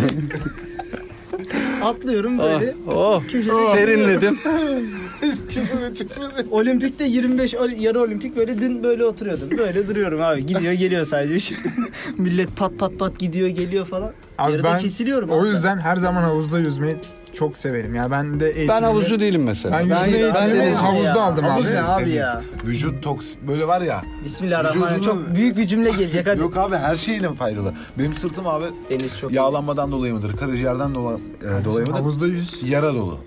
Atlıyorum 1.82 2.38
böyle. 2.38 2.74
Oh, 2.88 2.94
oh 2.94 3.22
Köşede- 3.32 3.72
serinledim. 3.76 4.38
Çıkmadı. 5.94 6.46
Olimpikte 6.50 7.04
25 7.04 7.54
ol- 7.54 7.70
yarı 7.80 8.00
olimpik 8.02 8.36
böyle 8.36 8.60
dün 8.60 8.82
böyle 8.82 9.04
oturuyordum. 9.04 9.58
Böyle 9.58 9.88
duruyorum 9.88 10.20
abi. 10.22 10.46
Gidiyor 10.46 10.72
geliyor 10.72 11.04
sadece. 11.04 11.54
Millet 12.18 12.56
pat 12.56 12.78
pat 12.78 12.98
pat 12.98 13.18
gidiyor 13.18 13.48
geliyor 13.48 13.86
falan. 13.86 14.12
Abi 14.38 14.52
Yarıda 14.52 14.64
ben 14.72 14.78
kesiliyorum. 14.78 15.30
o 15.30 15.40
abi. 15.40 15.48
yüzden 15.48 15.78
her 15.78 15.96
zaman 15.96 16.22
havuzda 16.22 16.58
yüzmeyi 16.58 16.96
çok 17.34 17.58
severim. 17.58 17.94
Yani 17.94 18.10
ben 18.10 18.40
de 18.40 18.44
eğitimimi... 18.46 18.68
Ben 18.68 18.82
havuzcu 18.82 19.20
değilim 19.20 19.42
mesela. 19.44 19.74
Ben 19.78 19.80
yüzme 19.80 20.34
ben, 20.34 20.50
deniz- 20.50 20.74
havuzda 20.74 21.08
Ya, 21.08 21.20
aldım 21.22 21.44
havuz 21.44 21.66
abi. 21.66 21.74
ne 21.74 21.82
abi 21.82 22.10
ya? 22.10 22.42
Vücut 22.66 23.02
toksit 23.02 23.38
böyle 23.48 23.66
var 23.68 23.80
ya. 23.80 24.02
Bismillahirrahmanirrahim. 24.24 25.02
Vücudunun- 25.02 25.26
Çok 25.26 25.36
büyük 25.36 25.56
bir 25.56 25.66
cümle 25.66 25.90
gelecek 25.90 26.26
hadi. 26.26 26.40
Yok 26.40 26.56
abi 26.56 26.76
her 26.76 26.96
şeyle 26.96 27.32
faydalı. 27.34 27.74
Benim 27.98 28.14
sırtım 28.14 28.46
abi 28.46 28.64
Deniz 28.90 29.18
çok 29.18 29.32
yağlanmadan 29.32 29.92
dolayı 29.92 30.14
mıdır? 30.14 30.36
Karaciğerden 30.36 30.94
dola, 30.94 31.12
e, 31.42 31.64
dolayı 31.64 31.86
mıdır? 31.86 31.98
Havuzda 32.00 32.26
yüz. 32.26 32.60
Yara 32.70 32.94
dolu. 32.94 33.18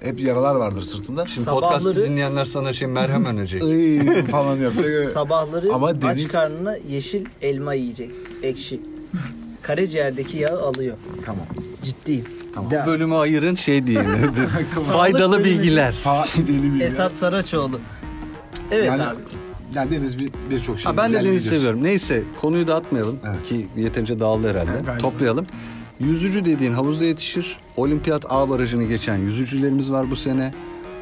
Hep 0.00 0.20
yaralar 0.20 0.54
vardır 0.54 0.82
sırtımda. 0.82 1.26
Şimdi 1.26 1.46
Sabahları- 1.46 1.60
podcast'ı 1.60 1.96
dinleyenler 1.96 2.44
sana 2.44 2.72
şey 2.72 2.88
merhem 2.88 3.24
önerecek. 3.24 3.62
Iy 3.64 3.98
falan 4.26 4.56
yapacak. 4.56 5.04
Sabahları 5.12 5.72
Ama 5.72 5.86
aç 5.86 5.96
deniz- 5.96 6.32
karnına 6.32 6.76
yeşil 6.88 7.24
elma 7.42 7.74
yiyeceksin. 7.74 8.28
Ekşi. 8.42 8.80
Karaciğerdeki 9.62 10.38
yağı 10.38 10.62
alıyor. 10.62 10.96
tamam. 11.26 11.46
Ciddiyim. 11.82 12.24
Tamam. 12.54 12.70
De- 12.70 12.82
Bu 12.86 12.90
bölümü 12.90 13.14
ayırın 13.14 13.54
şey 13.54 13.86
değil. 13.86 13.98
Faydalı 14.92 15.44
bilgiler. 15.44 15.92
Faideli 15.92 16.62
bilgi. 16.62 16.84
Esat 16.84 17.14
Saraçoğlu. 17.14 17.80
Evet 18.70 18.86
yani, 18.86 19.02
abi. 19.02 19.16
yani 19.74 19.90
Deniz 19.90 20.18
bir 20.18 20.30
birçok 20.50 20.80
şey. 20.80 20.92
Ha, 20.92 20.96
ben 20.96 21.12
de 21.12 21.20
bilir. 21.20 21.40
seviyorum. 21.40 21.82
Neyse 21.84 22.22
konuyu 22.40 22.66
dağıtmayalım 22.66 23.18
Evet. 23.30 23.44
ki 23.48 23.66
yeterince 23.76 24.20
dağıldı 24.20 24.48
herhalde. 24.50 24.70
Evet. 24.90 25.00
Toplayalım. 25.00 25.46
Yüzücü 26.00 26.44
dediğin 26.44 26.72
havuzda 26.72 27.04
yetişir. 27.04 27.56
Olimpiyat 27.76 28.24
A 28.28 28.48
barajını 28.48 28.84
geçen 28.84 29.16
yüzücülerimiz 29.16 29.90
var 29.92 30.10
bu 30.10 30.16
sene. 30.16 30.54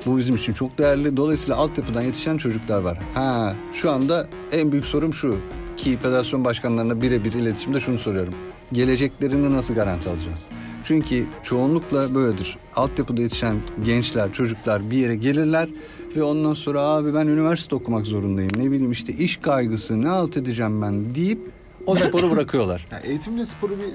Bu 0.07 0.18
bizim 0.18 0.35
için 0.37 0.53
çok 0.53 0.79
değerli. 0.79 1.16
Dolayısıyla 1.16 1.57
altyapıdan 1.57 2.03
yetişen 2.03 2.37
çocuklar 2.37 2.81
var. 2.81 2.99
Ha, 3.14 3.55
şu 3.73 3.90
anda 3.90 4.29
en 4.53 4.73
büyük 4.73 4.87
sorum 4.87 5.14
şu. 5.14 5.37
Ki 5.81 5.97
federasyon 5.97 6.45
başkanlarına 6.45 7.03
birebir 7.03 7.33
iletişimde 7.33 7.81
şunu 7.81 7.99
soruyorum. 7.99 8.35
Geleceklerini 8.73 9.53
nasıl 9.53 9.75
garanti 9.75 10.11
alacağız? 10.11 10.49
Çünkü 10.85 11.27
çoğunlukla 11.43 12.14
böyledir. 12.14 12.59
Altyapıda 12.77 13.23
yetişen 13.23 13.57
gençler, 13.85 14.33
çocuklar 14.33 14.90
bir 14.90 14.97
yere 14.97 15.16
gelirler 15.16 15.69
ve 16.16 16.23
ondan 16.23 16.55
sonra 16.55 16.81
abi 16.81 17.14
ben 17.14 17.27
üniversite 17.27 17.75
okumak 17.75 18.07
zorundayım. 18.07 18.51
Ne 18.57 18.71
bileyim 18.71 18.93
işte 18.93 19.12
iş 19.12 19.37
kaygısı 19.37 20.03
ne 20.03 20.09
alt 20.09 20.37
edeceğim 20.37 20.83
ben 20.83 21.14
deyip 21.14 21.51
o 21.87 21.97
sporu 21.97 22.31
bırakıyorlar. 22.37 22.87
Ya 22.90 22.99
eğitimle 22.99 23.47
sporu 23.47 23.73
bir, 23.79 23.88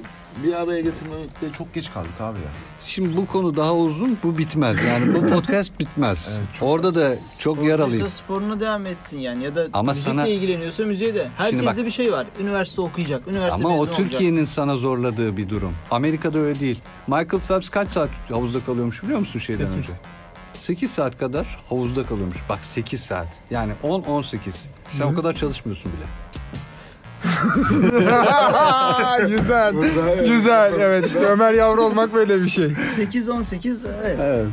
bir 0.44 0.54
araya 0.54 0.82
getirmekte 0.82 1.52
çok 1.58 1.74
geç 1.74 1.94
kaldık 1.94 2.22
abi 2.22 2.38
ya. 2.40 2.46
Şimdi 2.86 3.18
bu 3.18 3.26
konu 3.28 3.58
daha 3.58 3.76
uzun, 3.76 4.18
bu 4.24 4.38
bitmez. 4.38 4.78
Yani 4.88 5.14
bu 5.14 5.30
podcast 5.30 5.72
bitmez. 5.80 6.38
Evet, 6.40 6.48
çok- 6.54 6.70
Orada 6.70 6.96
da 6.96 7.16
çok 7.40 7.66
yaralıyım. 7.66 7.94
Sporcuysa 8.08 8.24
sporuna 8.24 8.60
devam 8.60 8.86
etsin 8.86 9.18
yani 9.20 9.44
ya 9.44 9.56
da 9.56 9.68
Ama 9.74 9.92
müzikle 9.92 10.12
sana- 10.12 10.28
ilgileniyorsa 10.28 10.84
müziğe 10.86 11.16
de. 11.16 11.30
Herkeste 11.38 11.66
bak- 11.66 11.78
bir 11.78 11.90
şey 11.92 12.12
var. 12.14 12.28
Üniversite 12.40 12.82
okuyacak, 12.82 13.28
üniversite 13.28 13.56
Ama 13.66 13.70
o 13.70 13.72
mezunu 13.72 13.80
olacak. 13.96 14.12
Türkiye'nin 14.12 14.46
sana 14.46 14.78
zorladığı 14.78 15.38
bir 15.38 15.50
durum. 15.50 15.74
Amerika'da 15.92 16.40
öyle 16.40 16.60
değil. 16.60 16.82
Michael 17.08 17.42
Phelps 17.48 17.70
kaç 17.70 17.92
saat 17.92 18.10
havuzda 18.30 18.60
kalıyormuş 18.66 19.04
biliyor 19.04 19.20
musun 19.20 19.40
şeyden 19.40 19.68
önce? 19.72 19.90
8 20.60 20.92
saat 20.92 21.18
kadar 21.20 21.60
havuzda 21.70 22.06
kalıyormuş. 22.06 22.38
Bak 22.50 22.66
8 22.66 23.02
saat. 23.02 23.28
Yani 23.52 23.74
10-18. 23.84 24.66
Sen 24.92 25.04
o 25.06 25.16
kadar 25.16 25.34
çalışmıyorsun 25.36 25.92
bile. 25.92 26.06
güzel. 29.28 29.74
Burada, 29.76 30.10
evet. 30.16 30.28
Güzel. 30.28 30.74
Evet 30.80 31.08
işte 31.08 31.20
Ömer 31.20 31.54
Yavru 31.54 31.82
olmak 31.84 32.14
böyle 32.14 32.42
bir 32.42 32.50
şey. 32.50 32.66
8-18 32.66 33.76
evet. 34.04 34.18
Evet. 34.22 34.48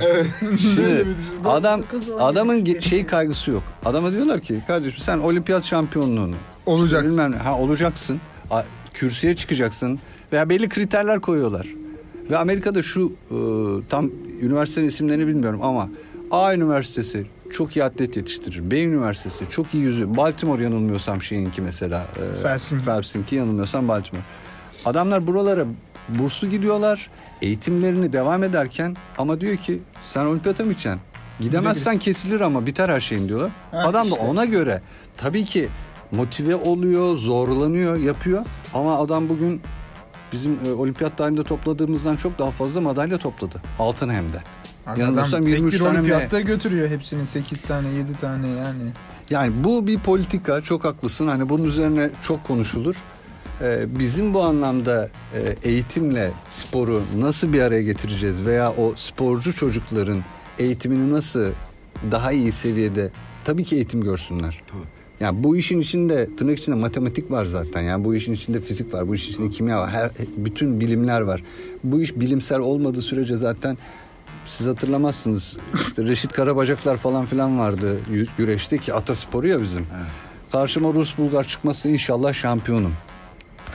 Şimdi 0.60 0.88
bir 0.88 1.16
düşün. 1.16 1.44
adam 1.44 1.82
adamın 2.18 2.64
şey 2.80 3.06
kaygısı 3.06 3.50
yok. 3.50 3.62
Adama 3.84 4.12
diyorlar 4.12 4.40
ki 4.40 4.62
kardeşim 4.66 4.98
sen 4.98 5.18
olimpiyat 5.18 5.64
şampiyonluğunu 5.64 6.34
Olacaksın. 6.66 7.10
Bilmem 7.10 7.32
ne. 7.32 7.36
Ha 7.36 7.58
olacaksın. 7.58 8.20
A- 8.50 8.62
Kürsüye 8.94 9.36
çıkacaksın. 9.36 9.98
Veya 10.32 10.48
belli 10.48 10.68
kriterler 10.68 11.20
koyuyorlar. 11.20 11.66
Ve 12.30 12.38
Amerika'da 12.38 12.82
şu 12.82 13.12
e, 13.30 13.36
tam 13.88 14.10
üniversitenin 14.42 14.88
isimlerini 14.88 15.26
bilmiyorum 15.26 15.60
ama 15.62 15.88
A 16.30 16.54
üniversitesi 16.54 17.26
çok 17.52 17.76
iyi 17.76 17.84
atlet 17.84 18.16
yetiştirir. 18.16 18.70
B 18.70 18.82
üniversitesi 18.82 19.48
çok 19.50 19.74
iyi 19.74 19.82
yüzü. 19.82 20.16
Baltimore 20.16 20.62
yanılmıyorsam 20.62 21.22
şeyinki 21.22 21.62
mesela. 21.62 22.06
E, 22.38 22.42
Phelps'inki. 22.42 22.84
Phelps'inki 22.84 23.34
yanılmıyorsam 23.36 23.88
Baltimore. 23.88 24.24
Adamlar 24.84 25.26
buralara 25.26 25.64
burslu 26.08 26.50
gidiyorlar. 26.50 27.10
Eğitimlerini 27.42 28.12
devam 28.12 28.42
ederken 28.44 28.96
ama 29.18 29.40
diyor 29.40 29.56
ki 29.56 29.82
sen 30.02 30.24
olimpiyata 30.26 30.64
mı 30.64 30.70
gideceksin? 30.72 31.00
Gidemezsen 31.40 31.98
kesilir 31.98 32.40
ama 32.40 32.66
biter 32.66 32.88
her 32.88 33.00
şeyin 33.00 33.28
diyorlar. 33.28 33.50
Ha, 33.70 33.78
Adam 33.86 34.06
da 34.10 34.14
işte. 34.14 34.20
ona 34.26 34.44
göre 34.44 34.82
tabii 35.16 35.44
ki 35.44 35.68
motive 36.10 36.54
oluyor, 36.54 37.16
zorlanıyor, 37.16 37.96
yapıyor. 37.96 38.44
Ama 38.74 38.98
adam 38.98 39.28
bugün 39.28 39.62
bizim 40.32 40.58
e, 40.66 40.72
olimpiyat 40.72 41.18
tarihinde 41.18 41.44
topladığımızdan 41.44 42.16
çok 42.16 42.38
daha 42.38 42.50
fazla 42.50 42.80
madalya 42.80 43.18
topladı. 43.18 43.62
Altın 43.78 44.10
hem 44.10 44.32
de. 44.32 44.42
Yanılmıyorsam 44.86 45.40
tek 45.40 45.48
23 45.50 45.74
bir 45.74 45.78
tane 45.78 45.90
mi? 45.90 45.98
olimpiyatta 45.98 46.40
götürüyor 46.40 46.88
hepsini 46.88 47.26
8 47.26 47.62
tane 47.62 47.88
7 47.88 48.16
tane 48.16 48.48
yani. 48.48 48.90
Yani 49.30 49.64
bu 49.64 49.86
bir 49.86 49.98
politika 49.98 50.60
çok 50.60 50.84
haklısın. 50.84 51.28
Hani 51.28 51.48
bunun 51.48 51.64
üzerine 51.64 52.10
çok 52.22 52.44
konuşulur. 52.44 52.96
Ee, 53.60 53.98
bizim 53.98 54.34
bu 54.34 54.42
anlamda 54.42 55.10
e, 55.34 55.68
eğitimle 55.70 56.30
sporu 56.48 57.02
nasıl 57.18 57.52
bir 57.52 57.62
araya 57.62 57.82
getireceğiz 57.82 58.46
veya 58.46 58.70
o 58.72 58.92
sporcu 58.96 59.54
çocukların 59.54 60.24
eğitimini 60.58 61.12
nasıl 61.12 61.46
daha 62.10 62.32
iyi 62.32 62.52
seviyede 62.52 63.10
tabii 63.44 63.64
ki 63.64 63.74
eğitim 63.74 64.04
görsünler. 64.04 64.60
Yani 65.20 65.44
bu 65.44 65.56
işin 65.56 65.80
içinde 65.80 66.36
tırnak 66.36 66.58
içinde 66.58 66.76
matematik 66.76 67.30
var 67.30 67.44
zaten. 67.44 67.80
Yani 67.82 68.04
bu 68.04 68.14
işin 68.14 68.32
içinde 68.32 68.60
fizik 68.60 68.94
var, 68.94 69.08
bu 69.08 69.14
işin 69.14 69.32
içinde 69.32 69.48
kimya 69.48 69.78
var. 69.78 69.90
Her 69.90 70.10
bütün 70.36 70.80
bilimler 70.80 71.20
var. 71.20 71.42
Bu 71.84 72.00
iş 72.00 72.16
bilimsel 72.16 72.58
olmadığı 72.58 73.02
sürece 73.02 73.36
zaten 73.36 73.78
siz 74.46 74.66
hatırlamazsınız. 74.66 75.56
İşte 75.74 76.02
Reşit 76.02 76.32
Karabacaklar 76.32 76.96
falan 76.96 77.26
filan 77.26 77.58
vardı 77.58 77.96
güreşte 78.38 78.78
ki 78.78 78.94
atasporu 78.94 79.46
ya 79.46 79.62
bizim. 79.62 79.86
Karşıma 80.52 80.94
Rus 80.94 81.18
Bulgar 81.18 81.44
çıkması 81.44 81.88
inşallah 81.88 82.32
şampiyonum. 82.32 82.94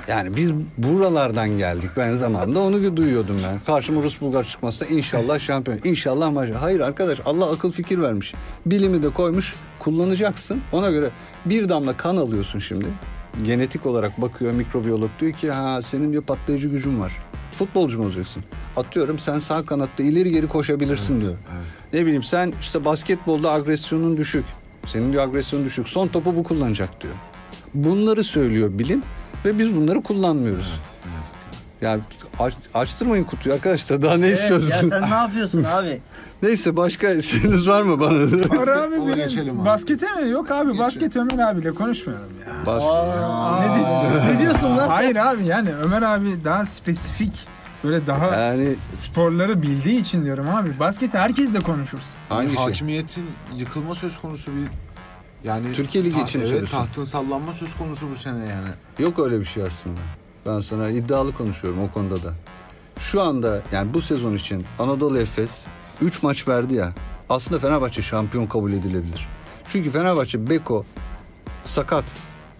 Yani 0.07 0.35
biz 0.35 0.51
buralardan 0.77 1.49
geldik. 1.49 1.89
Ben 1.97 2.15
zamanında 2.15 2.59
onu 2.59 2.97
duyuyordum 2.97 3.37
ben. 3.43 3.59
Karşıma 3.59 4.03
Rus 4.03 4.21
Bulgar 4.21 4.43
çıkmazsa 4.43 4.85
inşallah 4.85 5.39
şampiyon. 5.39 5.79
İnşallah 5.83 6.31
maç. 6.31 6.49
Hayır 6.59 6.79
arkadaş 6.79 7.19
Allah 7.25 7.51
akıl 7.51 7.71
fikir 7.71 7.99
vermiş. 7.99 8.33
Bilimi 8.65 9.03
de 9.03 9.09
koymuş 9.09 9.55
kullanacaksın. 9.79 10.61
Ona 10.71 10.91
göre 10.91 11.09
bir 11.45 11.69
damla 11.69 11.97
kan 11.97 12.17
alıyorsun 12.17 12.59
şimdi. 12.59 12.85
Genetik 13.43 13.85
olarak 13.85 14.21
bakıyor 14.21 14.51
mikrobiyolog 14.51 15.09
diyor 15.19 15.33
ki 15.33 15.51
ha 15.51 15.81
senin 15.81 16.11
diyor 16.11 16.23
patlayıcı 16.23 16.69
gücün 16.69 16.99
var. 16.99 17.11
Futbolcu 17.57 17.97
mu 17.99 18.05
olacaksın? 18.05 18.43
Atıyorum 18.75 19.19
sen 19.19 19.39
sağ 19.39 19.65
kanatta 19.65 20.03
ileri 20.03 20.31
geri 20.31 20.47
koşabilirsin 20.47 21.21
diyor. 21.21 21.33
Ne 21.93 22.05
bileyim 22.05 22.23
sen 22.23 22.53
işte 22.61 22.85
basketbolda 22.85 23.51
agresyonun 23.51 24.17
düşük. 24.17 24.45
Senin 24.85 25.13
diyor 25.13 25.23
agresyonun 25.23 25.65
düşük. 25.65 25.87
Son 25.89 26.07
topu 26.07 26.35
bu 26.35 26.43
kullanacak 26.43 27.01
diyor. 27.01 27.13
Bunları 27.73 28.23
söylüyor 28.23 28.69
bilim 28.79 29.03
ve 29.45 29.59
biz 29.59 29.75
bunları 29.75 30.03
kullanmıyoruz. 30.03 30.79
Yani 31.81 32.01
aç- 32.39 32.53
açtırmayın 32.73 33.23
kutuyu 33.23 33.55
arkadaşlar. 33.55 34.01
Daha 34.01 34.17
ne 34.17 34.27
Evet, 34.27 34.37
ya 34.37 34.43
istiyorsun? 34.43 34.89
sen 34.89 35.01
ne 35.01 35.15
yapıyorsun 35.15 35.63
abi? 35.63 36.01
Neyse 36.41 36.77
başka 36.77 37.21
şeyiniz 37.21 37.67
var 37.67 37.81
mı 37.81 37.99
bana? 37.99 38.19
Var 38.59 38.67
abi 38.67 38.95
benim- 38.95 39.15
geçelim 39.15 39.59
abi. 39.59 39.65
baskete 39.65 40.11
mi? 40.15 40.29
Yok 40.29 40.51
abi 40.51 40.77
basket 40.77 41.15
Ömer 41.17 41.37
abiyle 41.51 41.71
konuşmuyorum 41.71 42.25
Aa, 42.67 43.59
ne, 43.59 43.75
di- 43.79 44.33
ne 44.35 44.39
diyorsun 44.39 44.69
lan 44.77 44.83
sen? 44.87 44.87
Hayır 44.87 45.15
abi 45.15 45.45
yani 45.45 45.75
Ömer 45.75 46.01
abi 46.01 46.43
daha 46.43 46.65
spesifik 46.65 47.33
böyle 47.83 48.07
daha 48.07 48.35
Yani 48.35 48.75
sporları 48.89 49.61
bildiği 49.61 49.99
için 50.01 50.23
diyorum 50.23 50.49
abi. 50.49 50.79
Basketi 50.79 51.17
herkesle 51.17 51.59
konuşuruz. 51.59 52.05
hangi 52.29 52.47
şey? 52.55 52.57
Hakimiyetin 52.63 53.25
yıkılma 53.55 53.95
söz 53.95 54.17
konusu 54.21 54.51
bir 54.51 54.67
yani 55.49 55.73
Türkiye 55.73 56.03
Ligi 56.03 56.21
için 56.21 56.39
evet, 56.39 56.49
söylüyorsun? 56.49 56.77
tahtın 56.77 57.03
sallanma 57.03 57.53
söz 57.53 57.75
konusu 57.77 58.09
bu 58.11 58.15
sene 58.15 58.39
yani. 58.39 58.69
Yok 58.99 59.19
öyle 59.19 59.39
bir 59.39 59.45
şey 59.45 59.63
aslında. 59.63 59.99
Ben 60.45 60.59
sana 60.59 60.89
iddialı 60.89 61.33
konuşuyorum 61.33 61.79
o 61.83 61.91
konuda 61.91 62.23
da. 62.23 62.33
Şu 62.99 63.21
anda 63.21 63.61
yani 63.71 63.93
bu 63.93 64.01
sezon 64.01 64.33
için 64.35 64.65
Anadolu 64.79 65.19
Efes 65.19 65.65
3 66.01 66.23
maç 66.23 66.47
verdi 66.47 66.73
ya. 66.75 66.93
Aslında 67.29 67.59
Fenerbahçe 67.59 68.01
şampiyon 68.01 68.47
kabul 68.47 68.73
edilebilir. 68.73 69.27
Çünkü 69.67 69.91
Fenerbahçe 69.91 70.49
Beko 70.49 70.85
sakat. 71.65 72.03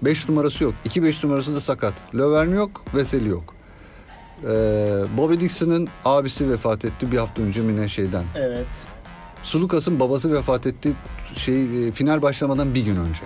5 0.02 0.30
numarası 0.30 0.64
yok. 0.64 0.74
2-5 0.86 1.26
numarası 1.26 1.56
da 1.56 1.62
sakat. 1.62 1.94
Löwen 2.14 2.56
yok, 2.56 2.84
Veseli 2.96 3.30
yok. 3.30 3.54
Ee, 4.44 4.48
Bobby 5.18 5.40
Dixon'ın 5.40 5.88
abisi 6.06 6.50
vefat 6.50 6.86
etti 6.86 7.12
bir 7.12 7.18
hafta 7.18 7.42
önce 7.42 7.62
Mine 7.62 7.88
şeyden. 7.88 8.24
Evet. 8.36 8.68
Sulukas'ın 9.44 10.00
babası 10.00 10.34
vefat 10.34 10.68
etti 10.68 10.94
şey 11.36 11.88
e, 11.88 11.92
final 11.92 12.22
başlamadan 12.22 12.76
bir 12.76 12.86
gün 12.86 12.96
önce. 12.96 13.22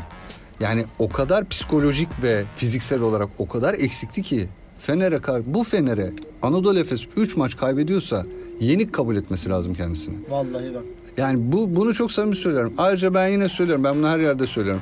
Yani 0.59 0.85
o 0.99 1.09
kadar 1.09 1.49
psikolojik 1.49 2.09
ve 2.23 2.43
fiziksel 2.55 3.01
olarak 3.01 3.29
o 3.37 3.47
kadar 3.47 3.73
eksikti 3.73 4.21
ki 4.21 4.49
Fener'e 4.79 5.19
kar 5.19 5.41
bu 5.45 5.63
Fener'e 5.63 6.11
Anadolu 6.41 6.79
Efes 6.79 7.07
3 7.17 7.37
maç 7.37 7.57
kaybediyorsa 7.57 8.25
yenik 8.59 8.93
kabul 8.93 9.15
etmesi 9.15 9.49
lazım 9.49 9.73
kendisini. 9.73 10.15
Vallahi 10.29 10.75
bak. 10.75 10.83
Yani 11.17 11.51
bu 11.51 11.75
bunu 11.75 11.93
çok 11.93 12.11
samimi 12.11 12.35
söylüyorum. 12.35 12.73
Ayrıca 12.77 13.13
ben 13.13 13.27
yine 13.27 13.49
söylüyorum. 13.49 13.83
Ben 13.83 13.95
bunu 13.95 14.07
her 14.07 14.19
yerde 14.19 14.47
söylüyorum. 14.47 14.81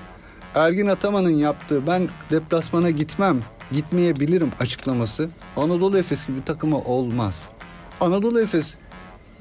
Ergin 0.56 0.88
Ataman'ın 0.88 1.30
yaptığı 1.30 1.88
ben 1.88 2.08
deplasmana 2.30 2.90
gitmem, 2.90 3.42
gitmeyebilirim 3.72 4.52
açıklaması 4.60 5.30
Anadolu 5.58 5.98
Efes 5.98 6.28
gibi 6.28 6.38
bir 6.38 6.46
takıma 6.46 6.78
olmaz. 6.78 7.50
Anadolu 8.02 8.42
Efes 8.42 8.76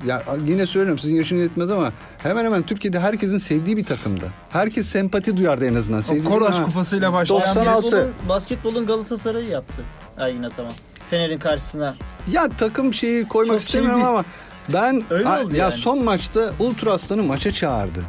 ya 0.06 0.22
yine 0.44 0.66
söylüyorum 0.66 0.98
sizin 0.98 1.16
yaşınız 1.16 1.42
yetmez 1.42 1.70
ama 1.70 1.92
hemen 2.18 2.44
hemen 2.44 2.62
Türkiye'de 2.62 3.00
herkesin 3.00 3.38
sevdiği 3.38 3.76
bir 3.76 3.84
takımdı. 3.84 4.32
Herkes 4.50 4.86
sempati 4.88 5.36
duyardı 5.36 5.66
en 5.66 5.74
azından. 5.74 6.00
Sevdiği 6.00 6.34
Ha. 6.34 6.64
kupasıyla 6.64 7.12
başlayan 7.12 7.40
96. 7.40 7.66
bir 7.66 7.92
Basketbolun, 7.92 8.28
basketbolun 8.28 8.86
Galatasaray'ı 8.86 9.48
yaptı. 9.48 9.82
Ergin 10.18 10.42
Ataman. 10.42 10.72
Fener'in 11.10 11.38
karşısına. 11.38 11.94
Ya 12.32 12.48
takım 12.58 12.94
şeyi 12.94 13.28
koymak 13.28 13.58
Çok 13.58 13.60
istemiyorum 13.60 14.00
şey 14.00 14.08
ama 14.08 14.24
ben 14.72 15.02
Öyle 15.10 15.28
oldu 15.28 15.56
ya 15.56 15.64
yani. 15.64 15.72
son 15.74 16.04
maçta 16.04 16.50
Ultra 16.58 16.92
Aslan'ı 16.92 17.22
maça 17.22 17.52
çağırdı. 17.52 18.00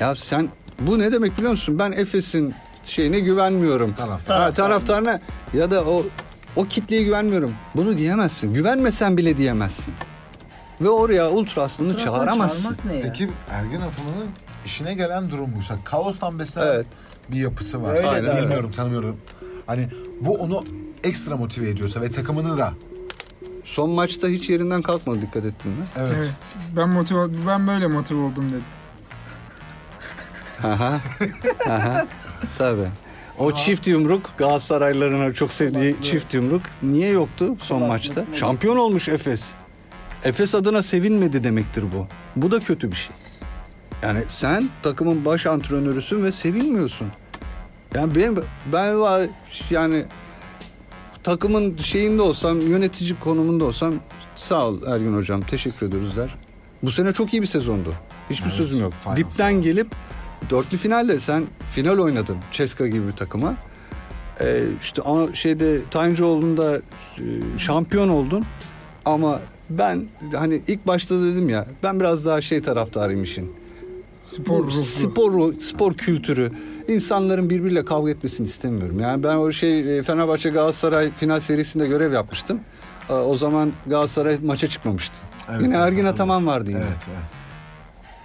Ya 0.00 0.16
sen 0.16 0.48
bu 0.80 0.98
ne 0.98 1.12
demek 1.12 1.36
biliyor 1.36 1.50
musun? 1.50 1.78
Ben 1.78 1.92
Efes'in 1.92 2.54
şeyine 2.84 3.20
güvenmiyorum. 3.20 3.94
Taraftar. 3.94 4.40
Ha, 4.40 4.50
taraftarına 4.52 5.20
ya 5.54 5.70
da 5.70 5.84
o 5.84 6.06
o 6.56 6.64
kitleye 6.64 7.02
güvenmiyorum. 7.02 7.54
Bunu 7.76 7.96
diyemezsin. 7.96 8.54
Güvenmesen 8.54 9.16
bile 9.16 9.36
diyemezsin. 9.36 9.94
Ve 10.80 10.88
oraya 10.88 11.30
Ultra 11.30 11.62
Aslan'ı 11.62 11.92
Transfer 11.96 12.12
çağıramazsın. 12.12 12.76
Peki 13.02 13.30
Ergen 13.50 13.80
Ataman'ın 13.80 14.28
işine 14.64 14.94
gelen 14.94 15.30
durum 15.30 15.54
buysa 15.56 15.74
kaostan 15.84 16.38
beslenen 16.38 16.66
Evet. 16.66 16.86
bir 17.30 17.36
yapısı 17.36 17.82
var. 17.82 17.94
Öyle 17.96 18.08
Aynen. 18.08 18.24
zaten. 18.24 18.42
Bilmiyorum 18.42 18.72
tanımıyorum. 18.72 19.16
Hani 19.66 19.88
bu 20.20 20.34
onu 20.34 20.64
ekstra 21.04 21.36
motive 21.36 21.68
ediyorsa 21.70 22.00
ve 22.00 22.10
takımını 22.10 22.58
da 22.58 22.72
Son 23.64 23.90
maçta 23.90 24.28
hiç 24.28 24.48
yerinden 24.50 24.82
kalkmadı 24.82 25.22
dikkat 25.22 25.44
ettin 25.44 25.70
mi? 25.70 25.84
evet. 25.98 26.12
Evet. 26.18 26.30
Ben 26.76 26.88
motive 26.88 27.46
ben 27.46 27.66
böyle 27.66 27.86
motive 27.86 28.18
oldum 28.22 28.52
dedi. 28.52 28.62
Aha. 30.64 31.00
Aha. 31.68 32.06
Tabii. 32.58 32.88
O 33.38 33.54
çift 33.54 33.88
yumruk 33.88 34.30
Galatasaraylıların 34.38 35.32
çok 35.32 35.52
sevdiği 35.52 35.96
çift 36.02 36.34
yumruk 36.34 36.62
niye 36.82 37.08
yoktu 37.08 37.56
son 37.58 37.82
maçta? 37.82 38.24
Şampiyon 38.32 38.76
olmuş 38.76 39.08
Efes. 39.08 39.52
Efes 40.24 40.54
adına 40.54 40.82
sevinmedi 40.82 41.44
demektir 41.44 41.84
bu. 41.92 42.06
Bu 42.36 42.50
da 42.50 42.60
kötü 42.60 42.90
bir 42.90 42.96
şey. 42.96 43.16
Yani 44.02 44.20
sen 44.28 44.68
takımın 44.82 45.24
baş 45.24 45.46
antrenörüsün 45.46 46.24
ve 46.24 46.32
sevinmiyorsun. 46.32 47.08
Yani 47.94 48.14
benim 48.14 48.36
ben 48.72 49.00
var 49.00 49.22
yani 49.70 50.04
takımın 51.22 51.76
şeyinde 51.76 52.22
olsam, 52.22 52.60
yönetici 52.60 53.18
konumunda 53.20 53.64
olsam 53.64 53.94
sağ 54.36 54.66
ol 54.66 54.82
Ergün 54.86 55.16
hocam 55.16 55.40
teşekkür 55.40 55.86
ediyoruz 55.86 56.16
der. 56.16 56.34
Bu 56.82 56.90
sene 56.90 57.12
çok 57.12 57.32
iyi 57.32 57.42
bir 57.42 57.46
sezondu. 57.46 57.94
Hiçbir 58.30 58.50
sözüm 58.50 58.80
yok. 58.80 58.92
Dipten 59.16 59.62
gelip 59.62 59.88
dörtlü 60.50 60.76
finalde 60.76 61.18
sen 61.20 61.44
final 61.72 61.98
oynadın 61.98 62.36
Ceska 62.52 62.86
gibi 62.86 63.06
bir 63.06 63.12
takıma. 63.12 63.54
Ee, 64.40 64.62
işte 64.80 65.02
ama 65.02 65.34
şeyde 65.34 65.84
Tayıncıoğlu'nda 65.84 66.76
e, 66.76 66.78
şampiyon 67.58 68.08
oldun. 68.08 68.44
Ama 69.04 69.40
ben 69.70 70.02
hani 70.34 70.62
ilk 70.68 70.86
başta 70.86 71.22
dedim 71.22 71.48
ya 71.48 71.66
ben 71.82 72.00
biraz 72.00 72.26
daha 72.26 72.40
şey 72.40 72.62
taraftarıyım 72.62 73.22
işin. 73.22 73.52
Spor 74.22 74.58
Bu 74.58 74.66
ruhlu. 74.66 74.82
spor 74.82 75.54
spor 75.60 75.94
kültürü 75.94 76.52
insanların 76.88 77.50
birbiriyle 77.50 77.84
kavga 77.84 78.10
etmesini 78.10 78.46
istemiyorum. 78.46 79.00
Yani 79.00 79.22
ben 79.22 79.36
o 79.36 79.52
şey 79.52 79.98
e, 79.98 80.02
Fenerbahçe 80.02 80.50
Galatasaray 80.50 81.10
final 81.10 81.40
serisinde 81.40 81.86
görev 81.86 82.12
yapmıştım. 82.12 82.60
O 83.08 83.36
zaman 83.36 83.72
Galatasaray 83.86 84.38
maça 84.44 84.68
çıkmamıştı. 84.68 85.16
Evet, 85.50 85.60
yine 85.62 85.76
Ergin. 85.76 86.04
Ataman 86.04 86.46
vardı 86.46 86.70
yine. 86.70 86.78
Evet, 86.80 86.96
evet. 87.08 87.35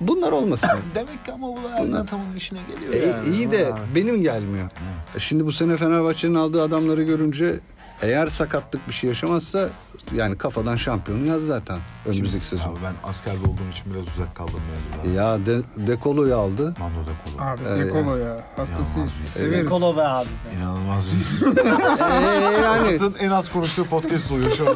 Bunlar 0.02 0.32
olmasın. 0.32 0.70
Demek 0.96 1.26
ki 1.26 1.32
ama 1.32 1.48
bu 1.48 1.60
Ergin 1.78 2.38
işine 2.38 2.60
geliyor 2.76 2.94
E, 3.04 3.08
yani. 3.08 3.36
iyi 3.36 3.52
de 3.52 3.72
Ha. 3.72 3.80
benim 3.96 4.22
gelmiyor. 4.22 4.70
E, 5.16 5.20
Şimdi 5.20 5.46
bu 5.46 5.52
sene 5.52 5.78
Fenerbahçe'nin 5.78 6.36
aldığı 6.36 6.62
adamları 6.62 7.04
görünce 7.04 7.60
eğer 8.02 8.28
sakatlık 8.28 8.88
bir 8.88 8.94
şey 8.94 9.08
yaşamazsa 9.08 9.70
yani 10.16 10.38
kafadan 10.38 10.76
şampiyonu 10.76 11.28
yaz 11.28 11.42
zaten 11.42 11.80
önümüzdeki 12.06 12.46
sezon. 12.46 12.64
Abi 12.72 12.80
ben 12.84 13.10
askerde 13.10 13.40
olduğum 13.48 13.70
için 13.72 13.94
biraz 13.94 14.08
uzak 14.08 14.36
kaldım 14.36 14.54
mevzudan. 14.96 15.14
Ya 15.24 15.46
de, 15.46 15.62
Dekolo'yu 15.88 16.36
aldı. 16.36 16.76
Mando 16.80 17.00
da 17.00 17.12
kolu. 17.26 17.48
Abi 17.50 17.62
Evet. 17.68 17.88
Dekolo 17.88 18.16
ya. 18.18 18.38
Hastasıyız. 18.56 19.12
Severiz. 19.34 19.70
Kolo 19.70 19.98
be 19.98 20.02
abi. 20.02 20.28
İnanılmaz 20.58 21.08
bir 21.16 21.22
isim. 21.22 21.56
Ee, 21.58 22.62
yani 22.64 22.88
Esat'ın 22.88 23.16
en 23.20 23.30
az 23.32 23.52
konuştuğu 23.52 23.86
podcast 23.86 24.32
oluyor 24.32 24.52
şu 24.52 24.70
an. 24.70 24.76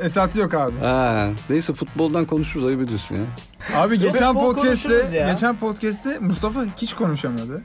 Esat 0.00 0.36
yok 0.36 0.54
abi. 0.54 0.78
Ha, 0.80 1.28
neyse 1.50 1.72
futboldan 1.72 2.24
konuşuruz 2.24 2.66
ayıp 2.66 2.80
ediyorsun 2.80 3.14
ya. 3.14 3.22
Abi 3.82 3.98
geçen 3.98 4.34
podcast'te 4.34 5.26
geçen 5.32 5.56
podcast'te 5.56 6.18
Mustafa 6.18 6.64
hiç 6.76 6.94
konuşamadı. 6.94 7.62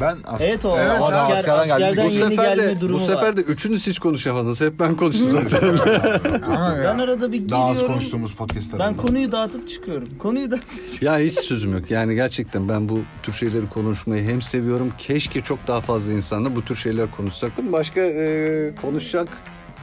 Ben 0.00 0.16
as- 0.26 0.40
Evet 0.40 0.64
o 0.64 0.78
Evet, 0.78 0.90
asker, 1.00 1.36
askerden 1.36 1.58
askerden 1.70 2.06
Bu 2.06 2.10
sefer 2.10 2.58
de 2.58 2.76
bu 2.92 2.98
sefer 3.00 3.22
var. 3.22 3.36
de 3.36 3.40
üçünüz 3.40 3.86
hiç 3.86 3.98
konuşamadınız. 3.98 4.60
Hep 4.60 4.80
ben 4.80 4.96
konuştum 4.96 5.30
zaten. 5.30 5.68
Ama 6.46 6.76
Ben 6.84 6.98
arada 6.98 7.32
bir 7.32 7.48
daha 7.48 7.64
az 7.64 7.68
giriyorum. 7.72 7.92
konuştuğumuz 7.92 8.34
podcastlar. 8.34 8.80
Ben 8.80 8.96
konuyu 8.96 9.32
dağıtıp 9.32 9.68
çıkıyorum. 9.68 10.08
Konuyu 10.18 10.50
da 10.50 10.58
ya 11.00 11.18
hiç 11.18 11.34
sözüm 11.34 11.72
yok. 11.72 11.90
Yani 11.90 12.14
gerçekten 12.14 12.68
ben 12.68 12.88
bu 12.88 13.00
tür 13.22 13.32
şeyleri 13.32 13.68
konuşmayı 13.68 14.28
hem 14.30 14.42
seviyorum. 14.42 14.92
Keşke 14.98 15.40
çok 15.40 15.66
daha 15.68 15.80
fazla 15.80 16.12
insanla 16.12 16.56
bu 16.56 16.64
tür 16.64 16.76
şeyler 16.76 17.10
konuşsaktım. 17.10 17.72
Başka 17.72 18.00
e, 18.00 18.74
konuşacak, 18.82 19.28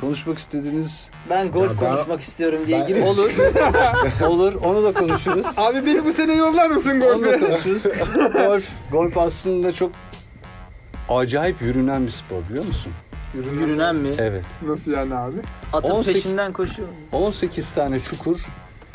konuşmak 0.02 0.38
istediğiniz 0.38 1.10
ben 1.30 1.52
golf 1.52 1.64
Ya 1.64 1.82
ben- 1.82 1.90
konuşmak 1.96 2.22
istiyorum 2.22 2.60
diye 2.68 2.86
ben- 2.90 3.02
olur. 3.02 3.34
olur. 4.28 4.54
Onu 4.64 4.84
da 4.84 4.94
konuşuruz. 4.94 5.46
Abi 5.58 5.86
beni 5.86 6.06
bu 6.06 6.12
sene 6.12 6.34
yollar 6.36 6.70
mısın 6.70 7.02
Onu 7.02 7.22
da 7.26 7.32
golfe? 7.32 7.40
konuşuruz. 7.40 7.84
golf, 8.34 8.66
golf 8.92 9.18
aslında 9.18 9.74
çok 9.74 9.92
acayip 11.10 11.62
yürünen 11.62 12.06
bir 12.06 12.12
spor 12.12 12.42
biliyor 12.50 12.66
musun? 12.66 12.92
Yürünen 13.34 13.96
mi? 13.96 14.12
Evet. 14.20 14.46
Nasıl 14.62 14.92
yani 14.92 15.16
abi? 15.16 15.38
Atın 15.74 15.90
18 15.90 16.14
peşinden 16.24 16.54
koşuyor. 16.54 16.88
18 17.12 17.72
tane 17.72 18.00
çukur. 18.00 18.40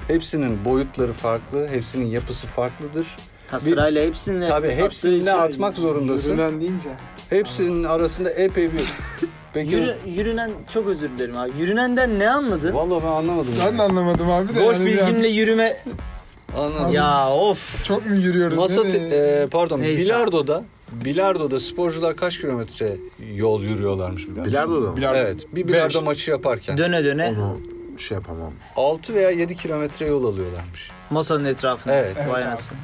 Hepsinin 0.08 0.64
boyutları 0.64 1.12
farklı, 1.12 1.68
hepsinin 1.68 2.06
yapısı 2.06 2.46
farklıdır. 2.46 3.06
Ha 3.50 3.56
Bir- 3.58 3.62
sırayla 3.62 4.04
hepsini 4.06 4.46
Tabii 4.48 4.70
hepsini 4.70 5.32
atmak 5.32 5.76
zorundasın. 5.76 6.32
Yürünen 6.32 6.60
deyince. 6.60 6.88
Hepsinin 7.30 7.84
arasında 7.84 8.30
epey 8.30 8.72
bir... 8.72 8.78
Peki 9.54 9.74
Yürü, 9.74 9.96
yürünen 10.06 10.50
çok 10.74 10.86
özür 10.86 11.10
dilerim 11.10 11.36
abi. 11.38 11.50
Yürünenden 11.58 12.18
ne 12.18 12.30
anladın? 12.30 12.74
Vallahi 12.74 13.02
ben 13.02 13.08
anlamadım. 13.08 13.52
Ben 13.66 13.78
de 13.78 13.82
anlamadım 13.82 14.30
abi 14.30 14.48
de. 14.56 14.64
Boş 14.66 14.76
yani 14.76 14.86
bir 14.86 14.98
an- 14.98 15.06
bilgimle 15.08 15.28
yürüme. 15.28 15.76
Anladım. 16.58 16.90
Ya 16.92 17.30
of. 17.34 17.84
Çok 17.84 18.06
mu 18.06 18.16
yürüyoruz? 18.16 18.58
Masa 18.58 18.82
te- 18.82 18.96
e, 18.96 19.46
pardon 19.50 19.80
Neyse. 19.80 20.04
bilardoda 20.04 20.64
bilardoda 20.92 21.60
sporcular 21.60 22.16
kaç 22.16 22.38
kilometre 22.40 22.96
yol 23.34 23.62
yürüyorlarmış 23.62 24.22
biliyor 24.22 24.36
musun? 24.38 24.52
Bilardo 24.52 24.82
da 24.82 24.90
mı? 24.90 24.96
Bilardo. 24.96 25.16
Evet. 25.18 25.46
Bir 25.54 25.68
bilardo 25.68 25.98
Beş. 25.98 26.04
maçı 26.04 26.30
yaparken 26.30 26.78
Döne 26.78 27.04
döne 27.04 27.28
Onu 27.38 27.58
şey 27.98 28.14
yapamam. 28.14 28.52
6 28.76 29.14
veya 29.14 29.30
7 29.30 29.56
kilometre 29.56 30.06
yol 30.06 30.24
alıyorlarmış. 30.24 30.90
masanın 31.10 31.44
etrafında. 31.44 31.94
Evet. 31.94 32.16
Vay 32.30 32.44
anasını. 32.44 32.78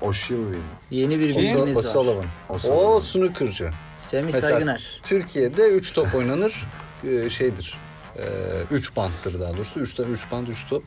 O'Shilvin. 0.00 0.62
Yeni 0.90 1.20
bir 1.20 1.34
O, 1.34 1.38
bilginiz 1.38 1.76
o 1.76 1.80
var. 1.80 1.84
Sullivan. 1.84 2.24
O 2.48 2.54
O 2.94 3.00
snooker'cı. 3.00 3.70
Semih 3.98 4.24
Mesela- 4.24 4.50
Saygıner. 4.50 5.00
Türkiye'de 5.02 5.68
3 5.68 5.92
top 5.92 6.14
oynanır. 6.14 6.66
e, 7.08 7.30
şeydir. 7.30 7.74
3 8.70 8.96
banttır 8.96 9.40
daha 9.40 9.56
doğrusu. 9.56 9.80
3 9.80 9.94
tane 9.94 10.08
3 10.10 10.30
band 10.32 10.46
3 10.48 10.66
top. 10.68 10.82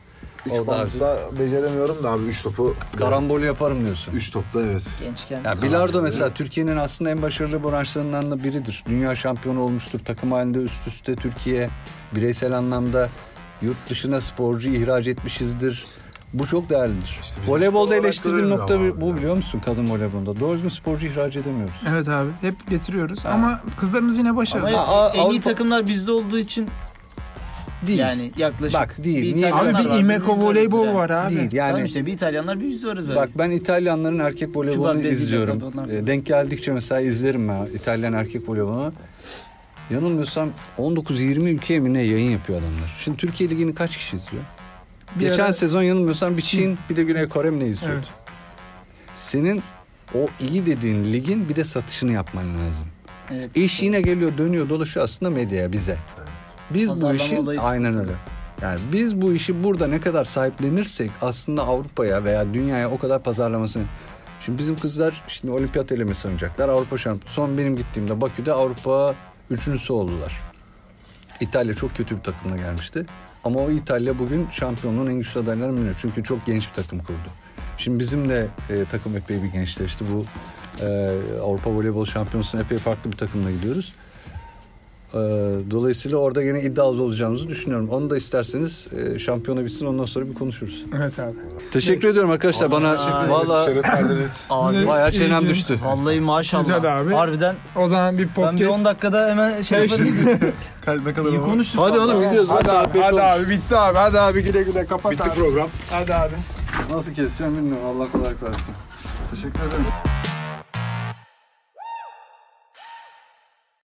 3 0.46 0.52
O 0.52 0.66
daha- 0.66 0.66
bantta 0.66 1.18
beceremiyorum 1.38 2.02
da 2.02 2.10
abi 2.10 2.22
3 2.24 2.42
topu. 2.42 2.74
Karambol 2.96 3.40
yaparım 3.40 3.84
diyorsun. 3.86 4.12
3 4.12 4.30
topta 4.30 4.60
evet. 4.60 4.82
Gençken. 5.00 5.44
Ya 5.44 5.62
bilardo 5.62 6.02
mesela 6.02 6.34
Türkiye'nin 6.34 6.76
aslında 6.76 7.10
en 7.10 7.22
başarılı 7.22 7.64
branşlarından 7.64 8.30
da 8.30 8.44
biridir. 8.44 8.84
Dünya 8.88 9.16
şampiyonu 9.16 9.60
olmuştur. 9.60 10.00
Takım 10.04 10.32
halinde 10.32 10.58
üst 10.58 10.86
üste 10.86 11.16
Türkiye 11.16 11.70
bireysel 12.14 12.52
anlamda 12.52 13.08
yurt 13.62 13.90
dışına 13.90 14.20
sporcu 14.20 14.68
ihraç 14.68 15.06
etmişizdir. 15.06 15.84
Bu 16.34 16.46
çok 16.46 16.70
değerlidir. 16.70 17.18
İşte 17.22 17.34
Voleybolda 17.46 17.96
eleştirdiğim 17.96 18.50
nokta 18.50 18.74
ama 18.74 19.00
bu 19.00 19.16
biliyor 19.16 19.36
musun 19.36 19.62
kadın 19.64 19.90
voleybolda? 19.90 20.40
Doğru 20.40 20.54
düzgün 20.54 20.68
sporcu 20.68 21.06
ihraç 21.06 21.36
edemiyoruz. 21.36 21.74
Evet 21.90 22.08
abi. 22.08 22.30
Hep 22.40 22.70
getiriyoruz. 22.70 23.18
Ama 23.26 23.60
kızlarımız 23.76 24.18
yine 24.18 24.36
başarılı. 24.36 24.68
Ama 24.68 24.78
Aa, 24.78 25.10
en 25.14 25.30
iyi 25.30 25.38
Avrupa- 25.38 25.42
takımlar 25.42 25.86
bizde 25.86 26.12
olduğu 26.12 26.38
için 26.38 26.68
Değil. 27.86 27.98
yani 27.98 28.32
yaklaşık. 28.36 28.80
Bak, 28.80 29.04
değil. 29.04 29.16
Bir 29.22 29.22
Niye 29.36 29.48
İtalyanlar 29.48 29.80
Abi 29.80 30.08
bir 30.08 30.14
varız 30.20 30.28
voleybol 30.44 30.84
yani. 30.86 30.94
var 30.96 31.10
abi. 31.10 31.30
Değil 31.36 31.52
Yani 31.52 31.76
yani. 31.78 31.86
işte 31.86 32.06
bir 32.06 32.12
İtalyanlar 32.12 32.60
bir 32.60 32.66
biz 32.68 32.86
varız 32.86 33.08
öyle. 33.08 33.20
Bak 33.20 33.28
ben 33.38 33.50
İtalyanların 33.50 34.18
erkek 34.18 34.56
voleybolunu 34.56 35.06
izliyorum. 35.06 35.62
E, 35.90 36.06
Denk 36.06 36.26
geldikçe 36.26 36.72
mesela 36.72 37.00
izlerim 37.00 37.48
ben 37.48 37.66
İtalyan 37.74 38.12
erkek 38.12 38.48
voleybolunu. 38.48 38.92
Yanılmıyorsam 39.90 40.48
19-20 40.78 41.48
ülkeye 41.50 41.80
mi 41.80 41.94
ne 41.94 42.00
yayın 42.02 42.30
yapıyor 42.30 42.58
adamlar. 42.60 42.96
Şimdi 42.98 43.16
Türkiye 43.16 43.50
Ligi'ni 43.50 43.74
kaç 43.74 43.96
kişi 43.96 44.16
izliyor? 44.16 44.42
Bir 45.16 45.20
Geçen 45.20 45.44
ara- 45.44 45.52
sezon 45.52 45.82
yanılmıyorsam 45.82 46.36
bir 46.36 46.42
Çin 46.42 46.78
bir 46.90 46.96
de 46.96 47.02
Güney 47.02 47.28
Kore 47.28 47.50
mi 47.50 47.60
ne 47.60 47.66
izliyordu? 47.66 47.96
Evet. 47.96 48.08
Senin 49.14 49.62
o 50.14 50.28
iyi 50.40 50.66
dediğin 50.66 51.12
ligin 51.12 51.48
bir 51.48 51.56
de 51.56 51.64
satışını 51.64 52.12
yapman 52.12 52.44
lazım. 52.58 52.86
Evet. 53.30 53.56
İş 53.56 53.82
yine 53.82 54.00
geliyor 54.00 54.38
dönüyor 54.38 54.68
dolaşıyor 54.68 55.04
aslında 55.04 55.30
medyaya 55.30 55.72
bize. 55.72 55.98
Biz 56.70 56.88
bu 56.88 56.92
Pazarlama 56.94 57.14
işi 57.14 57.38
olayı 57.38 57.60
aynen 57.60 57.98
öyle. 57.98 58.12
Yani 58.62 58.80
biz 58.92 59.22
bu 59.22 59.32
işi 59.32 59.64
burada 59.64 59.86
ne 59.86 60.00
kadar 60.00 60.24
sahiplenirsek 60.24 61.10
aslında 61.22 61.62
Avrupa'ya 61.62 62.24
veya 62.24 62.54
dünyaya 62.54 62.90
o 62.90 62.98
kadar 62.98 63.22
pazarlamasını 63.22 63.84
Şimdi 64.46 64.58
bizim 64.58 64.78
kızlar 64.78 65.22
şimdi 65.28 65.54
olimpiyat 65.54 65.92
elemesi 65.92 66.28
oynayacaklar. 66.28 66.68
Avrupa 66.68 66.98
şampiyonu. 66.98 67.30
Son 67.34 67.58
benim 67.58 67.76
gittiğimde 67.76 68.20
Bakü'de 68.20 68.52
Avrupa 68.52 69.14
üçüncüsü 69.50 69.92
oldular. 69.92 70.40
İtalya 71.40 71.74
çok 71.74 71.96
kötü 71.96 72.16
bir 72.16 72.22
takımla 72.22 72.56
gelmişti. 72.56 73.06
Ama 73.44 73.60
o 73.60 73.70
İtalya 73.70 74.18
bugün 74.18 74.48
şampiyonluğun 74.50 75.06
en 75.06 75.14
güçlü 75.14 75.40
adaylarından 75.40 75.84
biri. 75.84 75.94
Çünkü 75.98 76.24
çok 76.24 76.46
genç 76.46 76.68
bir 76.68 76.74
takım 76.74 76.98
kurdu. 76.98 77.30
Şimdi 77.76 77.98
bizim 77.98 78.28
de 78.28 78.46
e, 78.70 78.84
takım 78.84 79.16
epey 79.16 79.42
bir 79.42 79.48
gençleşti. 79.48 80.04
Bu 80.12 80.24
e, 80.84 81.10
Avrupa 81.42 81.70
Voleybol 81.70 82.04
Şampiyonası'na 82.04 82.60
epey 82.60 82.78
farklı 82.78 83.12
bir 83.12 83.16
takımla 83.16 83.50
gidiyoruz. 83.50 83.92
E, 85.14 85.18
dolayısıyla 85.70 86.18
orada 86.18 86.42
yine 86.42 86.62
iddialı 86.62 87.02
olacağımızı 87.02 87.48
düşünüyorum. 87.48 87.88
Onu 87.88 88.10
da 88.10 88.16
isterseniz 88.16 88.86
e, 89.16 89.18
şampiyona 89.18 89.64
bitsin 89.64 89.86
ondan 89.86 90.04
sonra 90.04 90.28
bir 90.28 90.34
konuşuruz. 90.34 90.84
Evet 90.96 91.18
abi. 91.18 91.34
Teşekkür 91.72 92.08
ediyorum 92.08 92.30
arkadaşlar. 92.30 92.70
Bana 92.70 92.96
valla 93.30 93.64
Şeref 93.66 93.84
verdiniz. 93.84 94.46
Abi 94.50 94.86
bayağı 94.86 95.12
çenem 95.12 95.48
düştü. 95.48 95.78
vallahi 95.84 96.20
maşallah. 96.20 96.62
Güzel 96.62 97.00
abi. 97.00 97.14
Harbiden 97.14 97.54
O 97.76 97.86
zaman 97.86 98.18
bir 98.18 98.26
ben 98.26 98.34
podcast. 98.34 98.60
bir 98.60 98.66
10 98.66 98.84
dakikada 98.84 99.30
hemen 99.30 99.62
şey 99.62 99.80
yaparım. 99.82 100.06
ne 101.06 101.14
kadar 101.14 101.30
İyi 101.30 101.40
konuştuk. 101.40 101.80
Hadi 101.84 101.98
oğlum 101.98 102.22
gidiyoruz. 102.22 102.50
Hadi, 102.50 102.68
Saat 102.68 102.90
abi, 102.90 102.98
hadi 103.00 103.22
abi 103.22 103.48
bitti 103.50 103.76
abi. 103.76 103.98
Hadi 103.98 104.20
abi 104.20 104.42
güle 104.42 104.62
güle 104.62 104.86
kapat 104.86 105.12
Bitti 105.12 105.22
abi. 105.22 105.34
program. 105.34 105.68
Hadi 105.90 106.14
abi. 106.14 106.34
Nasıl 106.90 107.14
keseceğim 107.14 107.56
bilmiyorum. 107.56 107.82
Allah 107.86 108.12
kolaylık 108.12 108.42
versin. 108.42 108.62
Teşekkür 109.30 109.60
ederim. 109.60 109.84